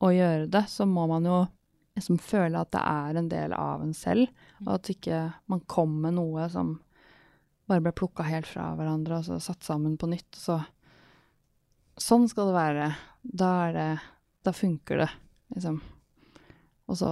å 0.00 0.12
gjøre 0.14 0.46
det, 0.48 0.64
så 0.72 0.86
må 0.88 1.04
man 1.10 1.26
jo 1.28 1.42
liksom 1.98 2.16
føle 2.22 2.62
at 2.62 2.70
det 2.72 2.80
er 2.80 3.16
en 3.18 3.26
del 3.28 3.52
av 3.52 3.82
en 3.84 3.92
selv, 3.92 4.30
og 4.62 4.70
at 4.78 4.88
ikke 4.94 5.18
man 5.50 5.60
kommer 5.68 6.06
med 6.06 6.16
noe 6.16 6.46
som 6.48 6.78
bare 7.70 7.84
ble 7.84 7.94
plukka 7.96 8.26
helt 8.26 8.48
fra 8.50 8.72
hverandre 8.78 9.20
og 9.20 9.26
så 9.28 9.40
satt 9.42 9.66
sammen 9.66 9.96
på 10.00 10.10
nytt. 10.10 10.30
Så 10.36 10.58
sånn 12.00 12.28
skal 12.30 12.50
det 12.50 12.58
være. 12.58 12.92
Da 13.22 13.50
er 13.68 13.76
det 13.76 13.90
Da 14.40 14.54
funker 14.56 15.02
det, 15.02 15.10
liksom. 15.52 15.74
Og 16.88 16.96
så 16.96 17.10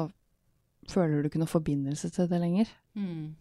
føler 0.88 1.20
du 1.20 1.28
ikke 1.28 1.42
noe 1.42 1.50
forbindelse 1.50 2.08
til 2.14 2.28
det 2.30 2.38
lenger. 2.40 2.70
Mm. 2.96 3.36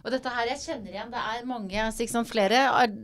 Og 0.00 0.08
dette 0.14 0.32
her, 0.32 0.48
jeg 0.48 0.62
kjenner 0.62 0.94
igjen, 0.94 1.12
det 1.12 1.20
er 1.20 1.48
mange, 1.48 1.76
altså, 1.82 2.06
sant, 2.08 2.30
flere 2.30 2.62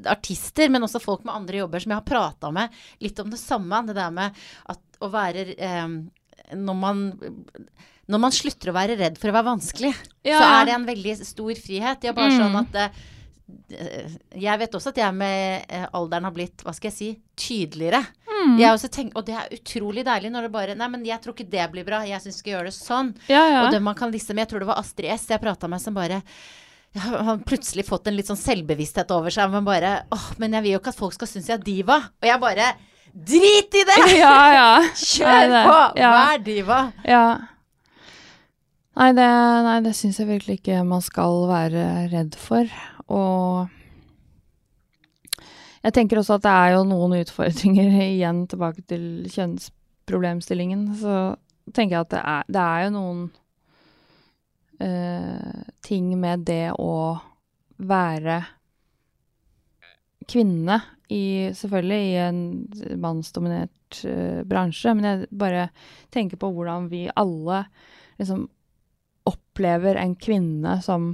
artister, 0.09 0.73
men 0.73 0.87
også 0.87 1.03
folk 1.03 1.27
med 1.29 1.35
andre 1.35 1.61
jobber 1.61 1.85
som 1.85 1.93
jeg 1.93 2.01
har 2.01 2.09
prata 2.09 2.53
med 2.55 2.81
litt 3.05 3.21
om 3.21 3.31
det 3.33 3.41
samme. 3.43 3.83
Det 3.89 3.99
der 3.99 4.15
med 4.17 4.41
at 4.73 5.03
å 5.03 5.11
være 5.13 5.45
eh, 5.53 5.97
når, 6.57 6.79
man, 6.79 7.05
når 8.11 8.19
man 8.21 8.33
slutter 8.35 8.71
å 8.73 8.77
være 8.77 8.97
redd 8.99 9.19
for 9.19 9.31
å 9.31 9.37
være 9.37 9.47
vanskelig, 9.53 9.95
Ja, 10.27 10.39
så 10.39 10.47
er 10.61 10.65
det 10.67 10.75
en 10.75 10.87
veldig 10.87 11.17
stor 11.27 11.53
frihet. 11.55 12.03
Jeg 12.03 12.11
er 12.11 12.17
bare 12.19 12.31
Mm. 12.33 12.41
sånn 12.43 12.57
at 12.61 12.75
uh, 12.77 13.03
jeg 14.41 14.59
vet 14.59 14.75
også 14.75 14.89
at 14.93 14.99
jeg 15.03 15.15
med 15.15 15.65
eh, 15.69 15.87
alderen 15.93 16.25
har 16.25 16.33
blitt, 16.33 16.63
hva 16.65 16.73
skal 16.75 16.89
jeg 16.91 16.97
si, 16.97 17.09
tydeligere. 17.37 18.01
Mm. 18.29 18.57
Jeg 18.59 18.73
også 18.73 18.89
tenk, 18.93 19.13
og 19.19 19.27
det 19.27 19.35
er 19.37 19.53
utrolig 19.59 20.05
deilig 20.07 20.31
når 20.33 20.47
det 20.49 20.53
bare 20.55 20.75
Nei, 20.79 20.89
men 20.89 21.05
jeg 21.05 21.21
tror 21.23 21.35
ikke 21.37 21.51
det 21.53 21.67
blir 21.73 21.85
bra. 21.87 22.01
Jeg 22.09 22.21
syns 22.25 22.39
vi 22.39 22.43
skal 22.43 22.53
gjøre 22.57 22.71
det 22.71 22.75
sånn. 22.79 23.13
Ja, 23.29 23.43
ja. 23.49 23.61
Og 23.67 23.73
det 23.75 23.83
man 23.85 23.95
kan 23.99 24.11
liksom 24.13 24.39
Jeg 24.41 24.49
tror 24.51 24.65
det 24.65 24.69
var 24.73 24.81
Astrid 24.81 25.11
S 25.15 25.29
jeg 25.31 25.41
prata 25.43 25.69
med, 25.69 25.81
som 25.85 25.95
bare 25.95 26.23
ja, 26.95 27.01
har 27.01 27.39
plutselig 27.47 27.85
fått 27.89 28.09
en 28.11 28.17
litt 28.19 28.27
sånn 28.29 28.41
selvbevissthet 28.41 29.13
over 29.15 29.31
seg. 29.33 29.53
Men 29.53 29.65
bare 29.69 29.93
åh, 30.13 30.27
men 30.43 30.53
jeg 30.59 30.63
vil 30.67 30.75
jo 30.75 30.81
ikke 30.83 30.93
at 30.97 30.99
folk 31.05 31.15
skal 31.17 31.29
synes 31.31 31.49
jeg 31.53 31.59
er 31.61 31.65
diva. 31.65 32.01
Og 32.23 32.29
jeg 32.29 32.41
bare 32.43 32.73
Drit 33.13 33.75
i 33.77 33.83
det! 33.85 33.97
ja, 34.17 34.37
ja. 34.57 34.69
Kjør 34.97 35.51
på! 35.69 35.79
ja. 36.01 36.13
Vær 36.17 36.39
diva. 36.47 36.79
Ja. 37.05 37.25
Nei, 38.93 39.13
det, 39.17 39.27
nei, 39.65 39.79
det 39.81 39.95
syns 39.97 40.19
jeg 40.21 40.29
virkelig 40.29 40.59
ikke 40.59 40.83
man 40.85 41.01
skal 41.05 41.47
være 41.49 41.85
redd 42.13 42.35
for. 42.37 42.69
Og 43.09 43.71
jeg 45.83 45.95
tenker 45.97 46.21
også 46.21 46.37
at 46.37 46.45
det 46.45 46.53
er 46.53 46.75
jo 46.77 46.83
noen 46.91 47.17
utfordringer 47.23 47.97
igjen 48.11 48.45
tilbake 48.53 48.85
til 48.93 49.07
kjønnsproblemstillingen. 49.33 50.91
Så 51.01 51.17
tenker 51.73 51.97
jeg 51.97 52.05
at 52.05 52.13
det 52.13 52.23
er, 52.35 52.53
det 52.53 52.67
er 52.69 52.85
jo 52.85 52.95
noen 52.99 53.27
uh, 54.85 55.63
ting 55.89 56.13
med 56.21 56.45
det 56.53 56.67
å 56.77 56.95
være 57.83 58.43
kvinne 60.29 60.83
i 61.13 61.51
Selvfølgelig 61.53 62.05
i 62.09 62.21
en 62.23 62.37
mannsdominert 63.01 64.05
uh, 64.09 64.45
bransje, 64.49 64.93
men 64.97 65.09
jeg 65.09 65.27
bare 65.33 65.67
tenker 66.15 66.41
på 66.41 66.53
hvordan 66.55 66.87
vi 66.93 67.07
alle 67.21 67.67
liksom 68.21 68.47
opplever 69.29 69.99
en 70.01 70.15
kvinne 70.17 70.79
som 70.85 71.13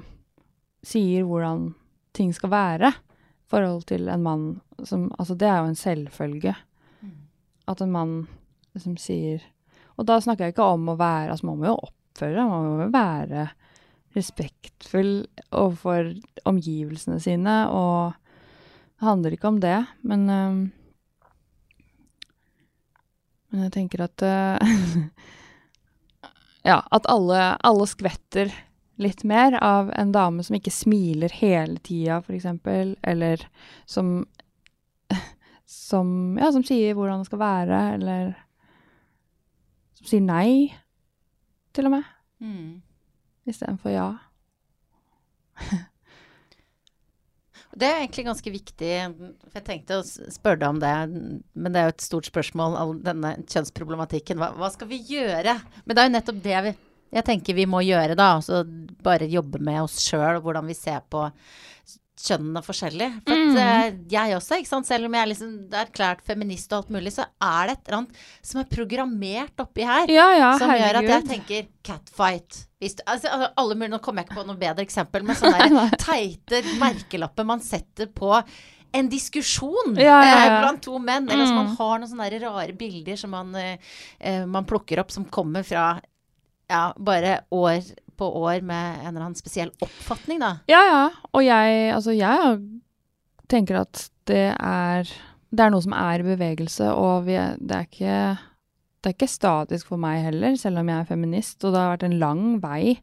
sier 0.87 1.27
hvordan 1.27 1.73
ting 2.17 2.33
skal 2.35 2.53
være 2.53 2.93
i 2.95 3.51
forhold 3.51 3.87
til 3.89 4.09
en 4.09 4.25
mann 4.25 4.49
som 4.87 5.09
Altså, 5.19 5.35
det 5.35 5.49
er 5.49 5.57
jo 5.59 5.71
en 5.71 5.79
selvfølge. 5.79 6.55
At 7.69 7.81
en 7.83 7.93
mann 7.93 8.13
liksom 8.77 8.97
sier 8.97 9.43
Og 9.99 10.07
da 10.07 10.21
snakker 10.23 10.47
jeg 10.47 10.55
ikke 10.55 10.69
om 10.77 10.93
å 10.93 10.99
være 10.99 11.33
Altså, 11.33 11.49
man 11.49 11.59
må 11.59 11.67
jo 11.67 11.81
oppføre 11.89 12.37
seg, 12.37 12.51
man 12.51 12.69
må 12.69 12.85
jo 12.87 12.93
være 12.95 13.49
respektfull 14.17 15.13
overfor 15.53 16.15
omgivelsene 16.49 17.19
sine, 17.21 17.55
og 17.69 18.17
det 18.99 19.07
handler 19.07 19.35
ikke 19.37 19.51
om 19.51 19.59
det, 19.63 19.77
men 20.03 20.25
um, 20.33 20.63
Men 23.49 23.65
jeg 23.65 23.75
tenker 23.79 24.05
at 24.05 24.25
øh, 24.29 25.07
Ja, 26.69 26.83
at 26.93 27.07
alle, 27.09 27.55
alle 27.65 27.87
skvetter 27.89 28.53
litt 29.01 29.23
mer 29.25 29.55
av 29.65 29.89
en 29.97 30.11
dame 30.13 30.43
som 30.45 30.57
ikke 30.59 30.75
smiler 30.75 31.33
hele 31.39 31.79
tida, 31.87 32.19
eksempel, 32.35 32.97
eller 33.03 33.45
som 33.89 34.27
som, 35.69 36.39
ja, 36.41 36.49
som 36.53 36.63
sier 36.65 36.95
hvordan 36.97 37.21
det 37.21 37.29
skal 37.29 37.41
være, 37.43 37.79
eller 37.99 38.31
som 39.99 40.09
sier 40.09 40.23
nei, 40.25 40.53
til 41.77 41.91
og 41.91 41.99
med, 41.99 42.15
Mm. 42.41 42.83
istedenfor 43.51 43.91
ja. 43.91 44.09
Det 47.79 47.87
er 47.87 48.01
egentlig 48.03 48.25
ganske 48.27 48.53
viktig. 48.53 48.93
for 49.47 49.61
Jeg 49.61 49.67
tenkte 49.67 50.01
å 50.01 50.07
spørre 50.07 50.59
deg 50.63 50.69
om 50.73 50.81
det, 50.83 50.95
men 51.55 51.75
det 51.75 51.81
er 51.81 51.89
jo 51.89 51.95
et 51.95 52.05
stort 52.07 52.29
spørsmål, 52.31 52.77
all 52.79 52.95
denne 53.05 53.37
kjønnsproblematikken. 53.45 54.41
Hva, 54.41 54.51
hva 54.59 54.71
skal 54.75 54.91
vi 54.91 54.99
gjøre? 55.07 55.55
Men 55.85 55.95
det 55.95 56.03
er 56.03 56.09
jo 56.09 56.15
nettopp 56.17 56.43
det 56.45 56.63
vi, 56.67 56.75
jeg 57.15 57.25
tenker 57.25 57.57
vi 57.57 57.69
må 57.71 57.81
gjøre, 57.87 58.19
da. 58.19 58.33
Altså 58.41 58.63
bare 59.05 59.31
jobbe 59.31 59.63
med 59.65 59.83
oss 59.87 60.01
sjøl, 60.05 60.43
hvordan 60.45 60.69
vi 60.69 60.77
ser 60.77 61.05
på 61.11 61.29
kjønnene 62.19 62.63
forskjellig. 62.67 63.09
For 63.27 63.35
Mm. 63.39 63.55
at, 63.57 63.91
jeg 64.11 64.35
også, 64.37 64.59
selv 64.85 65.07
om 65.07 65.15
jeg 65.15 65.29
liksom 65.29 65.53
er 65.73 65.85
erklært 65.87 66.23
feminist 66.27 66.73
og 66.73 66.79
alt 66.85 66.91
mulig, 66.91 67.13
så 67.15 67.25
er 67.41 67.67
det 67.71 67.77
et 67.79 67.89
eller 67.89 67.99
annet 67.99 68.17
som 68.43 68.61
er 68.61 68.65
programmert 68.73 69.63
oppi 69.65 69.85
her 69.87 70.07
Ja, 70.13 70.27
ja, 70.37 70.51
som 70.59 70.71
gjør 70.71 70.99
at 71.03 71.09
jeg 71.13 71.25
tenker 71.29 71.69
catfight. 71.85 72.65
Hvis 72.81 72.95
du, 72.99 73.03
altså, 73.07 73.29
altså, 73.29 73.53
alle 73.57 73.75
mulige, 73.75 73.91
nå 73.97 74.01
kommer 74.03 74.23
jeg 74.23 74.29
ikke 74.31 74.41
på 74.43 74.47
noe 74.47 74.57
bedre 74.61 74.85
eksempel, 74.87 75.23
men 75.27 75.37
sånne 75.41 75.89
teite 75.99 76.63
merkelapper 76.79 77.45
man 77.47 77.61
setter 77.61 78.07
på 78.07 78.35
en 78.95 79.09
diskusjon 79.13 79.97
Ja, 80.01 80.23
ja, 80.25 80.37
eh, 80.39 80.47
ja. 80.49 80.61
blant 80.63 80.81
to 80.83 80.99
menn. 80.99 81.29
Eller 81.29 81.45
at 81.45 81.55
man 81.55 81.67
Mm. 81.69 81.77
har 81.77 81.99
noen 81.99 82.09
sånne 82.09 82.41
rare 82.41 82.73
bilder 82.73 83.17
som 83.21 83.31
man, 83.31 83.55
eh, 83.55 83.77
eh, 84.21 84.45
man 84.47 84.65
plukker 84.65 84.99
opp 85.03 85.11
som 85.13 85.25
kommer 85.27 85.63
fra 85.63 86.01
ja, 86.71 86.93
bare 86.99 87.41
år 87.55 87.81
på 88.19 88.29
år 88.43 88.61
med 88.67 88.99
en 89.01 89.13
eller 89.13 89.29
annen 89.29 89.39
spesiell 89.39 89.71
oppfatning, 89.85 90.41
da. 90.43 90.57
Ja, 90.71 90.81
ja. 90.89 91.03
Og 91.33 91.45
jeg, 91.47 91.91
altså, 91.95 92.15
jeg 92.17 92.59
tenker 93.49 93.83
at 93.85 94.09
det 94.29 94.51
er 94.53 95.09
Det 95.49 95.65
er 95.65 95.71
noe 95.73 95.81
som 95.81 95.95
er 95.97 96.21
i 96.21 96.27
bevegelse, 96.27 96.91
og 96.93 97.25
vi 97.25 97.39
det 97.39 97.77
er 97.77 97.87
ikke 97.87 98.17
Det 98.99 99.09
er 99.09 99.15
ikke 99.15 99.31
statisk 99.31 99.89
for 99.89 100.03
meg 100.03 100.21
heller, 100.27 100.57
selv 100.61 100.83
om 100.83 100.91
jeg 100.91 100.99
er 101.01 101.09
feminist, 101.09 101.63
og 101.65 101.73
det 101.73 101.81
har 101.81 101.95
vært 101.95 102.09
en 102.09 102.19
lang 102.21 102.43
vei 102.61 102.99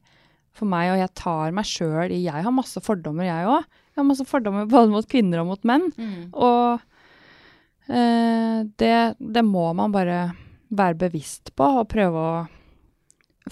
for 0.55 0.69
meg, 0.71 0.91
og 0.93 0.99
jeg 1.01 1.11
tar 1.19 1.55
meg 1.55 1.65
sjøl 1.67 2.11
i 2.15 2.21
Jeg 2.27 2.43
har 2.45 2.53
masse 2.53 2.79
fordommer, 2.83 3.25
jeg 3.27 3.47
òg. 3.49 3.63
Jeg 3.95 3.99
har 3.99 4.07
masse 4.07 4.25
fordommer 4.27 4.67
både 4.71 4.91
mot 4.91 5.07
kvinner 5.07 5.41
og 5.41 5.49
mot 5.49 5.65
menn. 5.67 5.89
Og 6.31 6.79
eh, 7.89 8.61
det, 8.79 8.93
det 9.19 9.43
må 9.47 9.65
man 9.73 9.91
bare 9.91 10.19
være 10.69 10.95
bevisst 11.07 11.51
på 11.55 11.63
og 11.81 11.89
prøve 11.91 12.21
å 12.21 12.47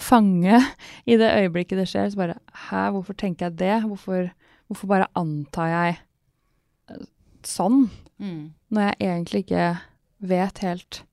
fange 0.00 0.58
i 1.10 1.18
det 1.20 1.32
øyeblikket 1.40 1.78
det 1.80 1.88
skjer. 1.90 2.10
Så 2.10 2.20
bare 2.20 2.38
Hæ, 2.68 2.90
hvorfor 2.96 3.16
tenker 3.18 3.48
jeg 3.48 3.58
det? 3.58 3.80
Hvorfor, 3.86 4.30
hvorfor 4.68 4.90
bare 4.90 5.10
antar 5.18 5.72
jeg 5.72 5.98
eh, 6.90 7.04
sånn? 7.46 7.88
Mm. 8.18 8.54
Når 8.70 8.88
jeg 8.88 8.96
egentlig 9.00 9.44
ikke 9.46 9.66
vet 10.24 10.62
helt 10.64 11.04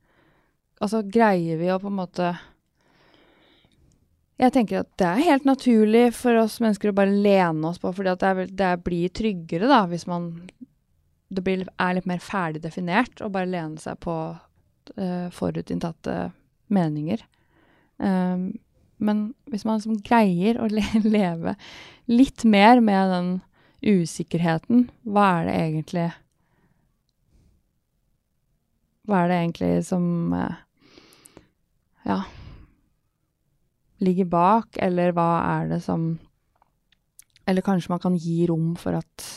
Altså, 0.81 1.03
greier 1.05 1.59
vi 1.59 1.69
å 1.69 1.77
på 1.81 1.91
en 1.91 1.97
måte 1.99 2.27
Jeg 4.41 4.53
tenker 4.55 4.81
at 4.81 4.89
det 4.97 5.07
er 5.07 5.27
helt 5.27 5.45
naturlig 5.45 6.07
for 6.17 6.39
oss 6.41 6.59
mennesker 6.63 6.89
å 6.89 6.97
bare 6.97 7.13
lene 7.13 7.69
oss 7.69 7.77
på, 7.81 7.91
fordi 7.93 8.13
at 8.13 8.23
det, 8.23 8.29
er, 8.31 8.53
det 8.61 8.71
blir 8.85 9.13
tryggere, 9.13 9.69
da, 9.69 9.83
hvis 9.89 10.07
man 10.09 10.31
Det 11.29 11.43
blir, 11.45 11.67
er 11.77 11.97
litt 11.97 12.09
mer 12.09 12.21
ferdig 12.23 12.63
definert, 12.63 13.21
og 13.21 13.35
bare 13.35 13.49
lene 13.49 13.77
seg 13.79 13.99
på 14.01 14.15
uh, 14.33 15.27
forutinntatte 15.31 16.15
meninger. 16.73 17.21
Um, 18.01 18.49
men 19.01 19.31
hvis 19.51 19.65
man 19.67 19.79
liksom 19.79 20.01
greier 20.05 20.59
å 20.61 20.69
le 20.71 20.85
leve 21.17 21.55
litt 22.11 22.45
mer 22.45 22.81
med 22.83 23.13
den 23.13 23.31
usikkerheten, 23.81 24.89
hva 25.03 25.29
er 25.39 25.47
det 25.49 25.61
egentlig 25.61 26.09
Hva 29.09 29.23
er 29.23 29.31
det 29.31 29.37
egentlig 29.41 29.71
som 29.87 30.03
eh, 30.37 30.59
Ja 32.05 32.19
ligger 34.01 34.25
bak, 34.25 34.77
eller 34.81 35.13
hva 35.15 35.29
er 35.59 35.71
det 35.75 35.81
som 35.85 36.15
Eller 37.45 37.65
kanskje 37.65 37.91
man 37.93 38.01
kan 38.01 38.17
gi 38.17 38.45
rom 38.49 38.73
for 38.79 38.97
at 38.97 39.27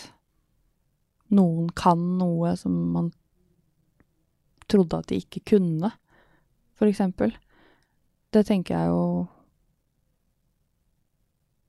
noen 1.35 1.71
kan 1.75 2.01
noe 2.19 2.53
som 2.57 2.75
man 2.95 3.09
trodde 4.71 5.01
at 5.01 5.09
de 5.11 5.17
ikke 5.19 5.41
kunne, 5.57 5.89
for 6.79 6.87
eksempel. 6.87 7.33
Det 8.31 8.45
tenker 8.47 8.77
jeg 8.77 8.93
jo 8.93 9.07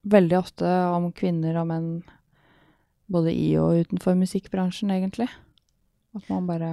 veldig 0.06 0.38
ofte 0.38 0.70
om 0.94 1.10
kvinner 1.12 1.58
og 1.62 1.68
menn 1.72 1.90
både 3.12 3.34
i 3.34 3.52
og 3.62 3.80
utenfor 3.86 4.16
musikkbransjen, 4.18 4.92
egentlig. 4.94 5.28
At 6.16 6.30
man 6.30 6.48
bare 6.48 6.70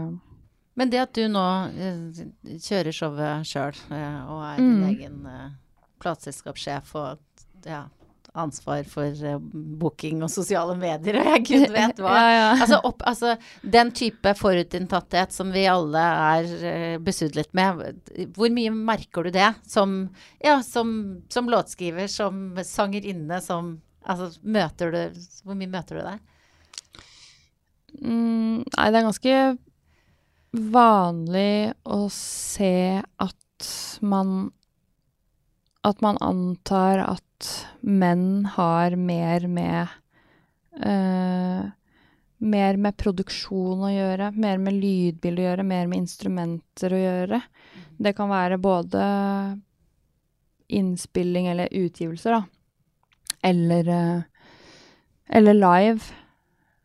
Men 0.77 0.89
det 0.93 1.01
at 1.03 1.13
du 1.13 1.27
nå 1.29 1.43
eh, 1.77 2.23
kjører 2.57 2.93
showet 2.97 3.45
sjøl, 3.49 3.77
eh, 3.93 4.21
og 4.31 4.45
er 4.47 4.57
din 4.57 4.79
Mm. 4.81 4.87
egen 4.89 5.27
eh, 5.27 5.51
plateselskapssjef 6.01 6.95
og 6.97 7.19
ja, 7.67 7.83
ansvar 8.33 8.87
for 8.89 9.13
uh, 9.27 9.39
booking 9.81 10.23
og 10.25 10.31
sosiale 10.33 10.75
medier, 10.79 11.19
og 11.21 11.31
jeg 11.35 11.45
gud 11.49 11.75
vet 11.75 12.01
hva. 12.01 12.15
Ja, 12.23 12.31
ja. 12.33 12.49
Altså, 12.55 12.79
opp, 12.89 13.05
altså, 13.09 13.35
den 13.63 13.93
type 13.97 14.35
forutinntatthet 14.39 15.35
som 15.35 15.53
vi 15.55 15.67
alle 15.71 16.03
er 16.03 16.51
uh, 16.65 16.97
besudlet 17.05 17.53
med, 17.57 17.83
hvor 18.37 18.53
mye 18.55 18.73
merker 18.73 19.29
du 19.29 19.33
det 19.35 19.53
som, 19.69 20.07
ja, 20.43 20.61
som, 20.65 20.95
som 21.33 21.51
låtskriver, 21.53 22.09
som 22.13 22.53
sangerinne, 22.67 23.41
som 23.45 23.79
Altså, 24.03 24.33
møter 24.43 24.91
du 24.91 25.21
Hvor 25.47 25.55
mye 25.55 25.71
møter 25.71 26.01
du 26.01 26.03
deg? 26.03 26.23
Mm, 28.03 28.65
nei, 28.65 28.87
det 28.89 28.99
er 28.99 29.05
ganske 29.07 29.37
vanlig 30.73 31.73
å 31.89 31.99
se 32.13 32.99
at 33.23 33.69
man 34.03 34.51
At 35.83 36.01
man 36.05 36.19
antar 36.23 37.03
at 37.03 37.49
menn 37.81 38.45
har 38.55 38.97
mer 38.97 39.47
med 39.51 39.89
uh, 40.85 41.71
Mer 42.43 42.79
med 42.83 42.97
produksjon 42.99 43.85
å 43.87 43.91
gjøre, 43.93 44.33
mer 44.35 44.59
med 44.59 44.75
lydbilde 44.75 45.45
å 45.45 45.45
gjøre, 45.45 45.67
mer 45.67 45.87
med 45.87 46.01
instrumenter 46.01 46.91
å 46.91 46.99
gjøre. 46.99 47.39
Det 48.03 48.13
kan 48.19 48.33
være 48.33 48.59
både 48.59 49.03
innspilling 50.75 51.47
eller 51.53 51.71
utgivelser, 51.71 52.35
da. 52.35 52.43
Eller, 53.47 53.93
uh, 53.95 54.51
eller 55.39 55.55
live. 55.55 56.19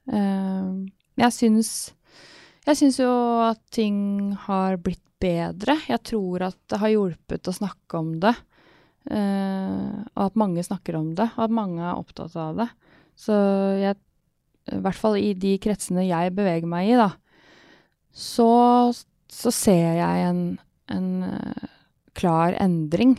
Uh, 0.05 0.85
jeg 1.17 1.33
syns 1.33 1.71
Jeg 2.67 2.77
syns 2.77 2.97
jo 2.99 3.11
at 3.47 3.61
ting 3.71 4.35
har 4.45 4.77
blitt 4.77 5.01
bedre. 5.21 5.77
Jeg 5.87 6.03
tror 6.05 6.49
at 6.49 6.57
det 6.69 6.81
har 6.81 6.91
hjulpet 6.91 7.47
å 7.47 7.55
snakke 7.55 7.97
om 7.97 8.17
det. 8.21 8.33
Eh, 9.11 9.93
og 10.15 10.23
at 10.27 10.39
mange 10.39 10.63
snakker 10.65 10.97
om 10.99 11.13
det, 11.17 11.29
og 11.35 11.47
at 11.47 11.55
mange 11.55 11.83
er 11.83 11.95
opptatt 11.97 12.35
av 12.39 12.59
det. 12.61 12.67
Så 13.17 13.35
jeg 13.81 13.97
I 14.67 14.81
hvert 14.83 14.99
fall 14.99 15.15
i 15.19 15.31
de 15.37 15.55
kretsene 15.63 16.03
jeg 16.03 16.35
beveger 16.35 16.67
meg 16.67 16.91
i, 16.91 16.99
da, 16.99 17.11
så, 18.11 18.49
så 19.31 19.53
ser 19.53 19.99
jeg 19.99 20.27
en, 20.27 20.43
en 20.91 21.09
eh, 21.29 21.67
klar 22.17 22.57
endring. 22.59 23.15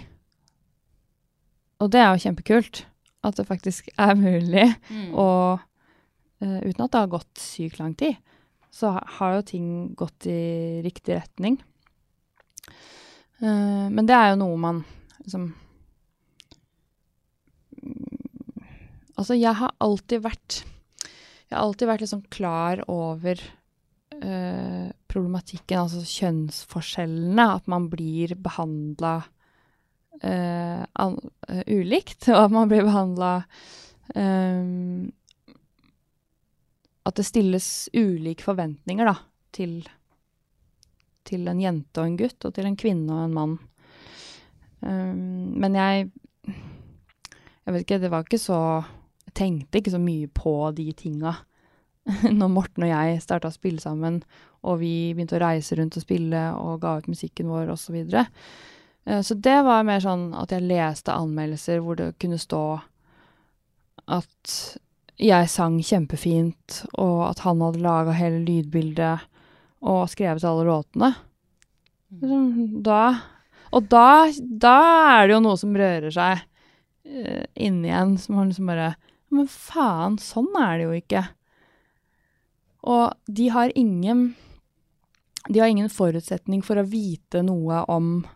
Og 1.78 1.92
det 1.94 2.02
er 2.02 2.12
jo 2.12 2.24
kjempekult. 2.26 2.84
At 3.26 3.38
det 3.38 3.48
faktisk 3.48 3.88
er 3.98 4.14
mulig. 4.18 4.66
Mm. 4.90 5.14
Og 5.18 5.58
eh, 6.42 6.60
uten 6.68 6.84
at 6.84 6.92
det 6.92 7.00
har 7.00 7.14
gått 7.16 7.42
sykt 7.42 7.80
lang 7.80 7.94
tid, 7.98 8.18
så 8.70 8.94
har 9.18 9.38
jo 9.38 9.46
ting 9.46 9.70
gått 9.98 10.28
i 10.30 10.82
riktig 10.84 11.16
retning. 11.18 11.58
Uh, 13.38 13.86
men 13.94 14.02
det 14.06 14.16
er 14.16 14.32
jo 14.32 14.40
noe 14.40 14.58
man 14.58 14.78
liksom 15.22 15.52
Altså, 19.18 19.34
jeg 19.34 19.54
har 19.58 19.72
alltid 19.82 20.22
vært 20.22 20.60
Jeg 21.48 21.56
har 21.56 21.64
alltid 21.64 21.88
vært 21.90 22.02
liksom 22.04 22.20
klar 22.30 22.82
over 22.92 23.40
uh, 24.20 24.88
problematikken, 25.10 25.80
altså 25.80 26.02
kjønnsforskjellene. 26.04 27.46
At 27.58 27.66
man 27.72 27.88
blir 27.90 28.34
behandla 28.38 29.14
uh, 30.22 30.82
an- 30.84 31.30
eh, 31.48 31.62
ulikt, 31.72 32.28
og 32.28 32.44
at 32.44 32.52
man 32.54 32.68
blir 32.70 32.84
behandla 32.86 33.32
At 37.08 37.16
det 37.16 37.24
stilles 37.26 37.88
ulike 37.96 38.44
forventninger, 38.44 39.08
da, 39.08 39.16
til, 39.56 39.82
til 41.28 41.48
en 41.48 41.60
jente 41.60 42.00
og 42.00 42.06
en 42.08 42.16
gutt, 42.20 42.44
og 42.44 42.54
til 42.56 42.68
en 42.68 42.76
kvinne 42.80 43.12
og 43.12 43.24
en 43.26 43.36
mann. 43.36 43.58
Men 44.80 45.74
jeg 45.76 46.10
Jeg 46.48 47.72
vet 47.74 47.82
ikke, 47.84 47.98
det 48.00 48.10
var 48.12 48.24
ikke 48.24 48.38
så 48.40 48.60
tenkte 49.38 49.80
ikke 49.80 49.94
så 49.94 50.00
mye 50.02 50.28
på 50.34 50.54
de 50.76 50.90
tinga 50.98 51.36
når 52.38 52.50
Morten 52.50 52.86
og 52.86 52.90
jeg 52.92 53.22
starta 53.22 53.50
å 53.50 53.54
spille 53.54 53.82
sammen, 53.82 54.22
og 54.66 54.80
vi 54.82 55.12
begynte 55.14 55.38
å 55.38 55.44
reise 55.44 55.76
rundt 55.78 55.98
og 55.98 56.04
spille 56.04 56.42
og 56.56 56.80
ga 56.82 56.96
ut 56.98 57.08
musikken 57.10 57.50
vår 57.52 57.70
osv. 57.74 57.84
Så, 57.84 57.94
videre. 57.94 58.26
Eh, 59.06 59.22
så 59.22 59.36
det 59.38 59.58
var 59.66 59.86
mer 59.86 60.02
sånn 60.04 60.30
at 60.38 60.52
jeg 60.54 60.66
leste 60.66 61.14
anmeldelser 61.14 61.82
hvor 61.84 61.98
det 62.00 62.14
kunne 62.22 62.40
stå 62.40 62.64
at 64.08 64.58
jeg 65.18 65.50
sang 65.50 65.80
kjempefint, 65.82 66.82
og 66.94 67.24
at 67.26 67.42
han 67.42 67.62
hadde 67.64 67.82
laga 67.82 68.14
hele 68.14 68.38
lydbildet 68.44 69.26
og 69.82 70.06
skrevet 70.10 70.46
alle 70.46 70.66
låtene. 70.68 71.10
Liksom, 72.08 72.82
Da 72.86 73.02
Og 73.68 73.84
da, 73.84 74.30
da 74.40 74.76
er 75.12 75.26
det 75.26 75.34
jo 75.34 75.42
noe 75.44 75.58
som 75.60 75.74
rører 75.76 76.08
seg 76.14 76.38
uh, 76.40 77.44
inni 77.52 77.90
en, 77.92 78.14
som 78.16 78.38
man 78.38 78.48
liksom 78.48 78.70
bare 78.70 78.94
Men 79.34 79.48
faen, 79.50 80.16
sånn 80.22 80.48
er 80.56 80.78
det 80.78 80.86
jo 80.86 80.96
ikke. 80.96 81.24
Og 82.88 83.12
de 83.26 83.48
har 83.52 83.72
ingen 83.74 84.34
De 85.48 85.60
har 85.60 85.68
ingen 85.68 85.88
forutsetning 85.88 86.62
for 86.64 86.78
å 86.80 86.86
vite 86.86 87.40
noe 87.42 87.82
om, 87.88 88.26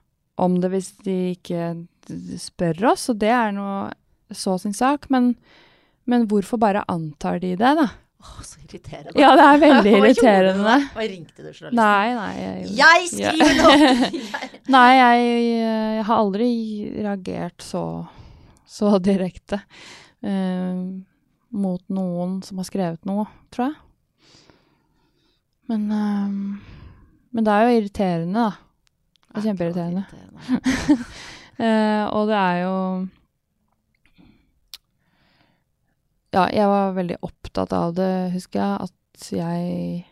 om 0.41 0.55
det 0.63 0.71
hvis 0.73 0.93
de 1.05 1.17
ikke 1.35 1.73
spør 2.41 2.87
oss, 2.95 3.11
og 3.13 3.19
det 3.21 3.29
er 3.29 3.53
noe 3.53 3.91
så 4.33 4.57
sin 4.59 4.73
sak. 4.73 5.11
Men, 5.13 5.35
men 6.09 6.25
hvorfor 6.31 6.61
bare 6.63 6.87
antar 6.89 7.43
de 7.43 7.53
det, 7.61 7.75
da? 7.77 7.91
Åh, 8.23 8.39
så 8.47 8.63
irriterende. 8.63 9.13
Ja, 9.21 9.35
det 9.37 9.45
er 9.45 9.61
veldig 9.61 9.93
irriterende. 9.99 10.77
Hva 10.95 11.05
ringte 11.05 11.43
du 11.43 11.51
journalisten? 11.51 11.77
Nei, 11.77 12.15
nei. 12.17 12.33
Jeg, 12.39 12.71
Jeg 12.81 13.11
skriver 13.13 13.55
nå! 13.61 13.73
Nei, 14.79 14.91
jeg, 14.97 15.29
jeg 15.59 16.07
har 16.09 16.17
aldri 16.23 16.51
reagert 16.97 17.67
så, 17.67 17.85
så 18.65 18.95
direkte 19.03 19.61
eh, 20.23 20.83
mot 21.53 21.83
noen 21.93 22.39
som 22.47 22.61
har 22.61 22.69
skrevet 22.69 23.09
noe, 23.09 23.27
tror 23.53 23.71
jeg. 23.71 23.81
Men, 25.73 25.89
eh, 25.91 26.29
men 27.33 27.47
det 27.47 27.55
er 27.55 27.67
jo 27.67 27.81
irriterende, 27.81 28.47
da. 28.51 28.53
Det 29.33 29.41
er 29.41 29.49
kjempeirriterende. 29.51 30.07
Irriterende. 30.13 31.11
Eh, 31.63 32.05
og 32.17 32.31
det 32.31 32.35
er 32.35 32.57
jo 32.63 32.77
Ja, 36.33 36.47
jeg 36.49 36.65
var 36.67 36.95
veldig 36.97 37.19
opptatt 37.29 37.75
av 37.77 37.93
det, 37.95 38.33
husker 38.33 38.63
jeg. 38.63 38.89
At 38.89 39.27
jeg 39.37 40.07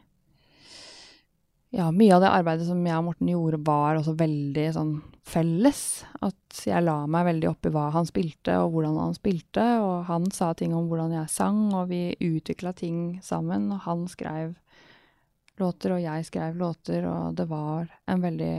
Ja, 1.70 1.86
mye 1.94 2.16
av 2.16 2.24
det 2.24 2.30
arbeidet 2.34 2.66
som 2.66 2.80
jeg 2.82 2.98
og 2.98 3.04
Morten 3.06 3.28
gjorde, 3.30 3.60
var 3.62 4.00
også 4.00 4.16
veldig 4.18 4.64
sånn 4.74 4.94
felles. 5.30 5.82
At 6.18 6.62
jeg 6.66 6.82
la 6.82 6.96
meg 7.06 7.28
veldig 7.28 7.46
opp 7.52 7.68
i 7.68 7.70
hva 7.74 7.84
han 7.94 8.08
spilte, 8.08 8.56
og 8.58 8.74
hvordan 8.74 8.98
han 8.98 9.14
spilte. 9.14 9.66
Og 9.84 10.08
han 10.08 10.26
sa 10.34 10.50
ting 10.58 10.74
om 10.74 10.88
hvordan 10.90 11.14
jeg 11.14 11.30
sang, 11.30 11.68
og 11.70 11.92
vi 11.92 12.16
utvikla 12.26 12.74
ting 12.74 13.20
sammen. 13.22 13.68
Og 13.76 13.84
han 13.86 14.02
skrev 14.10 14.56
låter, 15.62 15.94
og 15.94 16.02
jeg 16.02 16.26
skrev 16.26 16.58
låter, 16.58 17.06
og 17.06 17.38
det 17.38 17.46
var 17.50 17.86
en 18.10 18.24
veldig 18.24 18.54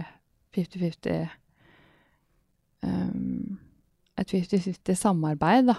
50-50 0.56 1.28
um, 2.84 3.60
Et 4.20 4.34
50-50 4.38 4.96
samarbeid, 4.96 5.72
da. 5.72 5.76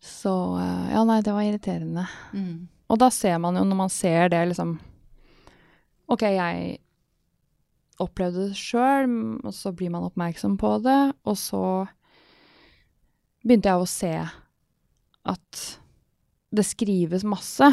Så 0.00 0.32
eh, 0.58 0.92
Ja, 0.92 1.04
nei, 1.06 1.20
det 1.22 1.32
var 1.32 1.46
irriterende. 1.46 2.06
Mm. 2.32 2.68
Og 2.90 2.98
da 2.98 3.10
ser 3.14 3.38
man 3.38 3.56
jo, 3.56 3.64
når 3.64 3.78
man 3.78 3.92
ser 3.92 4.32
det, 4.32 4.40
liksom 4.50 4.78
OK, 6.10 6.24
jeg 6.26 6.78
opplevde 8.00 8.48
det 8.50 8.58
sjøl, 8.58 9.10
og 9.44 9.54
så 9.54 9.72
blir 9.76 9.92
man 9.92 10.06
oppmerksom 10.08 10.56
på 10.60 10.76
det, 10.84 11.00
og 11.28 11.36
så 11.38 11.64
begynte 13.44 13.70
jeg 13.70 13.82
å 13.82 13.88
se 13.88 14.14
at 15.30 15.64
det 16.50 16.66
skrives 16.66 17.24
masse 17.28 17.68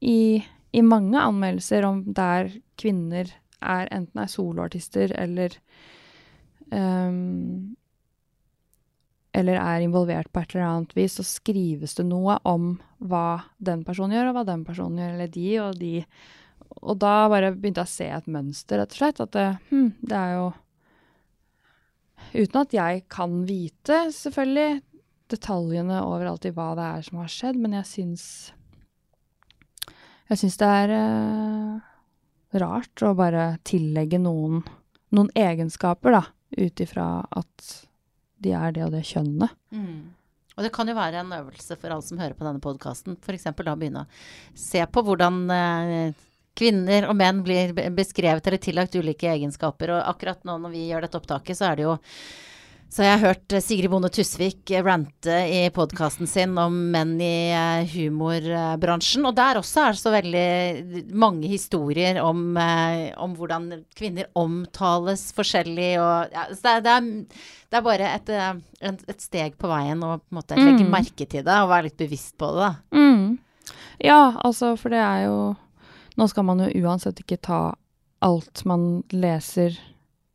i, 0.00 0.40
i 0.72 0.82
mange 0.82 1.20
anmeldelser 1.20 1.86
om 1.86 2.02
der 2.16 2.52
kvinner 2.80 3.28
er 3.64 3.90
enten 3.94 4.20
er 4.20 4.30
soloartister 4.30 5.12
eller 5.18 5.54
um, 6.70 7.74
eller 9.34 9.58
er 9.58 9.82
involvert 9.82 10.30
på 10.30 10.40
et 10.40 10.54
eller 10.54 10.68
annet 10.68 10.92
vis, 10.94 11.16
så 11.18 11.26
skrives 11.26 11.96
det 11.98 12.06
noe 12.06 12.36
om 12.46 12.76
hva 13.02 13.42
den 13.58 13.82
personen 13.86 14.14
gjør, 14.14 14.30
og 14.30 14.36
hva 14.38 14.44
den 14.46 14.62
personen 14.66 15.00
gjør, 15.02 15.14
eller 15.16 15.32
de 15.34 15.48
og 15.64 15.80
de. 15.80 15.94
Og 16.84 16.98
da 17.00 17.14
bare 17.32 17.52
begynte 17.54 17.84
jeg 17.84 17.90
å 17.90 17.94
se 17.94 18.08
et 18.16 18.28
mønster, 18.30 18.80
rett 18.80 18.92
og 18.94 18.98
slett. 18.98 19.22
At 19.24 19.32
det, 19.36 19.46
hm, 19.70 19.88
det 20.02 20.20
er 20.20 20.36
jo 20.38 20.52
Uten 22.34 22.56
at 22.64 22.72
jeg 22.74 23.02
kan 23.12 23.34
vite, 23.46 23.96
selvfølgelig, 24.10 24.80
detaljene 25.30 26.00
overalt 26.02 26.46
i 26.48 26.50
hva 26.56 26.72
det 26.74 26.86
er 26.96 27.04
som 27.06 27.20
har 27.20 27.30
skjedd, 27.30 27.58
men 27.60 27.76
jeg 27.76 27.86
syns 27.86 28.24
Jeg 30.30 30.40
syns 30.40 30.56
det 30.58 30.70
er 30.80 30.94
eh, 30.96 31.84
rart 32.64 33.04
å 33.04 33.12
bare 33.18 33.44
tillegge 33.68 34.18
noen 34.18 34.64
noen 35.14 35.30
egenskaper, 35.38 36.16
da, 36.16 36.22
ut 36.58 36.82
ifra 36.82 37.06
at 37.30 37.70
de 38.44 38.52
er 38.56 38.74
det 38.74 38.84
og 38.86 38.94
det 38.94 39.04
kjønnet. 39.08 39.54
Mm. 39.74 40.14
Og 40.54 40.66
det 40.66 40.70
kan 40.74 40.88
jo 40.90 40.94
være 40.96 41.22
en 41.22 41.32
øvelse 41.34 41.76
for 41.80 41.90
alle 41.90 42.06
som 42.06 42.20
hører 42.20 42.36
på 42.38 42.46
denne 42.46 42.62
podkasten. 42.62 43.16
F.eks. 43.18 43.48
da 43.50 43.74
begynne 43.78 44.04
å 44.04 44.58
se 44.58 44.84
på 44.86 45.02
hvordan 45.06 45.40
eh, 45.50 46.24
kvinner 46.58 47.08
og 47.10 47.16
menn 47.18 47.42
blir 47.46 47.74
beskrevet 47.96 48.46
eller 48.46 48.62
tillagt 48.62 48.96
ulike 48.96 49.30
egenskaper. 49.34 49.96
Og 49.96 50.08
akkurat 50.14 50.42
nå 50.46 50.58
når 50.62 50.74
vi 50.74 50.88
gjør 50.88 51.06
dette 51.06 51.18
opptaket, 51.20 51.58
så 51.58 51.72
er 51.72 51.76
det 51.80 51.88
jo 51.88 52.00
Så 52.94 53.02
jeg 53.02 53.10
har 53.10 53.26
hørt 53.26 53.52
eh, 53.56 53.62
Sigrid 53.64 53.90
Bonde 53.90 54.06
Tusvik 54.12 54.70
eh, 54.70 54.82
rante 54.86 55.34
i 55.50 55.64
podkasten 55.74 56.28
sin 56.30 56.52
om 56.62 56.76
menn 56.92 57.16
i 57.18 57.50
eh, 57.50 57.88
humorbransjen. 57.90 59.24
Og 59.26 59.34
der 59.34 59.58
også 59.58 59.80
er 59.82 59.96
det 59.96 59.98
så 59.98 60.12
veldig 60.14 61.02
mange 61.10 61.50
historier 61.50 62.20
om, 62.22 62.54
om 62.54 63.34
hvordan 63.34 63.66
kvinner 63.98 64.28
omtales 64.38 65.32
forskjellig. 65.34 65.88
Og, 65.98 66.36
ja, 66.36 66.46
så 66.54 66.76
det, 66.76 66.76
det, 66.84 66.94
er, 66.94 67.50
det 67.72 67.80
er 67.80 67.86
bare 67.88 68.12
et, 68.14 68.32
et 69.16 69.26
steg 69.26 69.58
på 69.58 69.72
veien 69.72 70.04
å 70.06 70.20
på 70.22 70.44
legge 70.54 70.84
Mm. 70.86 70.94
merke 70.94 71.26
til 71.26 71.42
det 71.42 71.58
og 71.64 71.72
være 71.72 71.88
litt 71.88 71.98
bevisst 71.98 72.38
på 72.38 72.52
det. 72.60 72.70
Mm. 72.94 73.38
Ja, 74.06 74.36
altså, 74.44 74.76
for 74.78 74.94
det 74.94 75.02
er 75.02 75.26
jo 75.26 75.38
Nå 76.14 76.28
skal 76.30 76.46
man 76.46 76.62
jo 76.62 76.84
uansett 76.84 77.20
ikke 77.22 77.40
ta 77.42 77.60
alt 78.24 78.62
man 78.68 79.02
leser 79.12 79.74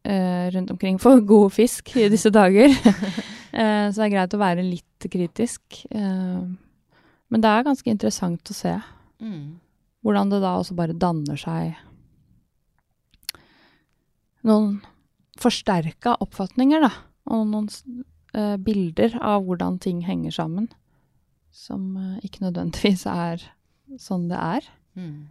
eh, 0.04 0.48
rundt 0.54 0.72
omkring 0.72 1.00
for 1.02 1.22
god 1.34 1.54
fisk 1.56 1.96
i 1.98 2.10
disse 2.12 2.32
dager. 2.34 2.70
eh, 3.52 3.86
så 3.90 3.96
det 4.02 4.08
er 4.08 4.16
greit 4.16 4.36
å 4.36 4.42
være 4.42 4.66
litt 4.66 5.10
kritisk. 5.12 5.84
Eh, 5.90 6.42
men 7.30 7.44
det 7.46 7.52
er 7.52 7.68
ganske 7.68 7.92
interessant 7.92 8.52
å 8.52 8.58
se 8.58 8.74
hvordan 10.00 10.30
det 10.32 10.40
da 10.40 10.54
også 10.56 10.78
bare 10.78 10.96
danner 10.96 11.36
seg 11.38 11.74
noen 14.48 14.80
forsterka 15.40 16.16
oppfatninger, 16.24 16.84
da. 16.84 16.92
Og 17.30 17.48
noen 17.50 17.70
eh, 18.34 18.56
bilder 18.62 19.18
av 19.22 19.46
hvordan 19.48 19.80
ting 19.84 20.04
henger 20.08 20.36
sammen. 20.36 20.70
Som 21.52 21.96
eh, 21.98 22.26
ikke 22.28 22.46
nødvendigvis 22.46 23.06
er 23.10 23.44
sånn 24.00 24.28
det 24.32 24.40
er. 24.40 24.70
Mm. 25.00 25.30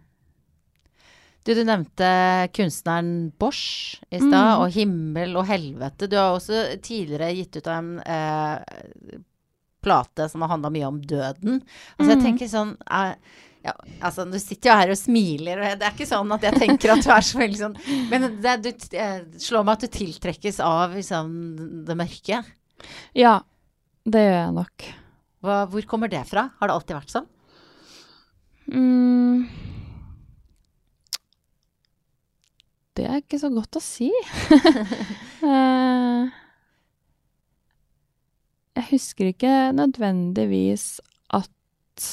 Du, 1.45 1.53
du 1.55 1.61
nevnte 1.65 2.07
kunstneren 2.53 3.31
Bosch 3.39 3.99
i 4.11 4.19
stad, 4.19 4.33
Mm. 4.33 4.61
og 4.61 4.71
himmel 4.75 5.37
og 5.39 5.45
helvete. 5.47 6.09
Du 6.11 6.17
har 6.19 6.35
også 6.35 6.79
tidligere 6.83 7.31
gitt 7.37 7.55
ut 7.57 7.67
en 7.71 7.93
eh, 8.03 9.19
plate 9.81 10.27
som 10.29 10.41
har 10.43 10.51
handla 10.51 10.69
mye 10.73 10.87
om 10.89 10.99
døden. 11.01 11.61
Altså, 11.97 12.09
jeg 12.11 12.17
Mm. 12.19 12.25
tenker 12.25 12.47
sånn 12.51 12.73
eh, 12.91 13.13
ja, 13.63 13.73
altså, 14.01 14.23
Du 14.31 14.37
sitter 14.39 14.69
jo 14.69 14.75
her 14.79 14.89
og 14.93 14.97
smiler, 14.99 15.59
og 15.59 15.79
det 15.79 15.87
er 15.87 15.91
ikke 15.95 16.07
sånn 16.07 16.31
at 16.35 16.41
jeg 16.41 16.53
tenker 16.59 16.91
at 16.93 17.03
du 17.03 17.09
er 17.11 17.21
så 17.27 17.39
veldig 17.39 17.57
sånn 17.59 17.75
Men 18.09 18.41
det, 18.41 18.53
du 18.63 18.69
slår 19.39 19.65
meg 19.67 19.73
at 19.73 19.81
du 19.81 19.87
tiltrekkes 19.97 20.59
av 20.63 20.93
liksom, 20.95 21.83
det 21.85 21.97
mørke. 21.99 22.43
Ja, 23.15 23.39
det 24.05 24.21
gjør 24.27 24.37
jeg 24.45 24.53
nok. 24.59 24.87
Hva, 25.43 25.57
hvor 25.71 25.81
kommer 25.87 26.09
det 26.11 26.25
fra? 26.27 26.49
Har 26.59 26.67
det 26.67 26.75
alltid 26.75 26.95
vært 26.99 27.11
sånn? 27.15 27.27
Mm. 28.71 29.47
Det 32.99 33.05
er 33.07 33.21
ikke 33.21 33.39
så 33.39 33.51
godt 33.53 33.79
å 33.79 33.83
si. 33.83 34.11
Eh, 35.39 36.25
jeg 38.75 38.85
husker 38.89 39.29
ikke 39.29 39.51
nødvendigvis 39.71 40.83
at 41.31 42.07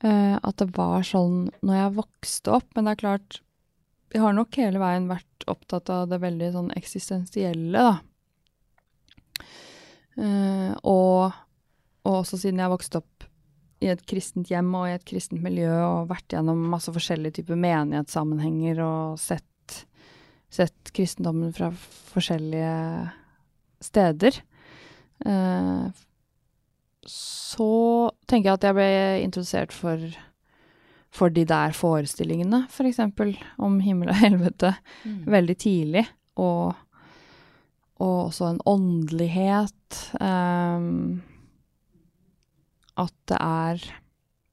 eh, 0.00 0.38
at 0.40 0.56
det 0.62 0.70
var 0.78 1.04
sånn 1.04 1.50
når 1.60 1.76
jeg 1.76 1.92
vokste 1.98 2.54
opp, 2.56 2.70
men 2.72 2.88
det 2.88 2.94
er 2.94 3.02
klart 3.02 3.38
Jeg 4.14 4.24
har 4.24 4.32
nok 4.38 4.56
hele 4.56 4.80
veien 4.80 5.10
vært 5.12 5.44
opptatt 5.52 5.92
av 5.92 6.08
det 6.08 6.22
veldig 6.24 6.48
sånn 6.56 6.72
eksistensielle, 6.80 7.76
da. 7.76 9.44
Eh, 10.16 10.72
og, 10.80 11.36
og 12.08 12.20
også 12.22 12.40
siden 12.40 12.64
jeg 12.64 12.72
vokste 12.72 13.04
opp 13.04 13.28
i 13.84 13.90
et 13.92 14.02
kristent 14.08 14.48
hjem 14.50 14.70
og 14.78 14.88
i 14.88 14.94
et 14.96 15.04
kristent 15.08 15.42
miljø 15.44 15.68
og 15.68 16.10
vært 16.10 16.32
gjennom 16.32 16.62
masse 16.72 16.92
forskjellige 16.92 17.40
typer 17.40 17.58
menighetssammenhenger 17.60 18.80
og 18.84 19.20
sett, 19.20 19.82
sett 20.52 20.92
kristendommen 20.96 21.52
fra 21.56 21.68
forskjellige 22.12 22.72
steder. 23.84 24.40
Eh, 25.26 25.84
så 27.06 27.70
tenker 28.26 28.50
jeg 28.50 28.58
at 28.58 28.66
jeg 28.66 28.76
ble 28.78 28.88
introdusert 29.22 29.76
for, 29.76 30.00
for 31.14 31.32
de 31.32 31.44
der 31.46 31.76
forestillingene, 31.76 32.64
f.eks. 32.72 33.04
om 33.62 33.78
himmel 33.84 34.10
og 34.10 34.20
helvete, 34.24 34.72
veldig 35.36 35.56
tidlig. 35.60 36.06
Og, 36.42 36.74
og 38.02 38.16
også 38.26 38.50
en 38.50 38.60
åndelighet. 38.68 40.02
ehm, 40.20 41.22
at 42.96 43.14
det 43.30 43.38
er 43.40 43.82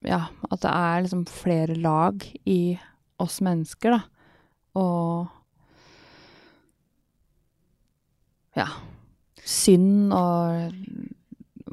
Ja, 0.04 0.26
at 0.52 0.60
det 0.60 0.70
er 0.70 1.00
liksom 1.04 1.24
flere 1.30 1.74
lag 1.80 2.24
i 2.44 2.76
oss 3.22 3.40
mennesker, 3.40 3.94
da. 3.96 4.02
Og 4.76 5.28
Ja. 8.56 8.68
Synd 9.44 10.12
og 10.14 10.74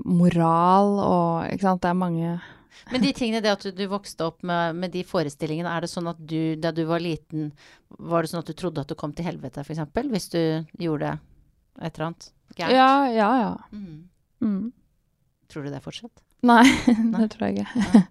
moral 0.05 0.97
og 1.03 1.51
Ikke 1.51 1.67
sant. 1.67 1.81
Det 1.83 1.91
er 1.91 1.97
mange 1.97 2.39
Men 2.91 3.03
de 3.03 3.11
tingene, 3.13 3.41
det 3.43 3.51
at 3.51 3.61
du, 3.67 3.71
du 3.75 3.83
vokste 3.91 4.25
opp 4.25 4.41
med, 4.47 4.75
med 4.75 4.91
de 4.91 5.03
forestillingene, 5.05 5.69
er 5.69 5.85
det 5.85 5.91
sånn 5.91 6.09
at 6.09 6.17
du, 6.17 6.55
da 6.57 6.71
du 6.73 6.81
var 6.89 6.99
liten, 7.03 7.51
var 7.99 8.23
det 8.23 8.31
sånn 8.31 8.41
at 8.41 8.49
du 8.49 8.55
trodde 8.57 8.81
at 8.81 8.89
du 8.89 8.95
kom 8.97 9.13
til 9.13 9.27
helvete, 9.27 9.61
f.eks.? 9.61 9.83
Hvis 10.09 10.31
du 10.33 10.41
gjorde 10.81 11.11
et 11.77 11.93
eller 11.93 12.07
annet 12.07 12.31
gærent? 12.57 12.73
Ja, 12.73 12.89
ja, 13.13 13.29
ja. 13.43 13.51
Mm. 13.71 14.09
Mm. 14.41 14.65
Tror 15.51 15.67
du 15.67 15.69
det 15.71 15.83
fortsatt? 15.85 16.23
Nei, 16.43 16.63
Nei. 16.87 17.19
det 17.21 17.27
tror 17.35 17.49
jeg 17.51 17.61
ikke. 17.65 18.05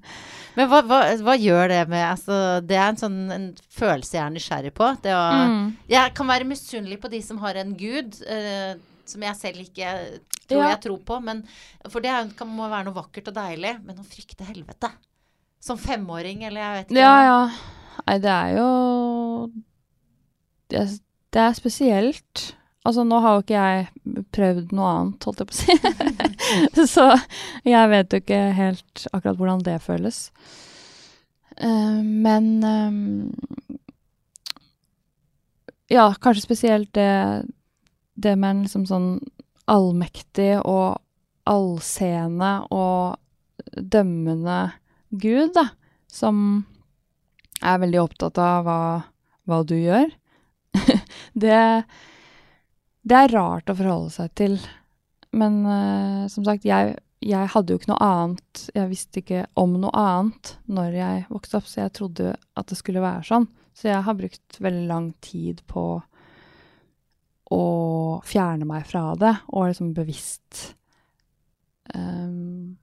Men 0.59 0.68
hva, 0.70 0.81
hva, 0.87 0.99
hva 1.22 1.35
gjør 1.39 1.68
det 1.70 1.81
med 1.91 2.03
altså, 2.05 2.37
Det 2.66 2.74
er 2.76 2.89
en 2.91 2.99
sånn 2.99 3.18
en 3.35 3.45
følelse 3.74 4.16
jeg 4.18 4.22
er 4.24 4.33
nysgjerrig 4.35 4.72
på. 4.76 4.89
Det 5.03 5.12
å, 5.14 5.20
Mm. 5.51 5.64
Jeg 5.91 6.14
kan 6.18 6.26
være 6.31 6.47
misunnelig 6.51 6.99
på 7.03 7.11
de 7.12 7.20
som 7.22 7.39
har 7.43 7.59
en 7.62 7.72
gud, 7.78 8.18
eh, 8.26 8.74
som 9.07 9.22
jeg 9.26 9.39
selv 9.39 9.62
ikke 9.64 9.93
tror 10.51 10.62
Ja. 10.64 10.68
jeg 10.74 10.81
tror 10.87 10.99
på. 11.07 11.20
Men, 11.22 11.45
for 11.89 12.01
det 12.03 12.12
kan, 12.39 12.49
må 12.51 12.68
være 12.70 12.89
noe 12.91 12.99
vakkert 12.99 13.31
og 13.31 13.35
deilig. 13.39 13.76
Men 13.87 14.03
å 14.03 14.07
frykte 14.07 14.47
helvete 14.47 14.91
Som 15.62 15.76
femåring, 15.78 16.43
eller 16.49 16.61
jeg 16.61 16.76
vet 16.78 16.91
ikke. 16.95 17.01
Ja, 17.03 17.16
ja. 17.22 17.41
Nei, 18.07 18.18
det 18.18 18.31
er 18.33 18.55
jo 18.57 18.68
det 20.70 20.78
er, 20.81 20.93
det 21.35 21.43
er 21.43 21.53
spesielt. 21.59 22.45
Altså, 22.89 23.05
nå 23.05 23.18
har 23.20 23.37
jo 23.37 23.43
ikke 23.45 23.61
jeg 23.61 24.24
prøvd 24.33 24.70
noe 24.76 24.93
annet, 24.95 25.26
holdt 25.26 25.43
jeg 25.43 25.51
på 25.51 25.57
å 25.57 25.61
si. 25.61 26.87
Så 26.95 27.07
jeg 27.68 27.91
vet 27.93 28.14
jo 28.14 28.20
ikke 28.22 28.41
helt 28.57 29.05
akkurat 29.12 29.37
hvordan 29.41 29.64
det 29.66 29.76
føles. 29.85 30.22
Uh, 31.61 32.01
men 32.01 32.64
um, 32.64 33.35
Ja, 35.93 36.07
kanskje 36.22 36.47
spesielt 36.47 36.93
det, 36.97 37.45
det 38.14 38.37
med 38.39 38.51
en 38.55 38.64
liksom 38.64 38.87
sånn 38.89 39.09
allmektig 39.70 40.55
og 40.62 41.03
allseende 41.51 42.53
og 42.72 43.18
dømmende 43.74 44.61
Gud, 45.11 45.51
da, 45.57 45.66
som 46.11 46.62
er 47.61 47.81
veldig 47.83 48.01
opptatt 48.03 48.39
av 48.41 48.64
hva, 48.66 48.81
hva 49.51 49.61
du 49.66 49.74
gjør. 49.76 50.09
det, 51.45 51.59
det 53.07 53.16
er 53.16 53.32
rart 53.34 53.70
å 53.70 53.76
forholde 53.78 54.11
seg 54.14 54.34
til. 54.38 54.59
Men 55.36 55.62
uh, 55.64 56.26
som 56.32 56.44
sagt, 56.46 56.66
jeg, 56.68 56.96
jeg 57.22 57.53
hadde 57.53 57.72
jo 57.72 57.78
ikke 57.78 57.92
noe 57.92 58.03
annet 58.03 58.62
Jeg 58.74 58.90
visste 58.90 59.20
ikke 59.20 59.44
om 59.61 59.76
noe 59.78 59.92
annet 59.94 60.55
når 60.66 60.96
jeg 60.98 61.24
vokste 61.30 61.61
opp, 61.61 61.68
så 61.70 61.84
jeg 61.84 61.94
trodde 61.96 62.34
at 62.34 62.70
det 62.70 62.78
skulle 62.80 63.05
være 63.05 63.26
sånn. 63.28 63.48
Så 63.76 63.88
jeg 63.88 64.05
har 64.05 64.18
brukt 64.18 64.61
veldig 64.61 64.86
lang 64.90 65.12
tid 65.24 65.62
på 65.70 65.84
å 67.51 67.64
fjerne 68.26 68.66
meg 68.68 68.84
fra 68.86 69.14
det, 69.18 69.32
og 69.51 69.70
liksom 69.70 69.90
bevisst 69.96 70.61
um, 71.94 72.76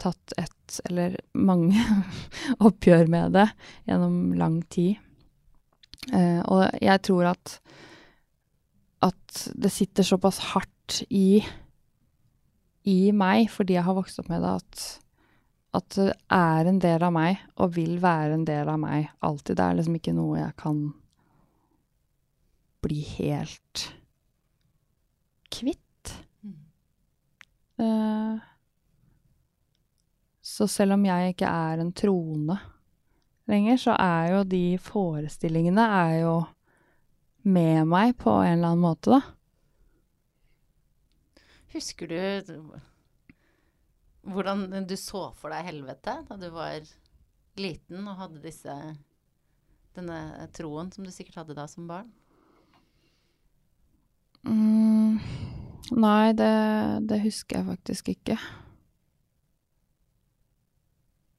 tatt 0.00 0.34
et, 0.40 0.80
eller 0.88 1.18
mange, 1.38 1.78
oppgjør 2.66 3.10
med 3.12 3.36
det 3.36 3.46
gjennom 3.86 4.32
lang 4.40 4.58
tid. 4.72 4.98
Uh, 6.10 6.40
og 6.48 6.64
jeg 6.80 7.04
tror 7.06 7.30
at, 7.34 7.58
at 9.00 9.42
det 9.56 9.70
sitter 9.72 10.04
såpass 10.06 10.40
hardt 10.52 11.00
i, 11.08 11.40
i 12.88 12.98
meg, 13.16 13.48
fordi 13.52 13.78
jeg 13.78 13.86
har 13.86 13.96
vokst 13.96 14.20
opp 14.20 14.28
med 14.32 14.44
det, 14.44 14.56
at, 14.60 14.82
at 15.80 15.96
det 15.96 16.16
er 16.36 16.68
en 16.68 16.80
del 16.82 17.06
av 17.06 17.14
meg, 17.16 17.40
og 17.56 17.76
vil 17.78 17.96
være 18.02 18.36
en 18.36 18.44
del 18.48 18.68
av 18.68 18.80
meg 18.82 19.08
alltid. 19.24 19.56
Det 19.56 19.66
er 19.66 19.78
liksom 19.78 19.96
ikke 20.00 20.16
noe 20.16 20.42
jeg 20.42 20.56
kan 20.60 20.82
bli 22.84 23.00
helt 23.16 23.86
kvitt. 25.52 26.14
Mm. 26.44 26.60
Eh, 27.84 28.46
så 30.50 30.68
selv 30.68 30.96
om 30.96 31.04
jeg 31.08 31.34
ikke 31.34 31.48
er 31.48 31.80
en 31.80 31.92
troende 31.96 32.58
lenger, 33.50 33.80
så 33.80 33.96
er 33.96 34.32
jo 34.34 34.46
de 34.48 34.64
forestillingene 34.82 35.84
er 36.04 36.16
jo 36.22 36.34
med 37.42 37.86
meg 37.88 38.16
på 38.20 38.32
en 38.42 38.58
eller 38.58 38.72
annen 38.72 38.84
måte, 38.84 39.18
da. 39.18 39.20
Husker 41.70 42.10
du 42.10 42.18
hvordan 44.26 44.86
du 44.86 44.96
så 44.98 45.30
for 45.38 45.54
deg 45.54 45.68
helvete 45.70 46.16
da 46.28 46.36
du 46.36 46.48
var 46.52 46.82
liten 47.60 48.08
og 48.08 48.18
hadde 48.18 48.42
disse 48.44 48.74
denne 49.96 50.48
troen 50.54 50.90
som 50.92 51.06
du 51.06 51.12
sikkert 51.14 51.42
hadde 51.42 51.56
da 51.58 51.66
som 51.70 51.88
barn? 51.90 52.10
Mm. 54.46 55.20
Nei, 55.90 56.32
det, 56.38 56.50
det 57.10 57.22
husker 57.24 57.60
jeg 57.60 57.68
faktisk 57.70 58.12
ikke. 58.14 58.36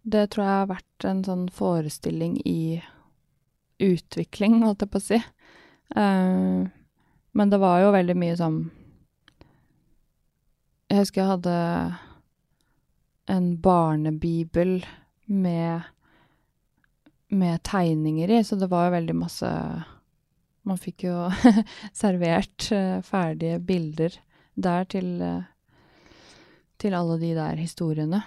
Det 0.01 0.25
tror 0.33 0.45
jeg 0.45 0.59
har 0.59 0.71
vært 0.71 1.05
en 1.07 1.21
sånn 1.25 1.45
forestilling 1.53 2.39
i 2.47 2.81
utvikling, 3.81 4.59
holdt 4.65 4.85
jeg 4.85 4.91
på 4.93 5.01
å 5.01 5.05
si. 5.05 5.19
Eh, 5.95 6.67
men 7.31 7.49
det 7.49 7.59
var 7.61 7.81
jo 7.83 7.91
veldig 7.95 8.15
mye 8.19 8.35
sånn 8.39 8.57
Jeg 10.91 10.99
husker 10.99 11.21
jeg 11.21 11.31
hadde 11.31 11.55
en 13.31 13.47
barnebibel 13.63 14.81
med 15.31 15.87
med 17.31 17.61
tegninger 17.63 18.29
i, 18.29 18.43
så 18.43 18.57
det 18.59 18.67
var 18.67 18.89
jo 18.89 18.95
veldig 18.97 19.15
masse 19.15 19.49
Man 20.67 20.77
fikk 20.77 21.05
jo 21.07 21.29
servert 22.01 22.67
eh, 22.75 22.99
ferdige 23.01 23.59
bilder 23.65 24.17
der 24.53 24.83
til, 24.91 25.15
eh, 25.23 25.47
til 26.77 26.93
alle 26.93 27.15
de 27.17 27.31
der 27.33 27.57
historiene. 27.57 28.19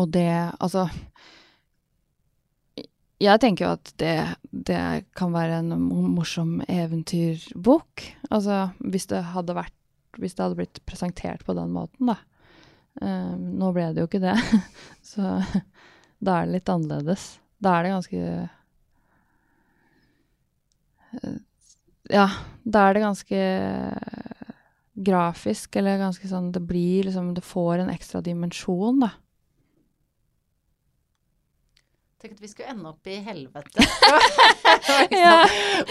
Og 0.00 0.08
det 0.14 0.54
Altså 0.60 0.86
Jeg 3.24 3.40
tenker 3.42 3.66
jo 3.66 3.72
at 3.76 3.92
det, 4.00 4.14
det 4.50 4.80
kan 5.16 5.32
være 5.34 5.62
en 5.62 5.72
morsom 6.14 6.58
eventyrbok. 6.68 8.04
Altså 8.30 8.68
hvis 8.84 9.08
det 9.10 9.22
hadde 9.34 9.56
vært 9.56 9.74
Hvis 10.20 10.36
det 10.36 10.44
hadde 10.44 10.58
blitt 10.60 10.78
presentert 10.86 11.42
på 11.42 11.56
den 11.58 11.72
måten, 11.74 12.06
da. 12.12 12.20
Um, 13.02 13.56
nå 13.58 13.72
ble 13.74 13.88
det 13.90 14.04
jo 14.04 14.06
ikke 14.06 14.20
det, 14.22 14.36
så 15.10 15.40
da 16.22 16.36
er 16.36 16.46
det 16.46 16.54
litt 16.54 16.70
annerledes. 16.70 17.24
Da 17.58 17.72
er 17.74 17.82
det 17.82 17.94
ganske 17.96 18.20
eh, 21.18 21.40
Ja, 22.12 22.28
da 22.62 22.84
er 22.86 22.94
det 22.94 23.02
ganske 23.02 23.40
grafisk, 24.94 25.74
eller 25.80 25.98
ganske 25.98 26.28
sånn 26.30 26.52
Det 26.54 26.62
blir 26.62 27.08
liksom 27.08 27.32
Det 27.34 27.42
får 27.42 27.82
en 27.82 27.90
ekstra 27.90 28.22
dimensjon, 28.22 29.02
da. 29.02 29.10
Tenk 32.22 32.32
at 32.36 32.40
vi 32.40 32.48
skulle 32.48 32.70
ende 32.72 32.88
opp 32.88 33.06
i 33.10 33.16
helvete. 33.20 33.84
ja. 35.10 35.34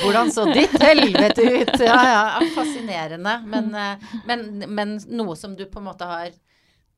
Hvordan 0.01 0.31
så 0.33 0.45
ditt 0.53 0.73
helvete 0.81 1.43
ut? 1.61 1.73
Ja, 1.83 1.99
ja, 2.09 2.23
fascinerende. 2.55 3.35
Men, 3.45 3.69
eh, 3.75 4.07
men, 4.25 4.45
men 4.73 4.95
noe 5.13 5.35
som 5.37 5.53
du 5.59 5.65
på 5.69 5.81
en 5.83 5.87
måte 5.91 6.07
har 6.09 6.31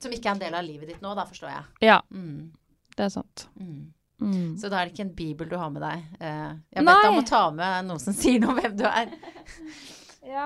Som 0.01 0.11
ikke 0.11 0.28
er 0.30 0.36
en 0.36 0.41
del 0.43 0.55
av 0.59 0.63
livet 0.67 0.89
ditt 0.91 1.01
nå, 1.03 1.13
da 1.15 1.23
forstår 1.28 1.49
jeg. 1.51 1.65
Ja, 1.88 2.01
Mm, 2.11 2.51
det 2.97 3.05
er 3.07 3.09
sant. 3.13 3.47
mm. 3.59 3.91
Mm. 4.21 4.53
Så 4.57 4.69
da 4.71 4.78
er 4.80 4.88
det 4.88 4.93
ikke 4.93 5.03
en 5.09 5.15
bibel 5.15 5.49
du 5.51 5.57
har 5.59 5.69
med 5.73 5.82
deg. 5.84 6.03
Eh, 6.23 6.53
Jeg 6.71 6.86
vet 6.86 6.88
deg 6.88 7.03
jeg 7.09 7.15
må 7.17 7.23
ta 7.28 7.41
med 7.51 7.86
noe 7.89 7.99
som 7.99 8.13
sier 8.15 8.39
noe 8.39 8.53
om 8.53 8.59
hvem 8.61 8.78
du 8.80 8.86
er. 8.88 9.11
Ja. 10.26 10.45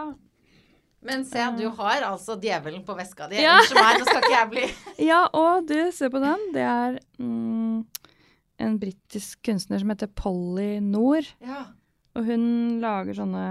Men 1.05 1.21
se, 1.23 1.39
du 1.55 1.69
har 1.77 2.01
altså 2.03 2.35
djevelen 2.41 2.81
på 2.83 2.95
veska 2.97 3.29
di. 3.31 3.37
Ja. 3.39 3.53
Unnskyld 3.61 3.79
meg, 3.79 3.99
nå 4.01 4.07
skal 4.09 4.25
ikke 4.25 4.33
jeg 4.33 4.49
bli 4.51 4.63
ja, 5.07 5.19
og 5.39 5.69
du, 5.69 5.77
se 5.95 6.09
på 6.11 6.19
den. 6.19 6.41
Det 6.51 6.65
er 6.67 6.97
mm, 7.21 7.77
en 8.59 8.77
britisk 8.81 9.41
kunstner 9.47 9.79
som 9.81 9.89
heter 9.93 10.07
Polly 10.19 10.79
Noor. 10.83 11.25
Ja. 11.43 11.65
Og 12.17 12.25
hun 12.27 12.79
lager 12.83 13.15
sånne 13.17 13.43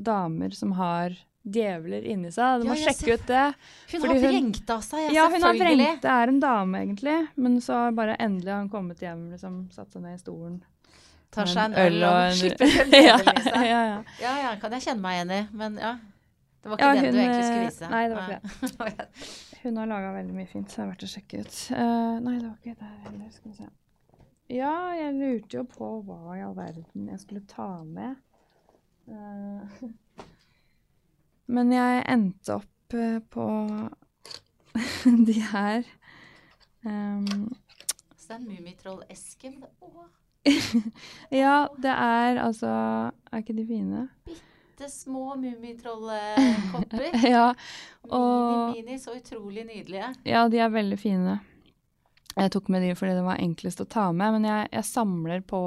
damer 0.00 0.54
som 0.56 0.72
har 0.78 1.16
djevler 1.44 2.04
inni 2.04 2.28
seg. 2.32 2.60
Du 2.62 2.68
må 2.68 2.74
sjekke 2.76 3.00
ser- 3.00 3.14
ut 3.16 3.26
det. 3.28 3.44
Hun 3.92 4.00
Fordi 4.00 4.08
har 4.08 4.20
hun- 4.20 4.30
vrengt 4.30 4.70
av 4.70 4.80
seg, 4.84 5.06
ja, 5.06 5.12
Ja, 5.16 5.28
hun 5.32 5.42
har 5.42 5.54
vrengt. 5.54 6.00
Det 6.02 6.10
er 6.10 6.28
en 6.28 6.40
dame, 6.40 6.78
egentlig. 6.84 7.28
Men 7.36 7.60
så 7.60 7.94
bare 7.96 8.16
endelig 8.20 8.52
har 8.52 8.60
hun 8.60 8.68
kommet 8.70 9.00
hjem, 9.00 9.30
liksom, 9.32 9.70
satt 9.72 9.92
seg 9.92 10.02
ned 10.02 10.14
i 10.14 10.22
stolen. 10.22 10.62
Tar 11.30 11.46
seg 11.46 11.64
en 11.70 11.74
øl 11.74 12.02
og 12.04 12.16
en- 12.26 12.36
slipper 12.36 12.66
ja, 13.08 13.16
i 13.16 13.24
seg. 13.24 13.54
ja, 13.54 13.82
ja. 13.86 14.02
Ja, 14.20 14.32
ja, 14.42 14.56
kan 14.60 14.72
jeg 14.72 14.82
kjenne 14.82 15.00
meg 15.00 15.14
igjen 15.20 15.30
i. 15.30 15.48
Men 15.52 15.76
ja. 15.78 15.92
Det 16.62 16.68
var 16.68 16.76
ikke 16.76 16.88
Ja, 16.94 17.02
den 17.02 17.14
du 17.14 17.20
egentlig 17.20 17.44
skulle 17.44 17.62
eh, 17.62 17.70
vise. 17.70 17.90
nei, 17.90 18.08
det 18.08 18.16
var 18.16 18.90
ikke 18.90 19.06
Hun 19.62 19.76
har 19.76 19.86
laga 19.86 20.12
veldig 20.12 20.34
mye 20.34 20.48
fint, 20.48 20.68
så 20.68 20.76
det 20.76 20.82
er 20.84 20.90
verdt 20.90 21.04
å 21.04 21.12
sjekke 21.14 21.40
ut. 21.40 21.56
Uh, 21.72 22.18
nei, 22.20 22.38
det 22.38 22.48
var 22.48 22.56
ikke 22.60 22.76
det 22.80 22.90
heller. 23.04 23.30
Skal 23.32 23.50
vi 23.50 23.56
se. 23.56 23.68
Ja, 24.50 24.90
jeg 24.98 25.14
lurte 25.14 25.60
jo 25.60 25.64
på 25.70 25.88
hva 26.02 26.34
i 26.34 26.42
all 26.42 26.56
verden 26.56 27.06
jeg 27.12 27.20
skulle 27.22 27.44
ta 27.46 27.68
med. 27.86 28.16
Eh, 29.06 29.82
men 31.54 31.70
jeg 31.74 32.00
endte 32.10 32.56
opp 32.58 32.96
eh, 32.98 33.20
på 33.30 33.46
de 35.28 35.36
her. 35.52 35.86
Um, 36.82 37.50
Så 38.16 38.26
det 38.26 38.34
er 38.34 38.40
en 38.40 38.48
Mummitroll-esken. 38.48 39.60
Ja, 41.42 41.66
det 41.76 41.92
er 41.92 42.38
altså 42.40 42.70
Er 42.72 43.42
ikke 43.42 43.52
de 43.58 43.66
fine? 43.68 44.06
Bitte 44.24 44.88
små 44.90 45.34
mummitrollkopper. 45.36 47.10
ja, 47.28 47.50
Mini, 47.52 48.16
og 48.16 48.72
mini, 48.72 48.98
så 48.98 49.12
utrolig 49.18 49.66
nydelige. 49.68 50.14
Ja, 50.24 50.48
de 50.48 50.58
er 50.58 50.72
veldig 50.72 50.98
fine. 50.98 51.38
Jeg 52.36 52.52
tok 52.54 52.68
med 52.70 52.84
de 52.84 52.92
fordi 52.94 53.16
det 53.16 53.26
var 53.26 53.40
enklest 53.42 53.82
å 53.82 53.88
ta 53.90 54.06
med, 54.14 54.36
men 54.36 54.46
jeg, 54.46 54.68
jeg 54.76 54.86
samler 54.86 55.42
på 55.46 55.60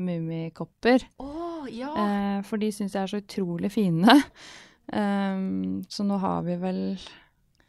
mummikopper. 0.00 1.06
Oh, 1.22 1.64
ja. 1.70 1.90
Eh, 1.90 2.38
for 2.46 2.62
de 2.62 2.70
syns 2.74 2.94
jeg 2.94 3.02
er 3.02 3.10
så 3.10 3.22
utrolig 3.22 3.72
fine. 3.74 4.18
Um, 4.92 5.82
så 5.92 6.06
nå 6.06 6.20
har 6.22 6.44
vi 6.46 6.58
vel 6.62 6.82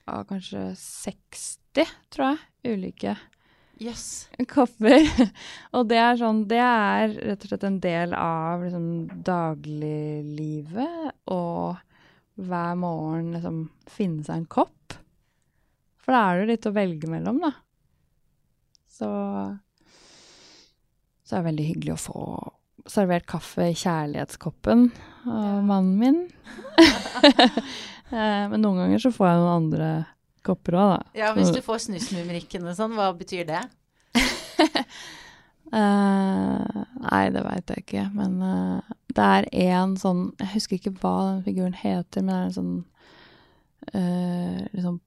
ah, 0.05 0.21
kanskje 0.29 0.67
60, 0.77 1.95
tror 2.13 2.35
jeg, 2.35 2.75
ulike 2.75 3.15
yes. 3.81 4.29
kopper. 4.51 5.09
og 5.75 5.89
det 5.89 5.99
er 6.01 6.19
sånn 6.19 6.45
Det 6.49 6.61
er 6.61 7.15
rett 7.15 7.43
og 7.43 7.51
slett 7.51 7.67
en 7.67 7.81
del 7.83 8.15
av 8.17 8.63
liksom, 8.65 8.87
dagliglivet. 9.25 11.11
Og 11.33 11.81
hver 12.35 12.73
morgen 12.77 13.33
liksom 13.35 13.61
finne 13.89 14.23
seg 14.27 14.41
en 14.41 14.49
kopp. 14.51 14.97
For 16.03 16.13
da 16.13 16.25
er 16.29 16.43
det 16.43 16.49
litt 16.53 16.67
å 16.69 16.75
velge 16.75 17.09
mellom, 17.09 17.39
da. 17.41 17.55
Så 18.95 19.09
Så 21.25 21.35
er 21.35 21.41
det 21.41 21.49
veldig 21.49 21.65
hyggelig 21.71 21.95
å 21.95 22.03
få 22.05 22.25
servert 22.87 23.25
kaffe 23.25 23.71
i 23.71 23.77
kjærlighetskoppen 23.77 24.89
av 25.25 25.63
mannen 25.65 25.97
min. 25.99 26.23
Eh, 28.05 28.43
Men 28.51 28.61
noen 28.61 28.77
ganger 28.77 28.99
så 29.01 29.09
får 29.09 29.25
jeg 29.25 29.37
noen 29.41 29.55
andre 29.63 29.85
kopper 30.45 30.75
òg, 30.77 30.91
da. 30.91 30.99
Ja, 31.17 31.31
hvis 31.33 31.49
du 31.49 31.57
får 31.65 31.79
snusmumrikken 31.87 32.67
og 32.69 32.75
sånn, 32.77 32.93
hva 32.93 33.07
betyr 33.17 33.47
det? 33.49 33.63
uh, 35.73 36.83
nei, 37.07 37.23
det 37.33 37.41
veit 37.47 37.73
jeg 37.73 37.81
ikke, 37.81 38.03
men 38.13 38.37
uh, 38.45 38.93
det 39.17 39.25
er 39.25 39.49
en 39.81 39.95
sånn 39.97 40.21
Jeg 40.37 40.51
husker 40.53 40.77
ikke 40.77 40.93
hva 41.01 41.15
den 41.31 41.41
figuren 41.47 41.73
heter, 41.81 42.21
men 42.21 42.29
det 42.29 42.37
er 42.37 42.45
en 42.45 42.57
sånn 42.59 42.75
uh, 43.97 44.61
liksom 44.77 45.01